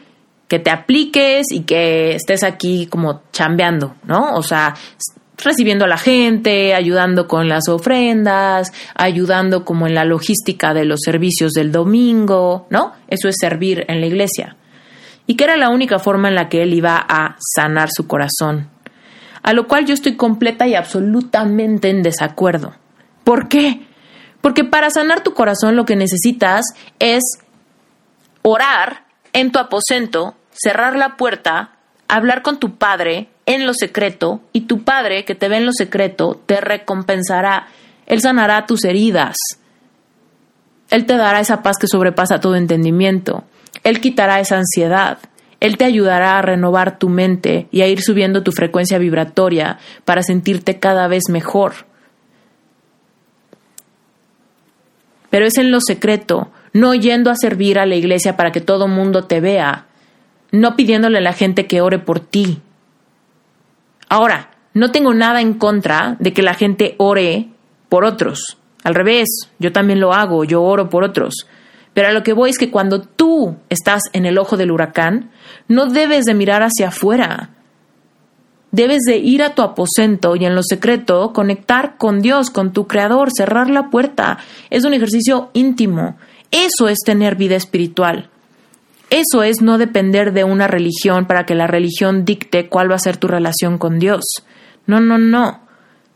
que 0.47 0.58
te 0.58 0.72
apliques 0.72 1.52
y 1.52 1.62
que 1.62 2.16
estés 2.16 2.43
aquí 2.43 2.88
como 2.88 3.22
chambeando, 3.32 3.95
¿no? 4.04 4.34
O 4.34 4.41
sea, 4.41 4.74
recibiendo 5.44 5.86
a 5.86 5.88
la 5.88 5.98
gente, 5.98 6.74
ayudando 6.74 7.28
con 7.28 7.48
las 7.48 7.68
ofrendas, 7.68 8.72
ayudando 8.96 9.66
como 9.66 9.88
en 9.88 9.96
la 9.96 10.06
logística 10.06 10.74
de 10.74 10.86
los 10.86 11.02
servicios 11.04 11.52
del 11.54 11.72
domingo, 11.72 12.68
¿no? 12.70 12.94
Eso 13.08 13.28
es 13.30 13.36
servir 13.40 13.86
en 13.88 14.02
la 14.02 14.08
iglesia. 14.08 14.56
Y 15.26 15.36
que 15.36 15.44
era 15.44 15.58
la 15.58 15.70
única 15.70 16.00
forma 16.00 16.28
en 16.28 16.36
la 16.36 16.50
que 16.50 16.64
él 16.64 16.74
iba 16.74 16.98
a 16.98 17.38
sanar 17.56 17.90
su 17.92 18.08
corazón. 18.08 18.70
A 19.44 19.54
lo 19.54 19.68
cual 19.68 19.86
yo 19.86 19.94
estoy 19.94 20.16
completa 20.16 20.68
y 20.68 20.76
absolutamente 20.76 21.90
en 21.90 22.04
desacuerdo. 22.04 22.74
¿Por 23.24 23.48
qué? 23.48 23.82
Porque 24.42 24.64
para 24.64 24.90
sanar 24.90 25.22
tu 25.22 25.34
corazón 25.34 25.76
lo 25.76 25.86
que 25.86 25.96
necesitas 25.96 26.66
es 27.00 27.24
orar 28.42 29.06
en 29.34 29.52
tu 29.52 29.60
aposento, 29.60 30.36
cerrar 30.52 30.96
la 30.96 31.16
puerta, 31.18 31.78
hablar 32.08 32.42
con 32.42 32.60
tu 32.60 32.78
padre, 32.78 33.30
en 33.50 33.66
lo 33.66 33.74
secreto 33.74 34.41
y 34.54 34.62
tu 34.62 34.84
Padre 34.84 35.26
que 35.26 35.34
te 35.34 35.50
ve 35.50 35.58
en 35.58 35.66
lo 35.66 35.72
secreto 35.74 36.39
te 36.45 36.62
recompensará. 36.62 37.68
Él 38.06 38.22
sanará 38.22 38.68
tus 38.68 38.86
heridas. 38.86 39.36
Él 40.91 41.08
te 41.08 41.18
dará 41.18 41.39
esa 41.39 41.64
paz 41.64 41.78
que 41.80 41.88
sobrepasa 41.88 42.39
todo 42.39 42.56
entendimiento. 42.56 43.43
Él 43.84 44.02
quitará 44.02 44.39
esa 44.39 44.58
ansiedad. 44.58 45.18
Él 45.60 45.78
te 45.78 45.86
ayudará 45.86 46.38
a 46.38 46.43
renovar 46.43 47.00
tu 47.00 47.10
mente 47.10 47.68
y 47.72 47.82
a 47.82 47.88
ir 47.88 48.02
subiendo 48.02 48.43
tu 48.43 48.52
frecuencia 48.52 49.00
vibratoria 49.00 49.80
para 50.06 50.22
sentirte 50.22 50.80
cada 50.80 51.08
vez 51.08 51.24
mejor. 51.28 51.74
Pero 55.32 55.47
es 55.47 55.58
en 55.58 55.72
lo 55.72 55.82
secreto, 55.82 56.52
no 56.72 56.93
yendo 56.93 57.32
a 57.32 57.36
servir 57.36 57.80
a 57.80 57.88
la 57.88 57.95
iglesia 57.95 58.38
para 58.38 58.52
que 58.52 58.62
todo 58.62 58.88
mundo 58.88 59.24
te 59.24 59.41
vea, 59.41 59.88
no 60.52 60.76
pidiéndole 60.76 61.18
a 61.18 61.22
la 61.22 61.34
gente 61.34 61.66
que 61.66 61.82
ore 61.82 61.97
por 61.97 62.20
ti, 62.20 62.62
Ahora, 64.10 64.49
no 64.74 64.91
tengo 64.91 65.14
nada 65.14 65.41
en 65.41 65.53
contra 65.53 66.18
de 66.20 66.34
que 66.34 66.41
la 66.41 66.55
gente 66.55 66.95
ore 66.97 67.49
por 67.89 68.03
otros. 68.03 68.57
Al 68.84 68.95
revés, 68.95 69.28
yo 69.60 69.72
también 69.72 69.99
lo 69.99 70.14
hago, 70.14 70.43
yo 70.43 70.64
oro 70.64 70.89
por 70.89 71.03
otros. 71.03 71.47
Pero 71.93 72.07
a 72.07 72.12
lo 72.12 72.24
que 72.24 72.34
voy 72.34 72.49
es 72.49 72.57
que 72.57 72.72
cuando 72.72 73.01
tú 73.01 73.57
estás 73.70 74.03
en 74.14 74.26
el 74.26 74.38
ojo 74.38 74.57
del 74.57 74.72
huracán, 74.72 75.32
no 75.68 75.88
debes 75.88 76.26
de 76.26 76.34
mirar 76.34 76.64
hacia 76.64 76.89
afuera. 76.89 77.51
Debes 78.72 79.01
de 79.07 79.18
ir 79.18 79.41
a 79.41 79.55
tu 79.55 79.64
aposento 79.64 80.36
y 80.36 80.45
en 80.45 80.55
lo 80.55 80.62
secreto 80.64 81.34
conectar 81.34 81.97
con 81.97 82.22
Dios, 82.22 82.51
con 82.51 82.72
tu 82.72 82.88
Creador, 82.88 83.30
cerrar 83.36 83.70
la 83.70 83.89
puerta. 83.89 84.38
Es 84.70 84.86
un 84.86 84.93
ejercicio 84.93 85.49
íntimo. 85.53 86.18
Eso 86.51 86.88
es 86.88 86.99
tener 87.03 87.36
vida 87.36 87.55
espiritual. 87.55 88.30
Eso 89.10 89.43
es 89.43 89.62
no 89.62 89.78
depender 89.78 90.34
de 90.34 90.43
una 90.43 90.68
religión 90.68 91.26
para 91.26 91.45
que 91.45 91.55
la 91.55 91.68
religión 91.68 92.26
dicte 92.26 92.70
cuál 92.70 92.91
va 92.91 92.95
a 92.95 92.99
ser 92.99 93.18
tu 93.18 93.28
relación 93.28 93.78
con 93.78 93.97
Dios. 93.97 94.24
No, 94.86 94.99
no, 94.99 95.18
no. 95.18 95.62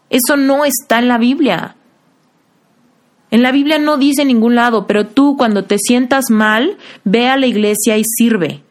Eso 0.10 0.38
no 0.38 0.64
está 0.64 1.00
en 1.00 1.08
la 1.08 1.18
Biblia. 1.18 1.76
En 3.32 3.42
la 3.42 3.52
Biblia 3.52 3.80
no 3.80 3.98
dice 3.98 4.22
en 4.22 4.28
ningún 4.28 4.54
lado, 4.54 4.86
pero 4.86 5.08
tú 5.08 5.36
cuando 5.38 5.64
te 5.64 5.78
sientas 5.80 6.30
mal, 6.30 6.78
ve 7.04 7.28
a 7.28 7.38
la 7.38 7.48
iglesia 7.48 7.98
y 7.98 8.04
sirve. 8.04 8.62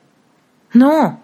No. 0.73 1.21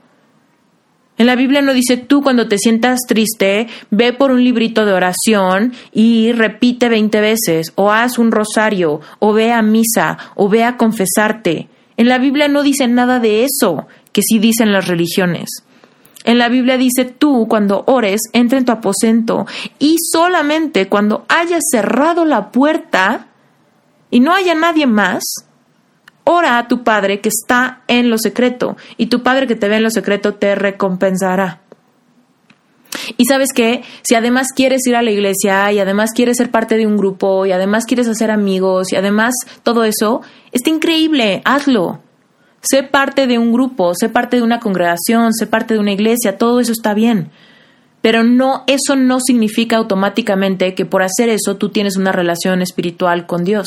En 1.19 1.27
la 1.27 1.37
Biblia 1.37 1.63
no 1.63 1.73
dice 1.73 1.97
tú 1.97 2.23
cuando 2.23 2.49
te 2.49 2.59
sientas 2.59 2.99
triste, 3.07 3.69
ve 3.91 4.13
por 4.13 4.33
un 4.33 4.43
librito 4.43 4.85
de 4.85 4.93
oración 4.93 5.73
y 5.93 6.33
repite 6.33 6.89
20 6.89 7.21
veces, 7.21 7.73
o 7.77 7.93
haz 7.93 8.19
un 8.19 8.33
rosario, 8.33 9.01
o 9.21 9.33
ve 9.33 9.53
a 9.53 9.63
misa, 9.63 10.19
o 10.35 10.49
ve 10.49 10.65
a 10.65 10.77
confesarte. 10.77 11.69
En 11.99 12.09
la 12.09 12.19
Biblia 12.19 12.47
no 12.49 12.63
dice 12.63 12.87
nada 12.87 13.19
de 13.19 13.45
eso, 13.45 13.89
que 14.13 14.23
sí 14.23 14.39
dicen 14.39 14.73
las 14.73 14.87
religiones. 14.87 15.65
En 16.25 16.39
la 16.39 16.49
Biblia 16.49 16.79
dice 16.79 17.05
tú 17.05 17.47
cuando 17.49 17.83
ores, 17.87 18.21
entra 18.33 18.57
en 18.57 18.65
tu 18.65 18.73
aposento 18.73 19.47
y 19.81 19.97
solamente 20.13 20.89
cuando 20.89 21.27
hayas 21.29 21.65
cerrado 21.71 22.25
la 22.25 22.53
puerta 22.53 23.27
y 24.11 24.21
no 24.21 24.33
haya 24.33 24.55
nadie 24.55 24.87
más, 24.87 25.25
ora 26.23 26.59
a 26.59 26.69
tu 26.69 26.85
Padre 26.85 27.21
que 27.21 27.31
está 27.31 27.83
en 27.89 28.11
lo 28.11 28.19
secreto 28.19 28.77
y 28.97 29.07
tu 29.07 29.25
Padre 29.25 29.49
que 29.49 29.57
te 29.57 29.69
ve 29.69 29.77
en 29.77 29.83
lo 29.83 29.91
secreto 29.91 30.35
te 30.35 30.55
recompensará. 30.55 31.63
Y 33.17 33.25
sabes 33.25 33.53
qué, 33.53 33.83
si 34.03 34.15
además 34.15 34.49
quieres 34.55 34.87
ir 34.87 34.97
a 34.97 35.03
la 35.03 35.11
iglesia 35.11 35.73
y 35.73 35.79
además 35.79 36.11
quieres 36.15 36.37
ser 36.37 36.51
parte 36.51 36.77
de 36.77 36.87
un 36.87 36.97
grupo 36.97 37.47
y 37.47 37.53
además 37.53 37.85
quieres 37.87 38.09
hacer 38.09 38.31
amigos 38.31 38.93
y 38.93 38.97
además 38.97 39.35
todo 39.63 39.85
eso, 39.85 40.23
está 40.53 40.71
increíble, 40.71 41.43
hazlo. 41.45 42.01
Sé 42.61 42.83
parte 42.83 43.27
de 43.27 43.39
un 43.39 43.53
grupo, 43.53 43.95
sé 43.95 44.09
parte 44.09 44.37
de 44.37 44.43
una 44.43 44.61
congregación, 44.61 45.33
sé 45.33 45.47
parte 45.47 45.75
de 45.75 45.81
una 45.81 45.93
iglesia, 45.93 46.39
todo 46.39 46.61
eso 46.61 46.73
está 46.73 46.93
bien. 46.93 47.31
Pero 48.01 48.25
no, 48.25 48.65
eso 48.67 48.97
no 48.97 49.19
significa 49.21 49.77
automáticamente 49.77 50.75
que 50.75 50.85
por 50.85 51.03
hacer 51.03 51.29
eso 51.29 51.57
tú 51.57 51.71
tienes 51.71 51.97
una 51.97 52.13
relación 52.13 52.63
espiritual 52.63 53.27
con 53.27 53.45
Dios. 53.45 53.67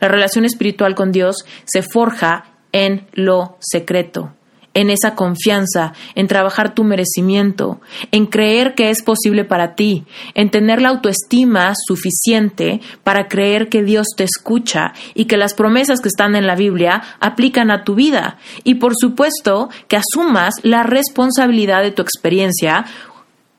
La 0.00 0.08
relación 0.08 0.44
espiritual 0.44 0.94
con 0.94 1.12
Dios 1.12 1.44
se 1.64 1.82
forja 1.82 2.46
en 2.72 3.06
lo 3.12 3.56
secreto 3.60 4.32
en 4.74 4.90
esa 4.90 5.14
confianza, 5.14 5.92
en 6.14 6.26
trabajar 6.26 6.74
tu 6.74 6.84
merecimiento, 6.84 7.80
en 8.10 8.26
creer 8.26 8.74
que 8.74 8.90
es 8.90 9.02
posible 9.02 9.44
para 9.44 9.74
ti, 9.74 10.04
en 10.34 10.50
tener 10.50 10.82
la 10.82 10.90
autoestima 10.90 11.72
suficiente 11.86 12.80
para 13.02 13.28
creer 13.28 13.68
que 13.68 13.82
Dios 13.82 14.08
te 14.16 14.24
escucha 14.24 14.92
y 15.14 15.24
que 15.24 15.36
las 15.36 15.54
promesas 15.54 16.00
que 16.00 16.08
están 16.08 16.34
en 16.36 16.46
la 16.46 16.56
Biblia 16.56 17.02
aplican 17.20 17.70
a 17.70 17.84
tu 17.84 17.94
vida. 17.94 18.38
Y 18.64 18.74
por 18.76 18.94
supuesto 18.96 19.70
que 19.88 19.96
asumas 19.96 20.54
la 20.62 20.82
responsabilidad 20.82 21.82
de 21.82 21.92
tu 21.92 22.02
experiencia 22.02 22.84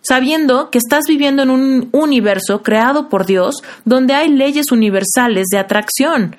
sabiendo 0.02 0.70
que 0.70 0.78
estás 0.78 1.06
viviendo 1.08 1.44
en 1.44 1.50
un 1.50 1.90
universo 1.92 2.62
creado 2.62 3.10
por 3.10 3.26
Dios 3.26 3.56
donde 3.86 4.14
hay 4.14 4.30
leyes 4.30 4.72
universales 4.72 5.48
de 5.52 5.58
atracción. 5.58 6.36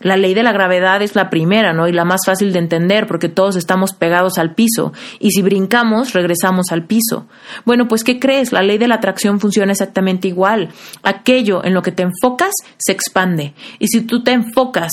La 0.00 0.18
ley 0.18 0.34
de 0.34 0.42
la 0.42 0.52
gravedad 0.52 1.00
es 1.00 1.14
la 1.14 1.30
primera, 1.30 1.72
¿no? 1.72 1.88
Y 1.88 1.92
la 1.92 2.04
más 2.04 2.20
fácil 2.26 2.52
de 2.52 2.58
entender 2.58 3.06
porque 3.06 3.30
todos 3.30 3.56
estamos 3.56 3.94
pegados 3.94 4.36
al 4.36 4.54
piso 4.54 4.92
y 5.20 5.30
si 5.30 5.40
brincamos 5.40 6.12
regresamos 6.12 6.66
al 6.70 6.84
piso. 6.84 7.26
Bueno, 7.64 7.88
pues 7.88 8.04
¿qué 8.04 8.20
crees? 8.20 8.52
La 8.52 8.62
ley 8.62 8.76
de 8.76 8.88
la 8.88 8.96
atracción 8.96 9.40
funciona 9.40 9.72
exactamente 9.72 10.28
igual. 10.28 10.68
Aquello 11.02 11.64
en 11.64 11.72
lo 11.72 11.80
que 11.80 11.92
te 11.92 12.02
enfocas 12.02 12.52
se 12.76 12.92
expande. 12.92 13.54
Y 13.78 13.88
si 13.88 14.02
tú 14.02 14.22
te 14.22 14.32
enfocas 14.32 14.92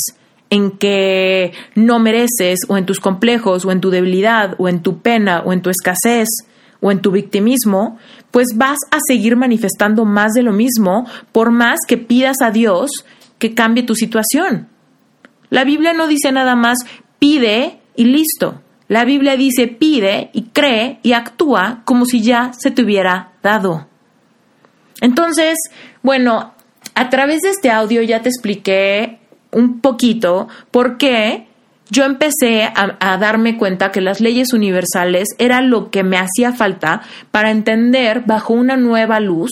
en 0.50 0.72
que 0.72 1.52
no 1.76 2.00
mereces 2.00 2.60
o 2.70 2.78
en 2.78 2.86
tus 2.86 3.02
complejos 3.02 3.66
o 3.66 3.72
en 3.74 3.82
tu 3.82 3.90
debilidad 3.90 4.56
o 4.58 4.70
en 4.70 4.82
tu 4.82 5.00
pena 5.00 5.42
o 5.46 5.52
en 5.52 5.62
tu 5.62 5.70
escasez 5.70 6.30
o 6.80 6.92
en 6.92 7.02
tu 7.02 7.12
victimismo, 7.12 7.98
pues 8.32 8.48
vas 8.56 8.78
a 8.92 9.00
seguir 9.06 9.36
manifestando 9.36 10.06
más 10.06 10.32
de 10.32 10.44
lo 10.44 10.54
mismo 10.54 11.06
por 11.34 11.52
más 11.52 11.80
que 11.86 11.98
pidas 11.98 12.38
a 12.42 12.52
Dios 12.52 12.90
que 13.38 13.54
cambie 13.54 13.84
tu 13.84 13.96
situación. 13.96 14.70
La 15.54 15.66
Biblia 15.66 15.94
no 15.94 16.08
dice 16.08 16.32
nada 16.32 16.56
más 16.56 16.80
pide 17.20 17.78
y 17.96 18.06
listo. 18.06 18.60
La 18.88 19.06
Biblia 19.06 19.38
dice 19.38 19.68
pide 19.68 20.32
y 20.34 20.46
cree 20.46 20.98
y 21.04 21.14
actúa 21.14 21.84
como 21.86 22.06
si 22.06 22.24
ya 22.24 22.54
se 22.58 22.72
te 22.72 22.82
hubiera 22.82 23.34
dado. 23.44 23.86
Entonces, 25.00 25.60
bueno, 26.02 26.56
a 26.96 27.10
través 27.12 27.42
de 27.42 27.52
este 27.52 27.70
audio 27.70 28.02
ya 28.02 28.24
te 28.24 28.30
expliqué 28.30 29.20
un 29.52 29.80
poquito 29.80 30.48
por 30.72 30.98
qué 30.98 31.46
yo 31.92 32.04
empecé 32.06 32.64
a, 32.64 33.18
darme 33.18 33.56
cuenta 33.56 33.92
que 33.92 34.02
las 34.02 34.22
leyes 34.22 34.54
universales 34.54 35.30
era 35.38 35.62
lo 35.62 35.92
que 35.92 36.04
me 36.04 36.18
hacía 36.18 36.52
falta 36.52 37.04
para 37.30 37.52
entender 37.52 38.24
bajo 38.26 38.54
una 38.54 38.76
nueva 38.78 39.20
luz 39.20 39.52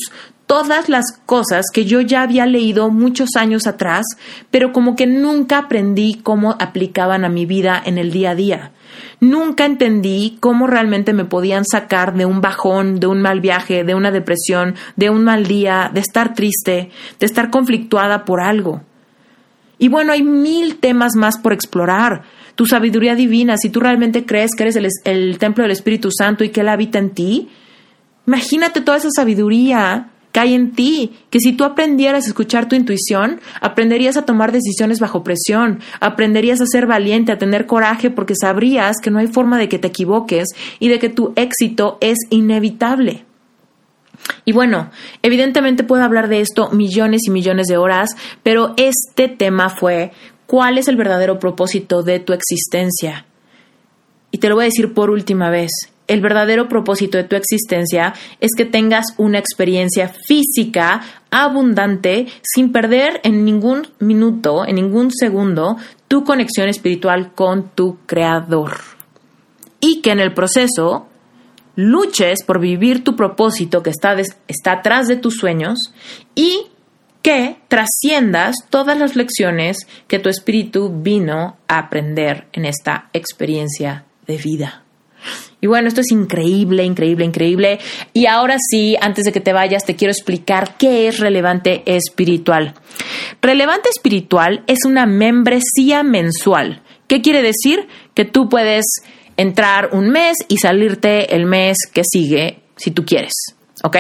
todas 0.51 0.89
las 0.89 1.05
cosas 1.25 1.67
que 1.73 1.85
yo 1.85 2.01
ya 2.01 2.23
había 2.23 2.45
leído 2.45 2.89
muchos 2.89 3.37
años 3.37 3.67
atrás, 3.67 4.05
pero 4.49 4.73
como 4.73 4.97
que 4.97 5.07
nunca 5.07 5.57
aprendí 5.57 6.19
cómo 6.21 6.57
aplicaban 6.59 7.23
a 7.23 7.29
mi 7.29 7.45
vida 7.45 7.81
en 7.85 7.97
el 7.97 8.11
día 8.11 8.31
a 8.31 8.35
día. 8.35 8.71
Nunca 9.21 9.63
entendí 9.63 10.35
cómo 10.41 10.67
realmente 10.67 11.13
me 11.13 11.23
podían 11.23 11.63
sacar 11.63 12.15
de 12.15 12.25
un 12.25 12.41
bajón, 12.41 12.99
de 12.99 13.07
un 13.07 13.21
mal 13.21 13.39
viaje, 13.39 13.85
de 13.85 13.95
una 13.95 14.11
depresión, 14.11 14.75
de 14.97 15.09
un 15.09 15.23
mal 15.23 15.47
día, 15.47 15.89
de 15.93 16.01
estar 16.01 16.33
triste, 16.33 16.91
de 17.17 17.25
estar 17.25 17.49
conflictuada 17.49 18.25
por 18.25 18.41
algo. 18.41 18.81
Y 19.77 19.87
bueno, 19.87 20.11
hay 20.11 20.21
mil 20.21 20.79
temas 20.79 21.15
más 21.15 21.37
por 21.37 21.53
explorar. 21.53 22.23
Tu 22.55 22.65
sabiduría 22.65 23.15
divina, 23.15 23.55
si 23.55 23.69
tú 23.69 23.79
realmente 23.79 24.25
crees 24.25 24.51
que 24.53 24.63
eres 24.63 24.75
el, 25.05 25.37
templo 25.37 25.63
del 25.63 25.71
Espíritu 25.71 26.09
Santo 26.11 26.43
y 26.43 26.49
que 26.49 26.59
Él 26.59 26.67
habita 26.67 26.99
en 26.99 27.11
ti, 27.11 27.47
imagínate 28.27 28.81
toda 28.81 28.97
esa 28.97 29.11
sabiduría 29.15 30.11
hay 30.39 30.53
en 30.53 30.71
ti, 30.71 31.11
que 31.29 31.39
si 31.39 31.53
tú 31.53 31.63
aprendieras 31.63 32.25
a 32.25 32.27
escuchar 32.29 32.67
tu 32.67 32.75
intuición, 32.75 33.41
aprenderías 33.59 34.17
a 34.17 34.25
tomar 34.25 34.51
decisiones 34.51 34.99
bajo 34.99 35.23
presión, 35.23 35.79
aprenderías 35.99 36.61
a 36.61 36.65
ser 36.65 36.88
valiente, 36.88 37.32
a 37.32 37.38
tener 37.38 37.65
coraje, 37.65 38.09
porque 38.09 38.36
sabrías 38.39 38.97
que 39.01 39.11
no 39.11 39.19
hay 39.19 39.27
forma 39.27 39.57
de 39.57 39.69
que 39.69 39.79
te 39.79 39.88
equivoques 39.88 40.47
y 40.79 40.88
de 40.88 40.99
que 40.99 41.09
tu 41.09 41.34
éxito 41.36 41.97
es 42.01 42.17
inevitable. 42.29 43.25
Y 44.45 44.53
bueno, 44.53 44.91
evidentemente 45.23 45.84
puedo 45.84 46.03
hablar 46.03 46.27
de 46.27 46.41
esto 46.41 46.69
millones 46.69 47.21
y 47.25 47.32
millones 47.32 47.67
de 47.67 47.77
horas, 47.77 48.15
pero 48.43 48.73
este 48.77 49.27
tema 49.27 49.69
fue 49.69 50.11
¿cuál 50.45 50.77
es 50.77 50.88
el 50.88 50.95
verdadero 50.95 51.39
propósito 51.39 52.03
de 52.03 52.19
tu 52.19 52.34
existencia? 52.34 53.25
Y 54.32 54.38
te 54.38 54.49
lo 54.49 54.55
voy 54.55 54.63
a 54.63 54.65
decir 54.65 54.93
por 54.93 55.09
última 55.09 55.49
vez, 55.49 55.71
el 56.12 56.20
verdadero 56.20 56.68
propósito 56.68 57.18
de 57.18 57.24
tu 57.24 57.38
existencia 57.38 58.14
es 58.41 58.51
que 58.57 58.66
tengas 58.66 59.14
una 59.18 59.39
experiencia 59.39 60.09
física 60.09 60.99
abundante 61.30 62.28
sin 62.43 62.74
perder 62.74 63.22
en 63.24 63.45
ningún 63.45 63.88
minuto, 63.99 64.66
en 64.68 64.76
ningún 64.76 65.12
segundo, 65.12 65.78
tu 66.09 66.26
conexión 66.26 66.68
espiritual 66.68 67.34
con 67.34 67.70
tu 67.70 67.99
Creador. 68.05 68.82
Y 69.80 70.01
que 70.01 70.12
en 70.12 70.20
el 70.20 70.34
proceso 70.34 71.07
luches 71.78 72.43
por 72.43 72.59
vivir 72.59 73.05
tu 73.05 73.16
propósito 73.16 73.82
que 73.82 73.91
está, 73.91 74.14
está 74.49 74.74
atrás 74.74 75.07
de 75.07 75.16
tus 75.16 75.38
sueños 75.38 75.80
y 76.36 76.68
que 77.22 77.55
trasciendas 77.70 78.55
todas 78.70 78.97
las 78.97 79.16
lecciones 79.16 79.88
que 80.09 80.20
tu 80.20 80.28
espíritu 80.28 80.91
vino 80.93 81.55
a 81.70 81.78
aprender 81.80 82.47
en 82.51 82.66
esta 82.66 83.09
experiencia 83.14 84.03
de 84.28 84.36
vida. 84.36 84.84
Y 85.61 85.67
bueno, 85.67 85.88
esto 85.88 86.01
es 86.01 86.11
increíble, 86.11 86.84
increíble, 86.84 87.26
increíble. 87.26 87.80
Y 88.13 88.26
ahora 88.26 88.57
sí, 88.59 88.95
antes 88.99 89.26
de 89.26 89.32
que 89.32 89.41
te 89.41 89.53
vayas, 89.53 89.86
te 89.86 89.95
quiero 89.95 90.11
explicar 90.11 90.78
qué 90.78 91.07
es 91.07 91.19
relevante 91.19 91.84
espiritual. 91.86 92.74
Relevante 93.41 93.89
espiritual 93.89 94.63
es 94.67 94.86
una 94.86 95.05
membresía 95.05 96.03
mensual. 96.03 96.82
¿Qué 97.07 97.22
quiere 97.22 97.41
decir? 97.41 97.88
Que 98.13 98.26
tú 98.26 98.49
puedes 98.49 98.86
entrar 99.38 99.89
un 99.93 100.09
mes 100.09 100.38
y 100.47 100.57
salirte 100.57 101.36
el 101.36 101.45
mes 101.45 101.78
que 101.93 102.03
sigue 102.03 102.63
si 102.76 102.91
tú 102.91 103.05
quieres. 103.05 103.34
¿Ok? 103.84 103.97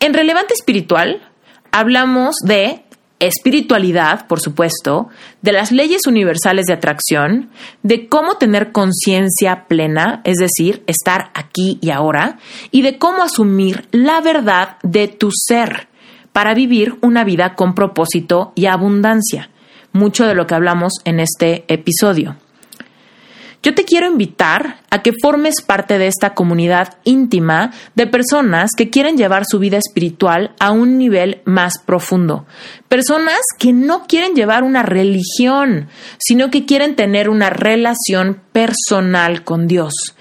En 0.00 0.14
relevante 0.14 0.54
espiritual 0.54 1.30
hablamos 1.72 2.36
de 2.42 2.82
espiritualidad, 3.18 4.26
por 4.26 4.40
supuesto, 4.40 5.08
de 5.42 5.52
las 5.52 5.72
leyes 5.72 6.06
universales 6.06 6.66
de 6.66 6.74
atracción, 6.74 7.50
de 7.82 8.08
cómo 8.08 8.36
tener 8.36 8.72
conciencia 8.72 9.66
plena, 9.68 10.20
es 10.24 10.36
decir, 10.36 10.82
estar 10.86 11.30
aquí 11.34 11.78
y 11.80 11.90
ahora, 11.90 12.38
y 12.70 12.82
de 12.82 12.98
cómo 12.98 13.22
asumir 13.22 13.88
la 13.90 14.20
verdad 14.20 14.76
de 14.82 15.08
tu 15.08 15.30
ser 15.32 15.88
para 16.32 16.54
vivir 16.54 16.96
una 17.00 17.24
vida 17.24 17.54
con 17.54 17.74
propósito 17.74 18.52
y 18.54 18.66
abundancia. 18.66 19.50
Mucho 19.92 20.26
de 20.26 20.34
lo 20.34 20.46
que 20.46 20.54
hablamos 20.54 20.92
en 21.04 21.20
este 21.20 21.64
episodio. 21.68 22.36
Yo 23.66 23.74
te 23.74 23.84
quiero 23.84 24.06
invitar 24.06 24.76
a 24.90 25.02
que 25.02 25.12
formes 25.20 25.54
parte 25.60 25.98
de 25.98 26.06
esta 26.06 26.34
comunidad 26.34 26.98
íntima 27.02 27.72
de 27.96 28.06
personas 28.06 28.70
que 28.76 28.90
quieren 28.90 29.16
llevar 29.16 29.42
su 29.44 29.58
vida 29.58 29.76
espiritual 29.76 30.54
a 30.60 30.70
un 30.70 30.98
nivel 30.98 31.40
más 31.46 31.78
profundo. 31.84 32.46
Personas 32.86 33.40
que 33.58 33.72
no 33.72 34.06
quieren 34.06 34.36
llevar 34.36 34.62
una 34.62 34.84
religión, 34.84 35.88
sino 36.16 36.48
que 36.48 36.64
quieren 36.64 36.94
tener 36.94 37.28
una 37.28 37.50
relación 37.50 38.40
personal 38.52 39.42
con 39.42 39.66
Dios. 39.66 40.14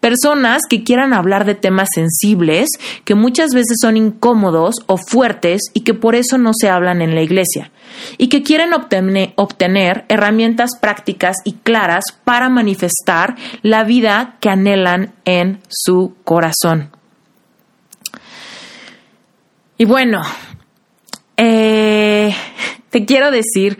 Personas 0.00 0.62
que 0.68 0.82
quieran 0.82 1.12
hablar 1.12 1.44
de 1.44 1.54
temas 1.54 1.88
sensibles, 1.94 2.68
que 3.04 3.14
muchas 3.14 3.54
veces 3.54 3.78
son 3.80 3.96
incómodos 3.96 4.76
o 4.86 4.96
fuertes 4.96 5.62
y 5.74 5.80
que 5.80 5.94
por 5.94 6.14
eso 6.14 6.38
no 6.38 6.52
se 6.58 6.68
hablan 6.68 7.02
en 7.02 7.14
la 7.14 7.22
iglesia. 7.22 7.70
Y 8.18 8.28
que 8.28 8.42
quieren 8.42 8.72
obtener, 8.72 10.04
herramientas 10.08 10.72
prácticas 10.80 11.36
y 11.44 11.52
claras 11.52 12.04
para 12.24 12.48
manifestar 12.48 13.36
la 13.62 13.84
vida 13.84 14.36
que 14.40 14.48
anhelan 14.48 15.14
en 15.24 15.60
su 15.68 16.14
corazón. 16.24 16.90
Y 19.78 19.84
bueno, 19.84 20.22
eh, 21.36 22.34
te 22.90 23.04
quiero 23.04 23.30
decir 23.30 23.78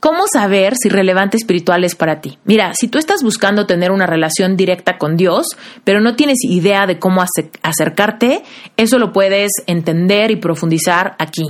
¿Cómo 0.00 0.26
saber 0.32 0.74
si 0.80 0.88
relevante 0.88 1.36
espiritual 1.36 1.82
es 1.82 1.96
para 1.96 2.20
ti? 2.20 2.38
Mira, 2.44 2.72
si 2.74 2.86
tú 2.86 2.98
estás 2.98 3.22
buscando 3.22 3.66
tener 3.66 3.90
una 3.90 4.06
relación 4.06 4.56
directa 4.56 4.96
con 4.96 5.16
Dios, 5.16 5.46
pero 5.82 6.00
no 6.00 6.14
tienes 6.14 6.38
idea 6.44 6.86
de 6.86 6.98
cómo 6.98 7.24
acercarte, 7.62 8.42
eso 8.76 8.98
lo 8.98 9.12
puedes 9.12 9.50
entender 9.66 10.30
y 10.30 10.36
profundizar 10.36 11.16
aquí. 11.18 11.46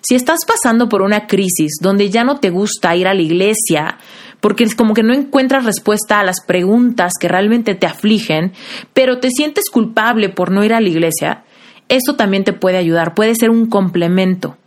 Si 0.00 0.16
estás 0.16 0.40
pasando 0.46 0.88
por 0.88 1.02
una 1.02 1.26
crisis 1.26 1.78
donde 1.80 2.10
ya 2.10 2.24
no 2.24 2.40
te 2.40 2.50
gusta 2.50 2.94
ir 2.96 3.06
a 3.06 3.14
la 3.14 3.22
iglesia, 3.22 3.98
porque 4.40 4.64
es 4.64 4.74
como 4.74 4.92
que 4.92 5.02
no 5.02 5.14
encuentras 5.14 5.64
respuesta 5.64 6.20
a 6.20 6.24
las 6.24 6.44
preguntas 6.44 7.12
que 7.18 7.28
realmente 7.28 7.74
te 7.74 7.86
afligen, 7.86 8.52
pero 8.92 9.18
te 9.18 9.30
sientes 9.30 9.70
culpable 9.72 10.28
por 10.28 10.50
no 10.50 10.64
ir 10.64 10.74
a 10.74 10.80
la 10.80 10.88
iglesia, 10.88 11.44
eso 11.88 12.16
también 12.16 12.44
te 12.44 12.52
puede 12.52 12.76
ayudar, 12.76 13.14
puede 13.14 13.34
ser 13.34 13.50
un 13.50 13.66
complemento. 13.66 14.58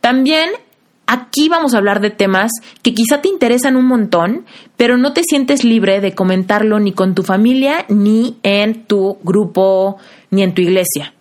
También 0.00 0.50
Aquí 1.10 1.48
vamos 1.48 1.72
a 1.72 1.78
hablar 1.78 2.00
de 2.00 2.10
temas 2.10 2.50
que 2.82 2.92
quizá 2.92 3.22
te 3.22 3.30
interesan 3.30 3.76
un 3.76 3.86
montón, 3.86 4.44
pero 4.76 4.98
no 4.98 5.14
te 5.14 5.22
sientes 5.24 5.64
libre 5.64 6.02
de 6.02 6.14
comentarlo 6.14 6.80
ni 6.80 6.92
con 6.92 7.14
tu 7.14 7.22
familia, 7.22 7.86
ni 7.88 8.36
en 8.42 8.84
tu 8.84 9.16
grupo, 9.22 9.96
ni 10.30 10.42
en 10.42 10.52
tu 10.52 10.60
iglesia. 10.60 11.14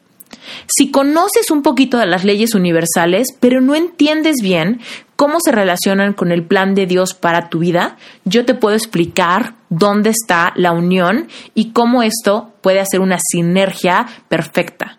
Si 0.68 0.92
conoces 0.92 1.52
un 1.52 1.62
poquito 1.62 1.98
de 1.98 2.06
las 2.06 2.26
leyes 2.26 2.54
universales, 2.54 3.30
pero 3.40 3.62
no 3.62 3.76
entiendes 3.76 4.42
bien 4.42 4.82
cómo 5.16 5.38
se 5.40 5.54
relacionan 5.54 6.12
con 6.12 6.34
el 6.34 6.44
plan 6.44 6.76
de 6.76 6.86
Dios 6.86 7.14
para 7.14 7.48
tu 7.48 7.60
vida, 7.60 7.96
yo 8.26 8.44
te 8.44 8.56
puedo 8.56 8.76
explicar 8.76 9.54
dónde 9.70 10.10
está 10.10 10.52
la 10.58 10.74
unión 10.74 11.30
y 11.54 11.72
cómo 11.72 12.04
esto 12.04 12.52
puede 12.60 12.82
hacer 12.82 13.00
una 13.00 13.20
sinergia 13.32 14.06
perfecta. 14.28 14.98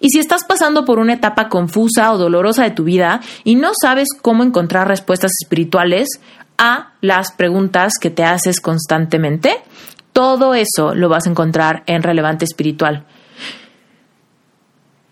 Y 0.00 0.10
si 0.10 0.18
estás 0.18 0.44
pasando 0.44 0.84
por 0.84 0.98
una 0.98 1.14
etapa 1.14 1.48
confusa 1.48 2.12
o 2.12 2.18
dolorosa 2.18 2.64
de 2.64 2.70
tu 2.70 2.84
vida 2.84 3.20
y 3.44 3.54
no 3.54 3.72
sabes 3.80 4.08
cómo 4.20 4.42
encontrar 4.42 4.88
respuestas 4.88 5.32
espirituales 5.42 6.08
a 6.58 6.92
las 7.00 7.32
preguntas 7.32 7.94
que 8.00 8.10
te 8.10 8.24
haces 8.24 8.60
constantemente, 8.60 9.56
todo 10.12 10.54
eso 10.54 10.94
lo 10.94 11.08
vas 11.08 11.26
a 11.26 11.30
encontrar 11.30 11.82
en 11.86 12.02
Relevante 12.02 12.44
Espiritual. 12.44 13.04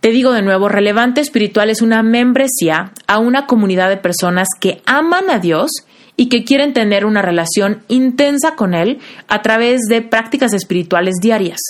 Te 0.01 0.11
digo 0.11 0.33
de 0.33 0.43
nuevo, 0.43 0.69
Relevante 0.69 1.21
Espiritual 1.21 1.71
es 1.71 1.81
una 1.81 2.03
membresía 2.03 2.93
a 3.07 3.19
una 3.19 3.47
comunidad 3.47 3.89
de 3.89 3.97
personas 3.97 4.49
que 4.59 4.83
aman 4.85 5.31
a 5.31 5.39
Dios 5.39 5.71
y 6.17 6.29
que 6.29 6.45
quieren 6.45 6.73
tener 6.73 7.05
una 7.05 7.23
relación 7.23 7.83
intensa 7.89 8.57
con 8.57 8.75
Él 8.75 8.99
a 9.29 9.43
través 9.43 9.83
de 9.89 10.03
prácticas 10.03 10.53
espirituales 10.55 11.17
diarias. 11.21 11.61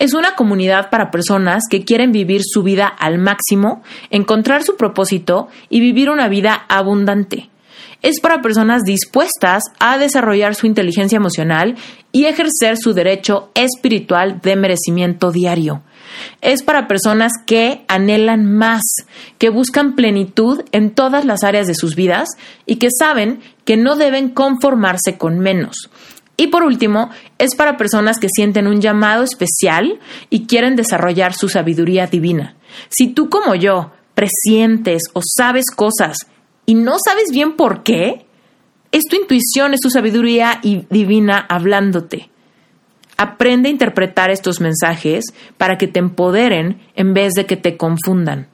Es 0.00 0.14
una 0.14 0.34
comunidad 0.34 0.88
para 0.88 1.10
personas 1.10 1.64
que 1.68 1.84
quieren 1.84 2.10
vivir 2.10 2.40
su 2.42 2.62
vida 2.62 2.86
al 2.86 3.18
máximo, 3.18 3.82
encontrar 4.08 4.62
su 4.62 4.78
propósito 4.78 5.48
y 5.68 5.80
vivir 5.80 6.08
una 6.08 6.26
vida 6.26 6.64
abundante. 6.70 7.50
Es 8.00 8.18
para 8.18 8.40
personas 8.40 8.82
dispuestas 8.84 9.62
a 9.78 9.98
desarrollar 9.98 10.54
su 10.54 10.66
inteligencia 10.66 11.16
emocional 11.16 11.76
y 12.12 12.24
ejercer 12.24 12.78
su 12.78 12.94
derecho 12.94 13.50
espiritual 13.54 14.40
de 14.40 14.56
merecimiento 14.56 15.32
diario. 15.32 15.82
Es 16.40 16.62
para 16.62 16.88
personas 16.88 17.32
que 17.44 17.84
anhelan 17.86 18.50
más, 18.50 18.80
que 19.36 19.50
buscan 19.50 19.96
plenitud 19.96 20.62
en 20.72 20.94
todas 20.94 21.26
las 21.26 21.44
áreas 21.44 21.66
de 21.66 21.74
sus 21.74 21.94
vidas 21.94 22.30
y 22.64 22.76
que 22.76 22.88
saben 22.90 23.40
que 23.66 23.76
no 23.76 23.96
deben 23.96 24.30
conformarse 24.30 25.18
con 25.18 25.40
menos. 25.40 25.90
Y 26.40 26.46
por 26.46 26.62
último, 26.62 27.10
es 27.36 27.54
para 27.54 27.76
personas 27.76 28.18
que 28.18 28.30
sienten 28.34 28.66
un 28.66 28.80
llamado 28.80 29.24
especial 29.24 29.98
y 30.30 30.46
quieren 30.46 30.74
desarrollar 30.74 31.34
su 31.34 31.50
sabiduría 31.50 32.06
divina. 32.06 32.56
Si 32.88 33.08
tú 33.08 33.28
como 33.28 33.54
yo 33.54 33.92
presientes 34.14 35.02
o 35.12 35.20
sabes 35.22 35.66
cosas 35.66 36.16
y 36.64 36.76
no 36.76 36.96
sabes 37.04 37.24
bien 37.30 37.56
por 37.56 37.82
qué, 37.82 38.24
es 38.90 39.04
tu 39.04 39.16
intuición, 39.16 39.74
es 39.74 39.80
tu 39.80 39.90
sabiduría 39.90 40.62
divina 40.62 41.44
hablándote. 41.46 42.30
Aprende 43.18 43.68
a 43.68 43.72
interpretar 43.72 44.30
estos 44.30 44.62
mensajes 44.62 45.26
para 45.58 45.76
que 45.76 45.88
te 45.88 45.98
empoderen 45.98 46.80
en 46.96 47.12
vez 47.12 47.34
de 47.34 47.44
que 47.44 47.58
te 47.58 47.76
confundan. 47.76 48.48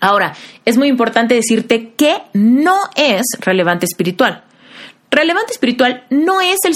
Ahora, 0.00 0.32
es 0.64 0.78
muy 0.78 0.88
importante 0.88 1.34
decirte 1.34 1.92
que 1.98 2.16
no 2.32 2.76
es 2.96 3.26
relevante 3.40 3.84
espiritual. 3.84 4.44
Relevante 5.14 5.52
espiritual 5.52 6.04
no 6.10 6.40
es 6.40 6.58
el 6.64 6.72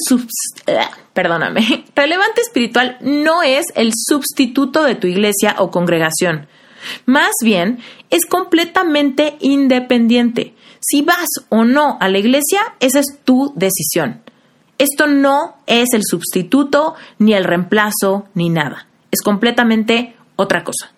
eh, 0.68 0.78
perdóname. 1.12 1.84
Relevante 1.96 2.40
espiritual 2.40 2.96
no 3.00 3.42
es 3.42 3.64
el 3.74 3.90
sustituto 3.96 4.84
de 4.84 4.94
tu 4.94 5.08
iglesia 5.08 5.56
o 5.58 5.72
congregación. 5.72 6.46
Más 7.04 7.32
bien, 7.42 7.80
es 8.10 8.26
completamente 8.26 9.36
independiente. 9.40 10.54
Si 10.78 11.02
vas 11.02 11.26
o 11.48 11.64
no 11.64 11.98
a 12.00 12.08
la 12.08 12.18
iglesia, 12.18 12.60
esa 12.78 13.00
es 13.00 13.18
tu 13.24 13.52
decisión. 13.56 14.22
Esto 14.78 15.08
no 15.08 15.56
es 15.66 15.88
el 15.92 16.02
sustituto, 16.04 16.94
ni 17.18 17.34
el 17.34 17.42
reemplazo, 17.42 18.28
ni 18.34 18.50
nada. 18.50 18.86
Es 19.10 19.20
completamente 19.20 20.14
otra 20.36 20.62
cosa. 20.62 20.92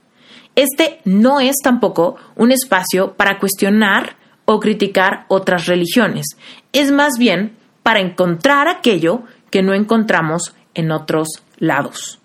Este 0.57 1.01
no 1.07 1.41
es 1.41 1.57
tampoco 1.63 2.17
un 2.37 2.53
espacio 2.53 3.15
para 3.15 3.39
cuestionar 3.39 4.20
o 4.53 4.59
criticar 4.59 5.27
otras 5.29 5.67
religiones. 5.67 6.27
Es 6.73 6.91
más 6.91 7.19
bien 7.19 7.57
para 7.85 8.01
encontrar 8.01 8.67
aquello 8.67 9.23
que 9.51 9.63
no 9.63 9.75
encontramos 9.75 10.55
en 10.75 10.91
otros 10.91 11.29
lados. 11.59 12.19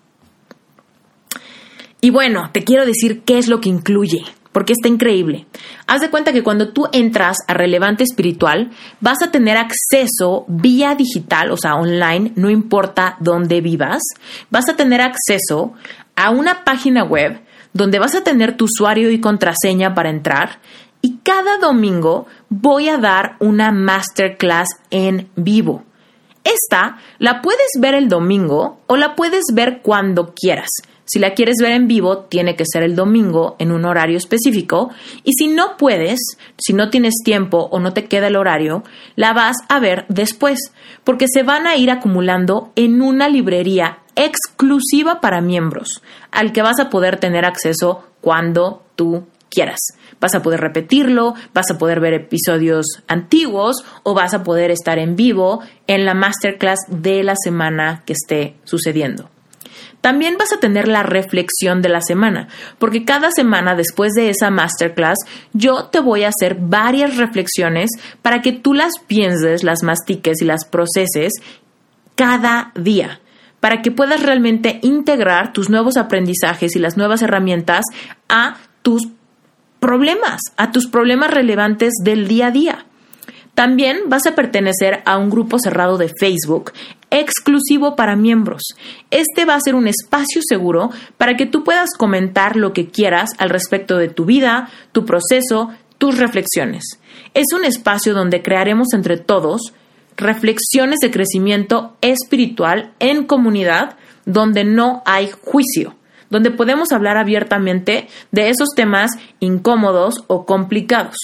Y 2.00 2.10
bueno, 2.10 2.50
te 2.52 2.64
quiero 2.64 2.84
decir 2.84 3.22
qué 3.22 3.38
es 3.38 3.46
lo 3.46 3.60
que 3.60 3.68
incluye, 3.68 4.24
porque 4.50 4.72
está 4.72 4.88
increíble. 4.88 5.46
Haz 5.86 6.00
de 6.00 6.10
cuenta 6.10 6.32
que 6.32 6.42
cuando 6.42 6.72
tú 6.72 6.88
entras 6.92 7.36
a 7.46 7.54
Relevante 7.54 8.02
Espiritual, 8.02 8.70
vas 9.00 9.22
a 9.22 9.30
tener 9.30 9.56
acceso 9.56 10.46
vía 10.48 10.96
digital, 10.96 11.52
o 11.52 11.56
sea, 11.56 11.76
online, 11.76 12.32
no 12.34 12.50
importa 12.50 13.16
dónde 13.20 13.60
vivas, 13.60 14.02
vas 14.50 14.68
a 14.68 14.74
tener 14.74 15.00
acceso 15.00 15.74
a 16.16 16.30
una 16.30 16.64
página 16.64 17.04
web 17.04 17.40
donde 17.72 17.98
vas 17.98 18.14
a 18.14 18.24
tener 18.24 18.56
tu 18.56 18.64
usuario 18.64 19.10
y 19.10 19.20
contraseña 19.20 19.94
para 19.94 20.10
entrar 20.10 20.58
y 21.06 21.18
cada 21.22 21.58
domingo 21.58 22.26
voy 22.48 22.88
a 22.88 22.98
dar 22.98 23.36
una 23.38 23.70
masterclass 23.70 24.66
en 24.90 25.28
vivo. 25.36 25.84
Esta 26.42 26.96
la 27.20 27.42
puedes 27.42 27.70
ver 27.78 27.94
el 27.94 28.08
domingo 28.08 28.80
o 28.88 28.96
la 28.96 29.14
puedes 29.14 29.44
ver 29.54 29.82
cuando 29.82 30.34
quieras. 30.34 30.68
Si 31.04 31.20
la 31.20 31.34
quieres 31.34 31.58
ver 31.62 31.70
en 31.70 31.86
vivo, 31.86 32.24
tiene 32.24 32.56
que 32.56 32.64
ser 32.66 32.82
el 32.82 32.96
domingo 32.96 33.54
en 33.60 33.70
un 33.70 33.84
horario 33.84 34.16
específico. 34.16 34.90
Y 35.22 35.34
si 35.34 35.46
no 35.46 35.76
puedes, 35.76 36.18
si 36.58 36.72
no 36.72 36.90
tienes 36.90 37.14
tiempo 37.24 37.68
o 37.70 37.78
no 37.78 37.92
te 37.92 38.06
queda 38.06 38.26
el 38.26 38.34
horario, 38.34 38.82
la 39.14 39.32
vas 39.32 39.58
a 39.68 39.78
ver 39.78 40.06
después, 40.08 40.72
porque 41.04 41.26
se 41.32 41.44
van 41.44 41.68
a 41.68 41.76
ir 41.76 41.92
acumulando 41.92 42.72
en 42.74 43.00
una 43.00 43.28
librería 43.28 43.98
exclusiva 44.16 45.20
para 45.20 45.40
miembros, 45.40 46.02
al 46.32 46.52
que 46.52 46.62
vas 46.62 46.80
a 46.80 46.90
poder 46.90 47.20
tener 47.20 47.44
acceso 47.44 48.02
cuando 48.20 48.82
tú 48.96 49.28
quieras. 49.50 49.78
Vas 50.20 50.34
a 50.34 50.42
poder 50.42 50.60
repetirlo, 50.60 51.34
vas 51.54 51.70
a 51.70 51.78
poder 51.78 52.00
ver 52.00 52.14
episodios 52.14 52.86
antiguos 53.08 53.84
o 54.02 54.14
vas 54.14 54.34
a 54.34 54.42
poder 54.42 54.70
estar 54.70 54.98
en 54.98 55.16
vivo 55.16 55.62
en 55.86 56.04
la 56.04 56.14
masterclass 56.14 56.80
de 56.88 57.22
la 57.22 57.34
semana 57.36 58.02
que 58.06 58.14
esté 58.14 58.56
sucediendo. 58.64 59.30
También 60.00 60.36
vas 60.38 60.52
a 60.52 60.60
tener 60.60 60.86
la 60.88 61.02
reflexión 61.02 61.82
de 61.82 61.88
la 61.88 62.00
semana, 62.00 62.48
porque 62.78 63.04
cada 63.04 63.30
semana 63.30 63.74
después 63.74 64.12
de 64.12 64.30
esa 64.30 64.50
masterclass 64.50 65.18
yo 65.52 65.86
te 65.86 66.00
voy 66.00 66.24
a 66.24 66.28
hacer 66.28 66.56
varias 66.60 67.16
reflexiones 67.16 67.90
para 68.22 68.40
que 68.40 68.52
tú 68.52 68.72
las 68.72 68.92
pienses, 69.06 69.64
las 69.64 69.82
mastiques 69.82 70.40
y 70.42 70.44
las 70.44 70.64
proceses 70.64 71.32
cada 72.14 72.72
día 72.74 73.20
para 73.60 73.82
que 73.82 73.90
puedas 73.90 74.22
realmente 74.22 74.78
integrar 74.82 75.52
tus 75.52 75.70
nuevos 75.70 75.96
aprendizajes 75.96 76.76
y 76.76 76.78
las 76.78 76.96
nuevas 76.96 77.22
herramientas 77.22 77.84
a 78.28 78.58
tus 78.82 79.08
problemas, 79.80 80.40
a 80.56 80.72
tus 80.72 80.86
problemas 80.86 81.30
relevantes 81.30 81.94
del 82.02 82.28
día 82.28 82.48
a 82.48 82.50
día. 82.50 82.86
También 83.54 84.00
vas 84.08 84.26
a 84.26 84.34
pertenecer 84.34 85.02
a 85.06 85.16
un 85.16 85.30
grupo 85.30 85.58
cerrado 85.58 85.96
de 85.96 86.12
Facebook 86.20 86.72
exclusivo 87.10 87.96
para 87.96 88.14
miembros. 88.14 88.62
Este 89.10 89.46
va 89.46 89.54
a 89.54 89.60
ser 89.60 89.74
un 89.74 89.88
espacio 89.88 90.42
seguro 90.46 90.90
para 91.16 91.36
que 91.36 91.46
tú 91.46 91.64
puedas 91.64 91.90
comentar 91.96 92.56
lo 92.56 92.74
que 92.74 92.88
quieras 92.88 93.30
al 93.38 93.48
respecto 93.48 93.96
de 93.96 94.08
tu 94.08 94.26
vida, 94.26 94.68
tu 94.92 95.06
proceso, 95.06 95.70
tus 95.96 96.18
reflexiones. 96.18 96.84
Es 97.32 97.46
un 97.54 97.64
espacio 97.64 98.12
donde 98.12 98.42
crearemos 98.42 98.88
entre 98.92 99.16
todos 99.16 99.72
reflexiones 100.16 100.98
de 101.00 101.10
crecimiento 101.10 101.96
espiritual 102.00 102.92
en 102.98 103.24
comunidad 103.24 103.96
donde 104.24 104.64
no 104.64 105.02
hay 105.06 105.30
juicio, 105.30 105.94
donde 106.30 106.50
podemos 106.50 106.92
hablar 106.92 107.16
abiertamente 107.16 108.08
de 108.32 108.50
esos 108.50 108.70
temas 108.74 109.10
incómodos 109.40 110.24
o 110.26 110.46
complicados. 110.46 111.16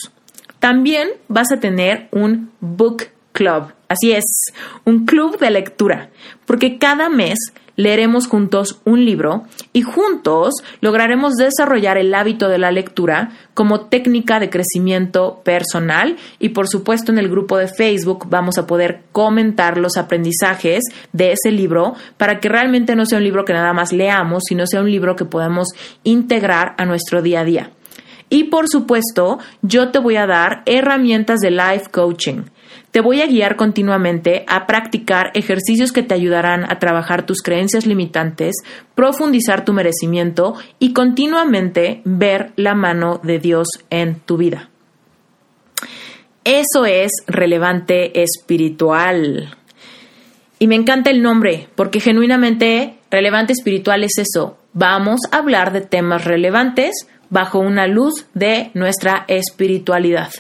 También 0.59 1.09
vas 1.29 1.51
a 1.53 1.59
tener 1.59 2.09
un 2.13 2.51
book 2.61 3.05
club, 3.33 3.73
así 3.93 4.13
es, 4.13 4.25
un 4.85 5.07
club 5.07 5.39
de 5.39 5.51
lectura, 5.51 6.11
porque 6.47 6.79
cada 6.79 7.09
mes 7.09 7.39
leeremos 7.77 8.27
juntos 8.27 8.81
un 8.85 9.05
libro 9.05 9.45
y 9.73 9.83
juntos 9.83 10.55
lograremos 10.81 11.35
desarrollar 11.35 11.97
el 11.97 12.15
hábito 12.15 12.49
de 12.49 12.59
la 12.59 12.71
lectura 12.71 13.31
como 13.55 13.87
técnica 13.87 14.41
de 14.41 14.51
crecimiento 14.51 15.41
personal 15.45 16.17
y 16.39 16.51
por 16.51 16.69
supuesto 16.69 17.13
en 17.13 17.19
el 17.19 17.29
grupo 17.29 17.57
de 17.57 17.69
Facebook 17.69 18.27
vamos 18.29 18.59
a 18.59 18.67
poder 18.67 19.03
comentar 19.13 19.79
los 19.79 19.97
aprendizajes 19.97 20.85
de 21.13 21.33
ese 21.33 21.51
libro 21.51 21.95
para 22.17 22.41
que 22.41 22.49
realmente 22.49 22.95
no 22.95 23.07
sea 23.07 23.19
un 23.19 23.25
libro 23.25 23.45
que 23.45 23.53
nada 23.53 23.73
más 23.73 23.93
leamos, 23.93 24.43
sino 24.49 24.67
sea 24.67 24.81
un 24.81 24.91
libro 24.91 25.17
que 25.17 25.25
podamos 25.25 25.69
integrar 26.03 26.75
a 26.79 26.85
nuestro 26.85 27.23
día 27.23 27.41
a 27.41 27.45
día. 27.45 27.71
Y 28.29 28.45
por 28.45 28.67
supuesto, 28.67 29.39
yo 29.61 29.91
te 29.91 29.99
voy 29.99 30.17
a 30.17 30.27
dar 30.27 30.63
herramientas 30.65 31.41
de 31.41 31.51
life 31.51 31.91
coaching 31.91 32.45
te 32.93 33.01
voy 33.01 33.23
a 33.23 33.27
guiar 33.27 33.57
continuamente 33.57 34.45
a 34.47 34.67
practicar 34.67 35.31
ejercicios 35.35 35.93
que 35.93 36.03
te 36.03 36.15
ayudarán 36.15 36.71
a 36.71 36.79
trabajar 36.79 37.25
tus 37.25 37.41
creencias 37.41 37.87
limitantes, 37.87 38.55
profundizar 38.95 39.65
tu 39.65 39.73
merecimiento 39.73 40.55
y 40.79 40.93
continuamente 40.93 42.03
ver 42.05 42.53
la 42.57 42.75
mano 42.75 43.19
de 43.23 43.39
Dios 43.39 43.67
en 43.89 44.21
tu 44.21 44.37
vida. 44.37 44.69
Eso 46.45 46.85
es 46.85 47.13
relevante 47.27 48.23
espiritual. 48.23 49.57
Y 50.59 50.67
me 50.67 50.75
encanta 50.75 51.11
el 51.11 51.23
nombre, 51.23 51.69
porque 51.75 51.99
genuinamente 51.99 52.99
relevante 53.11 53.55
espiritual 53.55 54.05
es 54.05 54.19
eso. 54.19 54.59
Vamos 54.75 55.21
a 55.31 55.39
hablar 55.39 55.73
de 55.73 55.81
temas 55.81 56.27
relevantes 56.27 57.07
bajo 57.31 57.59
una 57.59 57.87
luz 57.87 58.27
de 58.35 58.71
nuestra 58.75 59.25
espiritualidad. 59.29 60.31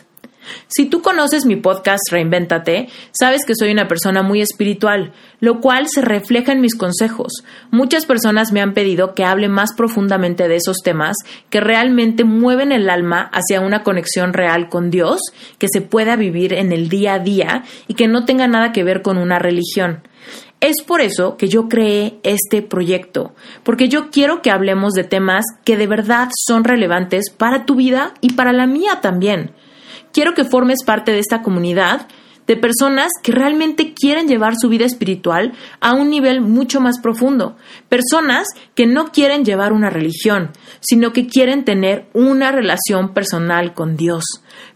Si 0.68 0.86
tú 0.86 1.02
conoces 1.02 1.46
mi 1.46 1.56
podcast 1.56 2.02
Reinvéntate, 2.10 2.88
sabes 3.12 3.44
que 3.46 3.54
soy 3.54 3.70
una 3.70 3.88
persona 3.88 4.22
muy 4.22 4.40
espiritual, 4.40 5.12
lo 5.40 5.60
cual 5.60 5.86
se 5.88 6.02
refleja 6.02 6.52
en 6.52 6.60
mis 6.60 6.74
consejos. 6.74 7.32
Muchas 7.70 8.06
personas 8.06 8.52
me 8.52 8.60
han 8.60 8.74
pedido 8.74 9.14
que 9.14 9.24
hable 9.24 9.48
más 9.48 9.70
profundamente 9.76 10.48
de 10.48 10.56
esos 10.56 10.78
temas 10.78 11.16
que 11.50 11.60
realmente 11.60 12.24
mueven 12.24 12.72
el 12.72 12.88
alma 12.90 13.30
hacia 13.32 13.60
una 13.60 13.82
conexión 13.82 14.32
real 14.32 14.68
con 14.68 14.90
Dios, 14.90 15.20
que 15.58 15.68
se 15.72 15.80
pueda 15.80 16.16
vivir 16.16 16.52
en 16.54 16.72
el 16.72 16.88
día 16.88 17.14
a 17.14 17.18
día 17.18 17.64
y 17.88 17.94
que 17.94 18.08
no 18.08 18.24
tenga 18.24 18.46
nada 18.46 18.72
que 18.72 18.84
ver 18.84 19.02
con 19.02 19.18
una 19.18 19.38
religión. 19.38 20.02
Es 20.60 20.80
por 20.80 21.00
eso 21.00 21.36
que 21.36 21.48
yo 21.48 21.68
creé 21.68 22.20
este 22.22 22.62
proyecto, 22.62 23.34
porque 23.64 23.88
yo 23.88 24.10
quiero 24.10 24.42
que 24.42 24.52
hablemos 24.52 24.92
de 24.92 25.02
temas 25.02 25.44
que 25.64 25.76
de 25.76 25.88
verdad 25.88 26.28
son 26.46 26.62
relevantes 26.62 27.30
para 27.36 27.64
tu 27.66 27.74
vida 27.74 28.14
y 28.20 28.34
para 28.34 28.52
la 28.52 28.68
mía 28.68 29.00
también. 29.02 29.50
Quiero 30.12 30.34
que 30.34 30.44
formes 30.44 30.84
parte 30.84 31.12
de 31.12 31.18
esta 31.18 31.42
comunidad 31.42 32.08
de 32.46 32.56
personas 32.56 33.10
que 33.22 33.32
realmente 33.32 33.94
quieren 33.94 34.26
llevar 34.26 34.54
su 34.60 34.68
vida 34.68 34.84
espiritual 34.84 35.52
a 35.80 35.94
un 35.94 36.10
nivel 36.10 36.40
mucho 36.40 36.80
más 36.80 36.98
profundo. 37.00 37.56
Personas 37.88 38.48
que 38.74 38.86
no 38.86 39.06
quieren 39.06 39.44
llevar 39.44 39.72
una 39.72 39.90
religión, 39.90 40.50
sino 40.80 41.12
que 41.12 41.26
quieren 41.26 41.64
tener 41.64 42.08
una 42.14 42.50
relación 42.50 43.14
personal 43.14 43.74
con 43.74 43.96
Dios. 43.96 44.24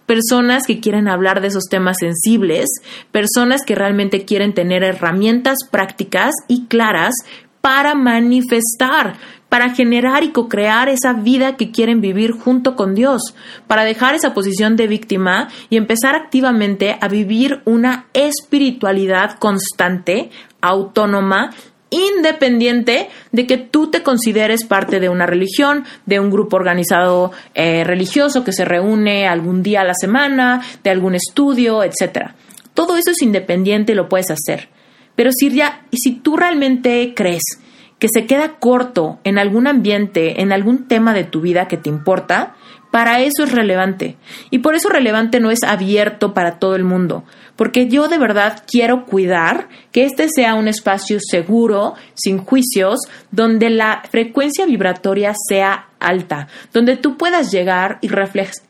Personas 0.07 0.67
que 0.67 0.79
quieren 0.79 1.09
hablar 1.09 1.41
de 1.41 1.49
esos 1.49 1.65
temas 1.65 1.97
sensibles, 1.99 2.67
personas 3.11 3.63
que 3.67 3.75
realmente 3.75 4.25
quieren 4.25 4.55
tener 4.55 4.85
herramientas 4.85 5.59
prácticas 5.71 6.33
y 6.47 6.67
claras 6.67 7.15
para 7.61 7.97
manifestar, 7.97 9.19
para 9.49 9.75
generar 9.75 10.25
y 10.25 10.33
co-crear 10.33 10.89
esa 10.89 11.13
vida 11.13 11.57
que 11.57 11.71
quieren 11.71 12.01
vivir 12.01 12.33
junto 12.33 12.77
con 12.77 12.95
Dios, 12.95 13.35
para 13.67 13.85
dejar 13.85 14.15
esa 14.15 14.35
posición 14.35 14.77
de 14.77 14.87
víctima 14.87 15.49
y 15.71 15.77
empezar 15.77 16.15
activamente 16.15 16.97
a 17.01 17.09
vivir 17.09 17.61
una 17.65 18.07
espiritualidad 18.13 19.39
constante, 19.39 20.31
autónoma, 20.61 21.51
independiente 21.91 23.09
de 23.31 23.47
que 23.47 23.59
tú 23.59 23.91
te 23.91 24.03
consideres 24.03 24.65
parte 24.65 24.99
de 24.99 25.09
una 25.09 25.27
religión, 25.27 25.85
de 26.05 26.19
un 26.19 26.31
grupo 26.31 26.57
organizado 26.57 27.33
eh, 27.55 27.85
religioso 27.85 28.45
que 28.45 28.53
se 28.53 28.65
reúne 28.65 29.29
algún 29.29 29.63
día 29.63 29.83
a 29.83 29.85
la 29.85 29.95
semana, 29.95 30.63
de 30.83 30.91
algún 30.91 31.15
estudio, 31.15 31.85
etc. 31.85 32.31
Todo 32.75 32.97
eso 32.97 33.13
es 33.13 33.23
independiente 33.23 33.93
y 33.93 33.95
lo 33.95 34.09
puedes 34.09 34.31
hacer. 34.31 34.69
Pero 35.15 35.31
si, 35.33 35.51
ya, 35.51 35.87
si 35.93 36.17
tú 36.17 36.37
realmente 36.37 37.15
crees 37.15 37.43
que 37.99 38.09
se 38.13 38.27
queda 38.27 38.57
corto 38.59 39.19
en 39.25 39.39
algún 39.39 39.67
ambiente, 39.67 40.43
en 40.43 40.53
algún 40.53 40.87
tema 40.87 41.15
de 41.15 41.25
tu 41.25 41.41
vida 41.41 41.69
que 41.69 41.77
te 41.77 41.89
importa, 41.89 42.55
para 42.91 43.21
eso 43.21 43.45
es 43.45 43.53
relevante. 43.53 44.17
Y 44.51 44.61
por 44.61 44.75
eso 44.75 44.89
relevante 44.89 45.41
no 45.41 45.51
es 45.51 45.63
abierto 45.65 46.35
para 46.35 46.59
todo 46.59 46.77
el 46.77 46.85
mundo, 46.85 47.25
porque 47.57 47.89
yo 47.89 48.09
de 48.09 48.19
verdad 48.19 48.63
quiero 48.67 49.05
cuidar 49.07 49.69
que 49.93 50.05
este 50.05 50.29
sea 50.29 50.55
un 50.55 50.69
espacio 50.69 51.19
seguro, 51.21 51.95
sin 52.15 52.39
juicios, 52.39 53.01
donde 53.31 53.71
la 53.71 54.03
frecuencia 54.11 54.67
vibratoria 54.67 55.35
sea 55.49 55.89
alta, 56.01 56.49
donde 56.73 56.97
tú 56.97 57.17
puedas 57.17 57.51
llegar 57.51 57.99
y, 58.03 58.09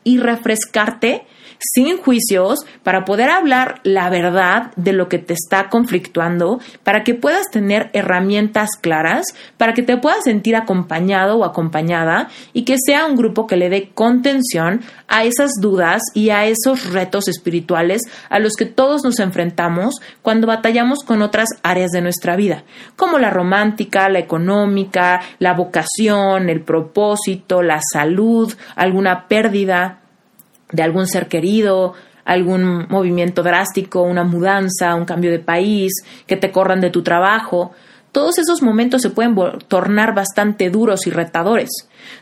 y 0.03 0.17
refrescarte 0.17 1.25
sin 1.59 1.97
juicios, 1.97 2.59
para 2.83 3.05
poder 3.05 3.29
hablar 3.29 3.79
la 3.83 4.09
verdad 4.09 4.71
de 4.75 4.93
lo 4.93 5.07
que 5.09 5.19
te 5.19 5.33
está 5.33 5.69
conflictuando, 5.69 6.59
para 6.83 7.03
que 7.03 7.15
puedas 7.15 7.47
tener 7.51 7.89
herramientas 7.93 8.71
claras, 8.79 9.25
para 9.57 9.73
que 9.73 9.83
te 9.83 9.97
puedas 9.97 10.23
sentir 10.23 10.55
acompañado 10.55 11.37
o 11.37 11.45
acompañada 11.45 12.29
y 12.53 12.63
que 12.63 12.75
sea 12.83 13.05
un 13.05 13.15
grupo 13.15 13.47
que 13.47 13.55
le 13.55 13.69
dé 13.69 13.89
contención 13.93 14.81
a 15.07 15.23
esas 15.23 15.51
dudas 15.61 16.01
y 16.13 16.29
a 16.29 16.45
esos 16.45 16.91
retos 16.91 17.27
espirituales 17.27 18.01
a 18.29 18.39
los 18.39 18.53
que 18.53 18.65
todos 18.65 19.03
nos 19.03 19.19
enfrentamos 19.19 19.95
cuando 20.21 20.47
batallamos 20.47 20.99
con 21.05 21.21
otras 21.21 21.49
áreas 21.63 21.91
de 21.91 22.01
nuestra 22.01 22.35
vida, 22.35 22.63
como 22.95 23.19
la 23.19 23.29
romántica, 23.29 24.09
la 24.09 24.19
económica, 24.19 25.21
la 25.39 25.53
vocación, 25.53 26.49
el 26.49 26.61
propósito, 26.61 27.61
la 27.61 27.79
salud, 27.93 28.53
alguna 28.75 29.27
pérdida, 29.27 30.01
de 30.71 30.83
algún 30.83 31.07
ser 31.07 31.27
querido, 31.27 31.93
algún 32.25 32.87
movimiento 32.89 33.41
drástico, 33.41 34.01
una 34.01 34.23
mudanza, 34.23 34.95
un 34.95 35.05
cambio 35.05 35.31
de 35.31 35.39
país, 35.39 35.93
que 36.25 36.35
te 36.35 36.51
corran 36.51 36.81
de 36.81 36.89
tu 36.89 37.01
trabajo. 37.01 37.71
Todos 38.11 38.37
esos 38.37 38.61
momentos 38.61 39.01
se 39.01 39.11
pueden 39.11 39.35
tornar 39.67 40.13
bastante 40.13 40.69
duros 40.69 41.07
y 41.07 41.09
retadores. 41.09 41.69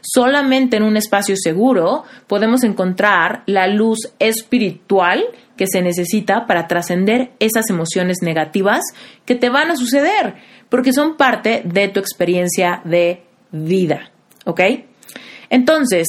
Solamente 0.02 0.78
en 0.78 0.84
un 0.84 0.98
espacio 0.98 1.36
seguro 1.38 2.04
podemos 2.28 2.64
encontrar 2.64 3.44
la 3.48 3.68
luz 3.68 4.12
espiritual 4.20 5.24
que 5.58 5.68
se 5.68 5.82
necesita 5.82 6.46
para 6.46 6.68
trascender 6.68 7.32
esas 7.40 7.70
emociones 7.70 8.18
negativas 8.22 8.82
que 9.26 9.36
te 9.36 9.50
van 9.50 9.72
a 9.72 9.76
suceder, 9.76 10.36
porque 10.70 10.94
son 10.94 11.18
parte 11.18 11.62
de 11.66 11.88
tu 11.88 12.00
experiencia 12.00 12.82
de 12.84 13.24
vida. 13.52 14.12
¿Ok? 14.46 14.62
Entonces, 15.50 16.08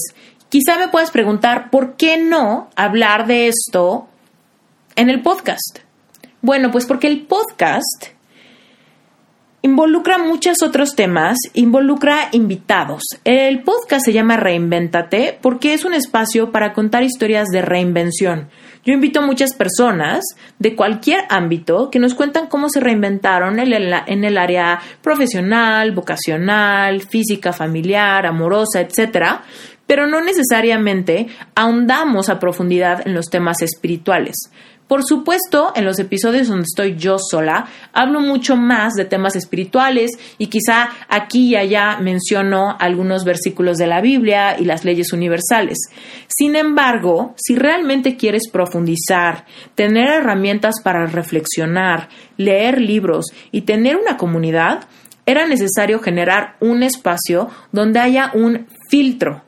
Quizá 0.48 0.78
me 0.78 0.88
puedas 0.88 1.10
preguntar, 1.10 1.70
¿por 1.70 1.96
qué 1.96 2.18
no 2.18 2.70
hablar 2.76 3.26
de 3.26 3.48
esto 3.48 4.08
en 4.94 5.10
el 5.10 5.20
podcast? 5.20 5.80
Bueno, 6.40 6.70
pues 6.70 6.86
porque 6.86 7.08
el 7.08 7.22
podcast 7.22 8.06
involucra 9.62 10.18
muchos 10.18 10.62
otros 10.62 10.94
temas, 10.94 11.36
involucra 11.54 12.28
invitados. 12.30 13.02
El 13.24 13.64
podcast 13.64 14.04
se 14.04 14.12
llama 14.12 14.36
Reinvéntate 14.36 15.36
porque 15.42 15.74
es 15.74 15.84
un 15.84 15.92
espacio 15.92 16.52
para 16.52 16.72
contar 16.72 17.02
historias 17.02 17.48
de 17.48 17.62
reinvención. 17.62 18.48
Yo 18.84 18.92
invito 18.92 19.18
a 19.18 19.26
muchas 19.26 19.52
personas 19.54 20.24
de 20.60 20.76
cualquier 20.76 21.24
ámbito 21.28 21.90
que 21.90 21.98
nos 21.98 22.14
cuentan 22.14 22.46
cómo 22.46 22.68
se 22.68 22.78
reinventaron 22.78 23.58
en 23.58 24.24
el 24.24 24.38
área 24.38 24.78
profesional, 25.02 25.90
vocacional, 25.90 27.02
física, 27.02 27.52
familiar, 27.52 28.26
amorosa, 28.26 28.80
etcétera, 28.80 29.42
pero 29.86 30.06
no 30.06 30.20
necesariamente 30.20 31.28
ahondamos 31.54 32.28
a 32.28 32.38
profundidad 32.38 33.06
en 33.06 33.14
los 33.14 33.26
temas 33.26 33.62
espirituales. 33.62 34.36
Por 34.86 35.04
supuesto, 35.04 35.72
en 35.74 35.84
los 35.84 35.98
episodios 35.98 36.46
donde 36.46 36.62
estoy 36.62 36.94
yo 36.94 37.16
sola, 37.18 37.66
hablo 37.92 38.20
mucho 38.20 38.56
más 38.56 38.94
de 38.94 39.04
temas 39.04 39.34
espirituales 39.34 40.12
y 40.38 40.46
quizá 40.46 40.90
aquí 41.08 41.48
y 41.48 41.56
allá 41.56 41.98
menciono 42.00 42.76
algunos 42.78 43.24
versículos 43.24 43.78
de 43.78 43.88
la 43.88 44.00
Biblia 44.00 44.56
y 44.60 44.64
las 44.64 44.84
leyes 44.84 45.12
universales. 45.12 45.78
Sin 46.28 46.54
embargo, 46.54 47.34
si 47.36 47.56
realmente 47.56 48.16
quieres 48.16 48.48
profundizar, 48.48 49.44
tener 49.74 50.08
herramientas 50.08 50.76
para 50.84 51.04
reflexionar, 51.06 52.08
leer 52.36 52.80
libros 52.80 53.26
y 53.50 53.62
tener 53.62 53.96
una 53.96 54.16
comunidad, 54.16 54.84
era 55.26 55.48
necesario 55.48 55.98
generar 55.98 56.54
un 56.60 56.84
espacio 56.84 57.50
donde 57.72 57.98
haya 57.98 58.30
un 58.34 58.68
filtro 58.88 59.45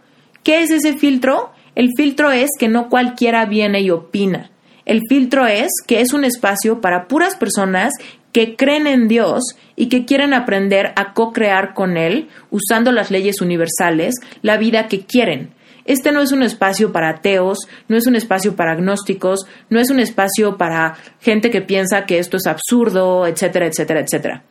¿Qué 0.49 0.62
es 0.62 0.70
ese 0.70 0.96
filtro? 0.96 1.51
El 1.74 1.90
filtro 1.94 2.30
es 2.30 2.49
que 2.59 2.68
no 2.68 2.88
cualquiera 2.88 3.44
viene 3.44 3.82
y 3.82 3.90
opina. 3.90 4.51
El 4.86 5.03
filtro 5.07 5.46
es 5.46 5.68
que 5.86 6.01
es 6.01 6.14
un 6.14 6.24
espacio 6.24 6.80
para 6.80 7.07
puras 7.07 7.36
personas 7.36 7.92
que 8.32 8.57
creen 8.57 8.86
en 8.86 9.09
Dios 9.09 9.42
y 9.76 9.90
que 9.90 10.07
quieren 10.07 10.32
aprender 10.32 10.94
a 10.96 11.12
co-crear 11.12 11.74
con 11.74 11.99
Él, 11.99 12.30
usando 12.51 12.92
las 12.92 13.11
leyes 13.11 13.42
universales, 13.42 14.14
la 14.40 14.57
vida 14.57 14.88
que 14.88 15.05
quieren. 15.05 15.51
Este 15.84 16.12
no 16.12 16.22
es 16.22 16.32
un 16.32 16.42
espacio 16.42 16.92
para 16.92 17.11
ateos, 17.11 17.59
no 17.86 17.99
es 17.99 18.07
un 18.07 18.16
espacio 18.16 18.57
para 18.57 18.72
agnósticos, 18.72 19.40
no 19.68 19.78
es 19.78 19.90
un 19.90 20.01
espacio 20.01 20.57
para 20.57 20.96
gente 21.20 21.51
que 21.51 21.61
piensa 21.61 22.07
que 22.07 22.18
esto 22.18 22.38
es 22.38 22.46
absurdo, 22.46 23.26
etcétera, 23.26 23.66
etcétera, 23.66 24.01
etcétera. 24.01 24.44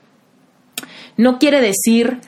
No 1.18 1.39
quiere 1.39 1.60
decir, 1.60 2.20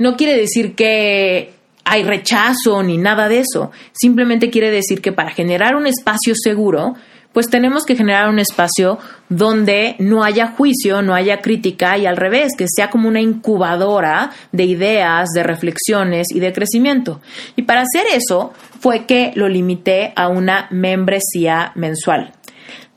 no 0.00 0.16
quiere 0.16 0.36
decir 0.36 0.74
que 0.74 1.54
hay 1.84 2.02
rechazo 2.02 2.82
ni 2.82 2.96
nada 2.96 3.28
de 3.28 3.40
eso. 3.40 3.70
Simplemente 3.92 4.50
quiere 4.50 4.70
decir 4.70 5.00
que 5.00 5.12
para 5.12 5.30
generar 5.30 5.76
un 5.76 5.86
espacio 5.86 6.34
seguro, 6.36 6.94
pues 7.34 7.50
tenemos 7.50 7.84
que 7.84 7.96
generar 7.96 8.30
un 8.30 8.38
espacio 8.38 8.98
donde 9.28 9.96
no 9.98 10.22
haya 10.22 10.46
juicio, 10.46 11.02
no 11.02 11.14
haya 11.14 11.40
crítica 11.40 11.98
y 11.98 12.06
al 12.06 12.16
revés, 12.16 12.52
que 12.56 12.66
sea 12.68 12.90
como 12.90 13.08
una 13.08 13.20
incubadora 13.20 14.30
de 14.52 14.64
ideas, 14.64 15.28
de 15.34 15.42
reflexiones 15.42 16.28
y 16.30 16.38
de 16.38 16.52
crecimiento. 16.52 17.20
Y 17.56 17.62
para 17.62 17.82
hacer 17.82 18.06
eso 18.14 18.52
fue 18.80 19.04
que 19.04 19.32
lo 19.34 19.48
limité 19.48 20.12
a 20.14 20.28
una 20.28 20.68
membresía 20.70 21.72
mensual. 21.74 22.32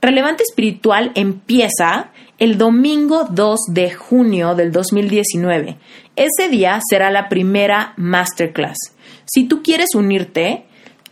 Relevante 0.01 0.43
Espiritual 0.43 1.11
empieza 1.15 2.11
el 2.37 2.59
domingo 2.59 3.27
2 3.31 3.59
de 3.69 3.91
junio 3.91 4.53
del 4.53 4.71
2019. 4.71 5.77
Ese 6.17 6.49
día 6.49 6.79
será 6.89 7.11
la 7.11 7.29
primera 7.29 7.93
masterclass. 7.95 8.77
Si 9.25 9.47
tú 9.47 9.63
quieres 9.63 9.95
unirte, 9.95 10.65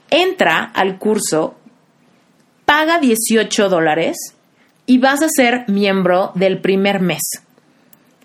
entra 0.10 0.64
al 0.74 0.97
curso 0.97 1.56
paga 2.66 2.99
18 2.99 3.70
dólares 3.70 4.18
y 4.88 4.97
vas 4.97 5.22
a 5.22 5.30
ser 5.30 5.66
miembro 5.68 6.32
del 6.34 6.60
primer 6.60 6.99
mes. 6.99 7.22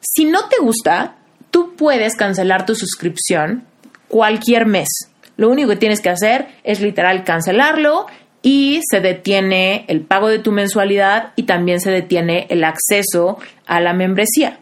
Si 0.00 0.24
no 0.24 0.48
te 0.48 0.56
gusta, 0.60 1.16
tú 1.50 1.76
puedes 1.76 2.16
cancelar 2.16 2.64
tu 2.64 2.74
suscripción 2.74 3.64
cualquier 4.08 4.66
mes. 4.66 4.88
Lo 5.36 5.50
único 5.50 5.68
que 5.70 5.76
tienes 5.76 6.00
que 6.00 6.08
hacer 6.08 6.48
es 6.64 6.80
literal 6.80 7.24
cancelarlo 7.24 8.06
y 8.42 8.80
se 8.90 9.00
detiene 9.00 9.84
el 9.88 10.00
pago 10.00 10.28
de 10.28 10.38
tu 10.38 10.50
mensualidad 10.52 11.32
y 11.36 11.42
también 11.42 11.80
se 11.80 11.90
detiene 11.90 12.46
el 12.48 12.64
acceso 12.64 13.38
a 13.66 13.80
la 13.80 13.92
membresía. 13.92 14.58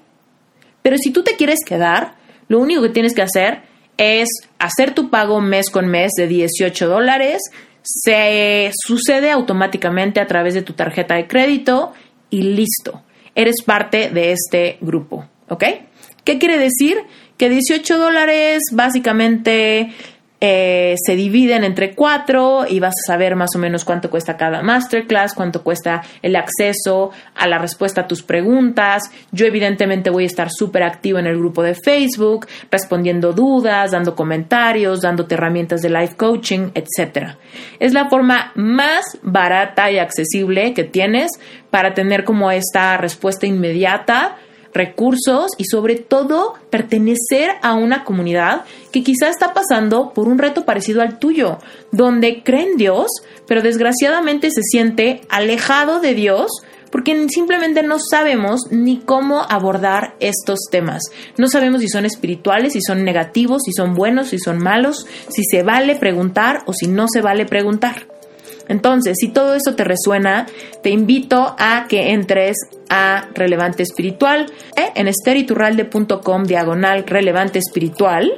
Pero 0.89 0.97
si 0.97 1.11
tú 1.11 1.23
te 1.23 1.37
quieres 1.37 1.59
quedar, 1.67 2.15
lo 2.49 2.59
único 2.59 2.81
que 2.81 2.89
tienes 2.89 3.15
que 3.15 3.21
hacer 3.21 3.61
es 3.99 4.27
hacer 4.59 4.95
tu 4.95 5.11
pago 5.11 5.39
mes 5.43 5.69
con 5.69 5.87
mes 5.87 6.13
de 6.17 6.27
18 6.27 6.89
dólares, 6.89 7.43
se 7.83 8.71
sucede 8.87 9.31
automáticamente 9.31 10.19
a 10.19 10.27
través 10.27 10.55
de 10.55 10.63
tu 10.63 10.73
tarjeta 10.73 11.17
de 11.17 11.27
crédito 11.27 11.93
y 12.31 12.41
listo. 12.41 13.03
Eres 13.35 13.61
parte 13.63 14.09
de 14.09 14.33
este 14.33 14.79
grupo, 14.81 15.29
¿ok? 15.51 15.65
¿Qué 16.25 16.39
quiere 16.39 16.57
decir? 16.57 16.97
Que 17.37 17.51
18 17.51 17.99
dólares 17.99 18.63
básicamente 18.73 19.93
eh, 20.41 20.95
se 21.05 21.17
dividen 21.17 21.65
entre 21.65 21.95
cuatro 21.95 22.65
y 22.69 22.79
vas 22.79 22.95
a 23.05 23.07
saber 23.07 23.35
más 23.35 23.51
o 23.57 23.59
menos 23.59 23.85
cuánto 23.85 24.09
cuesta 24.09 24.37
cada 24.37 24.63
masterclass, 24.63 25.35
cuánto 25.35 25.65
cuesta 25.65 26.03
el 26.23 26.37
acceso 26.37 27.11
a 27.35 27.49
la 27.49 27.59
respuesta 27.59 28.03
a 28.03 28.07
tus 28.07 28.23
preguntas. 28.23 29.11
Yo 29.33 29.47
evidentemente 29.47 30.11
voy 30.11 30.25
a 30.25 30.27
estar 30.27 30.49
súper 30.51 30.85
activo 30.85 31.19
en 31.19 31.27
el 31.27 31.39
grupo 31.39 31.63
de 31.63 31.75
Facebook, 31.75 32.47
respondiendo 32.71 33.33
dudas, 33.33 33.91
dando 33.91 34.15
comentarios, 34.15 35.01
dándote 35.01 35.35
herramientas 35.35 35.83
de 35.83 35.91
life 35.91 36.15
coaching, 36.17 36.71
etc. 36.75 37.37
Es 37.81 37.93
la 37.93 38.09
forma 38.09 38.53
más 38.55 39.19
barata 39.23 39.91
y 39.91 39.99
accesible 39.99 40.73
que 40.73 40.85
tienes 40.85 41.33
para 41.71 41.95
tener 41.95 42.23
como 42.25 42.51
esta 42.51 42.97
respuesta 42.97 43.47
inmediata 43.47 44.37
recursos 44.73 45.51
y 45.57 45.65
sobre 45.65 45.97
todo 45.97 46.55
pertenecer 46.71 47.53
a 47.63 47.75
una 47.75 48.05
comunidad 48.05 48.65
que 48.93 49.03
quizá 49.03 49.29
está 49.29 49.53
pasando 49.55 50.13
por 50.13 50.29
un 50.29 50.39
reto 50.39 50.65
parecido 50.65 51.03
al 51.03 51.19
tuyo, 51.19 51.59
donde 51.93 52.43
cree 52.43 52.71
en 52.71 52.77
Dios, 52.77 53.09
pero 53.47 53.63
desgraciadamente 53.63 54.51
se 54.51 54.63
siente 54.63 55.23
alejado 55.29 56.01
de 56.01 56.15
Dios 56.15 56.51
porque 56.91 57.29
simplemente 57.29 57.83
no 57.83 57.97
sabemos 57.99 58.63
ni 58.71 58.99
cómo 58.99 59.43
abordar 59.49 60.15
estos 60.21 60.61
temas. 60.71 61.03
No 61.37 61.49
sabemos 61.49 61.83
si 61.83 61.89
son 61.89 62.07
espirituales, 62.07 62.73
si 62.73 62.81
son 62.81 63.05
negativos, 63.05 63.63
si 63.65 63.73
son 63.73 63.95
buenos, 63.95 64.29
si 64.29 64.39
son 64.39 64.59
malos, 64.59 65.07
si 65.29 65.43
se 65.45 65.63
vale 65.63 65.97
preguntar 65.97 66.63
o 66.67 66.73
si 66.73 66.87
no 66.87 67.07
se 67.13 67.21
vale 67.21 67.45
preguntar. 67.45 68.08
Entonces, 68.69 69.17
si 69.19 69.29
todo 69.29 69.55
eso 69.55 69.75
te 69.75 69.85
resuena, 69.85 70.47
te 70.83 70.91
invito 70.91 71.57
a 71.59 71.87
que 71.89 72.13
entres 72.13 72.57
a 72.91 73.27
Relevante 73.35 73.83
Espiritual 73.83 74.47
¿eh? 74.77 74.93
en 74.95 75.09
esteriturralde.com 75.09 76.45
diagonal 76.45 77.05
relevante 77.07 77.59
espiritual. 77.59 78.31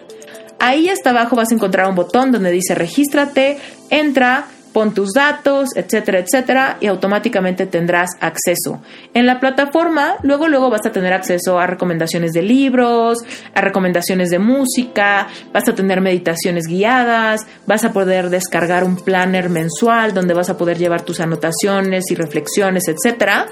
Ahí 0.59 0.89
hasta 0.89 1.11
abajo 1.11 1.37
vas 1.37 1.51
a 1.51 1.55
encontrar 1.55 1.89
un 1.89 1.95
botón 1.95 2.33
donde 2.33 2.51
dice 2.51 2.75
regístrate, 2.75 3.59
entra, 3.89 4.47
pon 4.73 4.95
tus 4.95 5.11
datos, 5.13 5.71
etcétera, 5.75 6.21
etcétera, 6.21 6.77
y 6.81 6.87
automáticamente 6.87 7.67
tendrás 7.67 8.11
acceso. 8.21 8.81
En 9.15 9.27
la 9.27 9.41
plataforma, 9.41 10.17
luego, 10.23 10.49
luego 10.49 10.71
vas 10.71 10.87
a 10.87 10.93
tener 10.93 11.13
acceso 11.13 11.59
a 11.59 11.67
recomendaciones 11.67 12.33
de 12.33 12.43
libros, 12.43 13.19
a 13.55 13.61
recomendaciones 13.61 14.31
de 14.31 14.39
música, 14.39 15.29
vas 15.53 15.69
a 15.69 15.75
tener 15.75 16.01
meditaciones 16.01 16.67
guiadas, 16.67 17.47
vas 17.67 17.85
a 17.85 17.93
poder 17.93 18.31
descargar 18.31 18.85
un 18.85 18.97
planner 18.97 19.49
mensual 19.49 20.15
donde 20.15 20.35
vas 20.35 20.51
a 20.51 20.57
poder 20.57 20.79
llevar 20.79 21.03
tus 21.03 21.21
anotaciones 21.21 22.05
y 22.11 22.15
reflexiones, 22.15 22.85
etcétera, 22.89 23.47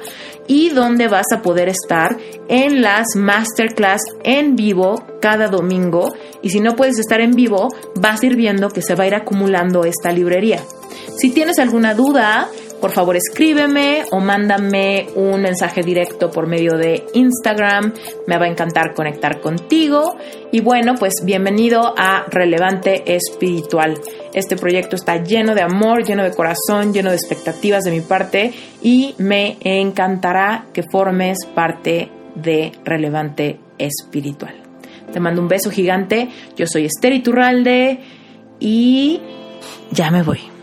y 0.47 0.71
donde 0.71 1.09
vas 1.09 1.27
a 1.35 1.43
poder 1.43 1.69
estar 1.69 2.17
en 2.49 2.83
las 2.83 3.07
masterclass 3.15 4.03
en 4.25 4.57
vivo 4.57 5.05
cada 5.21 5.49
domingo. 5.49 6.15
Y 6.43 6.51
si 6.51 6.61
no 6.61 6.77
puedes 6.77 6.99
estar 6.99 7.21
en 7.21 7.33
vivo, 7.33 7.69
vas 7.97 8.23
a 8.23 8.27
ir 8.27 8.37
viendo 8.37 8.71
que 8.71 8.83
se 8.83 8.95
va 8.95 9.05
a 9.05 9.07
ir 9.09 9.15
acumulando 9.15 9.85
esta 9.85 10.13
librería. 10.13 10.63
Si 11.17 11.31
tienes 11.31 11.59
alguna 11.59 11.95
duda, 11.95 12.49
por 12.81 12.93
favor 12.93 13.17
escríbeme 13.17 14.05
o 14.13 14.21
mándame 14.21 15.09
un 15.17 15.43
mensaje 15.43 15.83
directo 15.83 16.31
por 16.31 16.47
medio 16.47 16.77
de 16.77 17.07
Instagram. 17.13 17.93
Me 18.27 18.39
va 18.39 18.45
a 18.45 18.49
encantar 18.49 18.95
conectar 18.95 19.41
contigo. 19.41 20.17
Y 20.53 20.61
bueno, 20.61 20.95
pues 20.95 21.15
bienvenido 21.25 21.93
a 21.97 22.27
Relevante 22.31 23.03
Espiritual. 23.17 23.99
Este 24.33 24.57
proyecto 24.57 24.95
está 24.95 25.23
lleno 25.23 25.57
de 25.57 25.63
amor, 25.63 26.05
lleno 26.05 26.23
de 26.23 26.31
corazón, 26.31 26.93
lleno 26.93 27.11
de 27.11 27.17
expectativas 27.17 27.83
de 27.83 27.91
mi 27.91 28.01
parte 28.01 28.53
y 28.81 29.15
me 29.19 29.57
encantará 29.61 30.67
que 30.73 30.85
formes 30.85 31.39
parte 31.55 32.11
de 32.37 32.73
Relevante 32.85 33.59
Espiritual. 33.77 34.55
Te 35.13 35.19
mando 35.19 35.41
un 35.41 35.49
beso 35.49 35.71
gigante. 35.71 36.29
Yo 36.57 36.67
soy 36.67 36.85
Esther 36.85 37.13
Iturralde 37.13 37.99
y 38.61 39.21
ya 39.91 40.11
me 40.11 40.23
voy. 40.23 40.58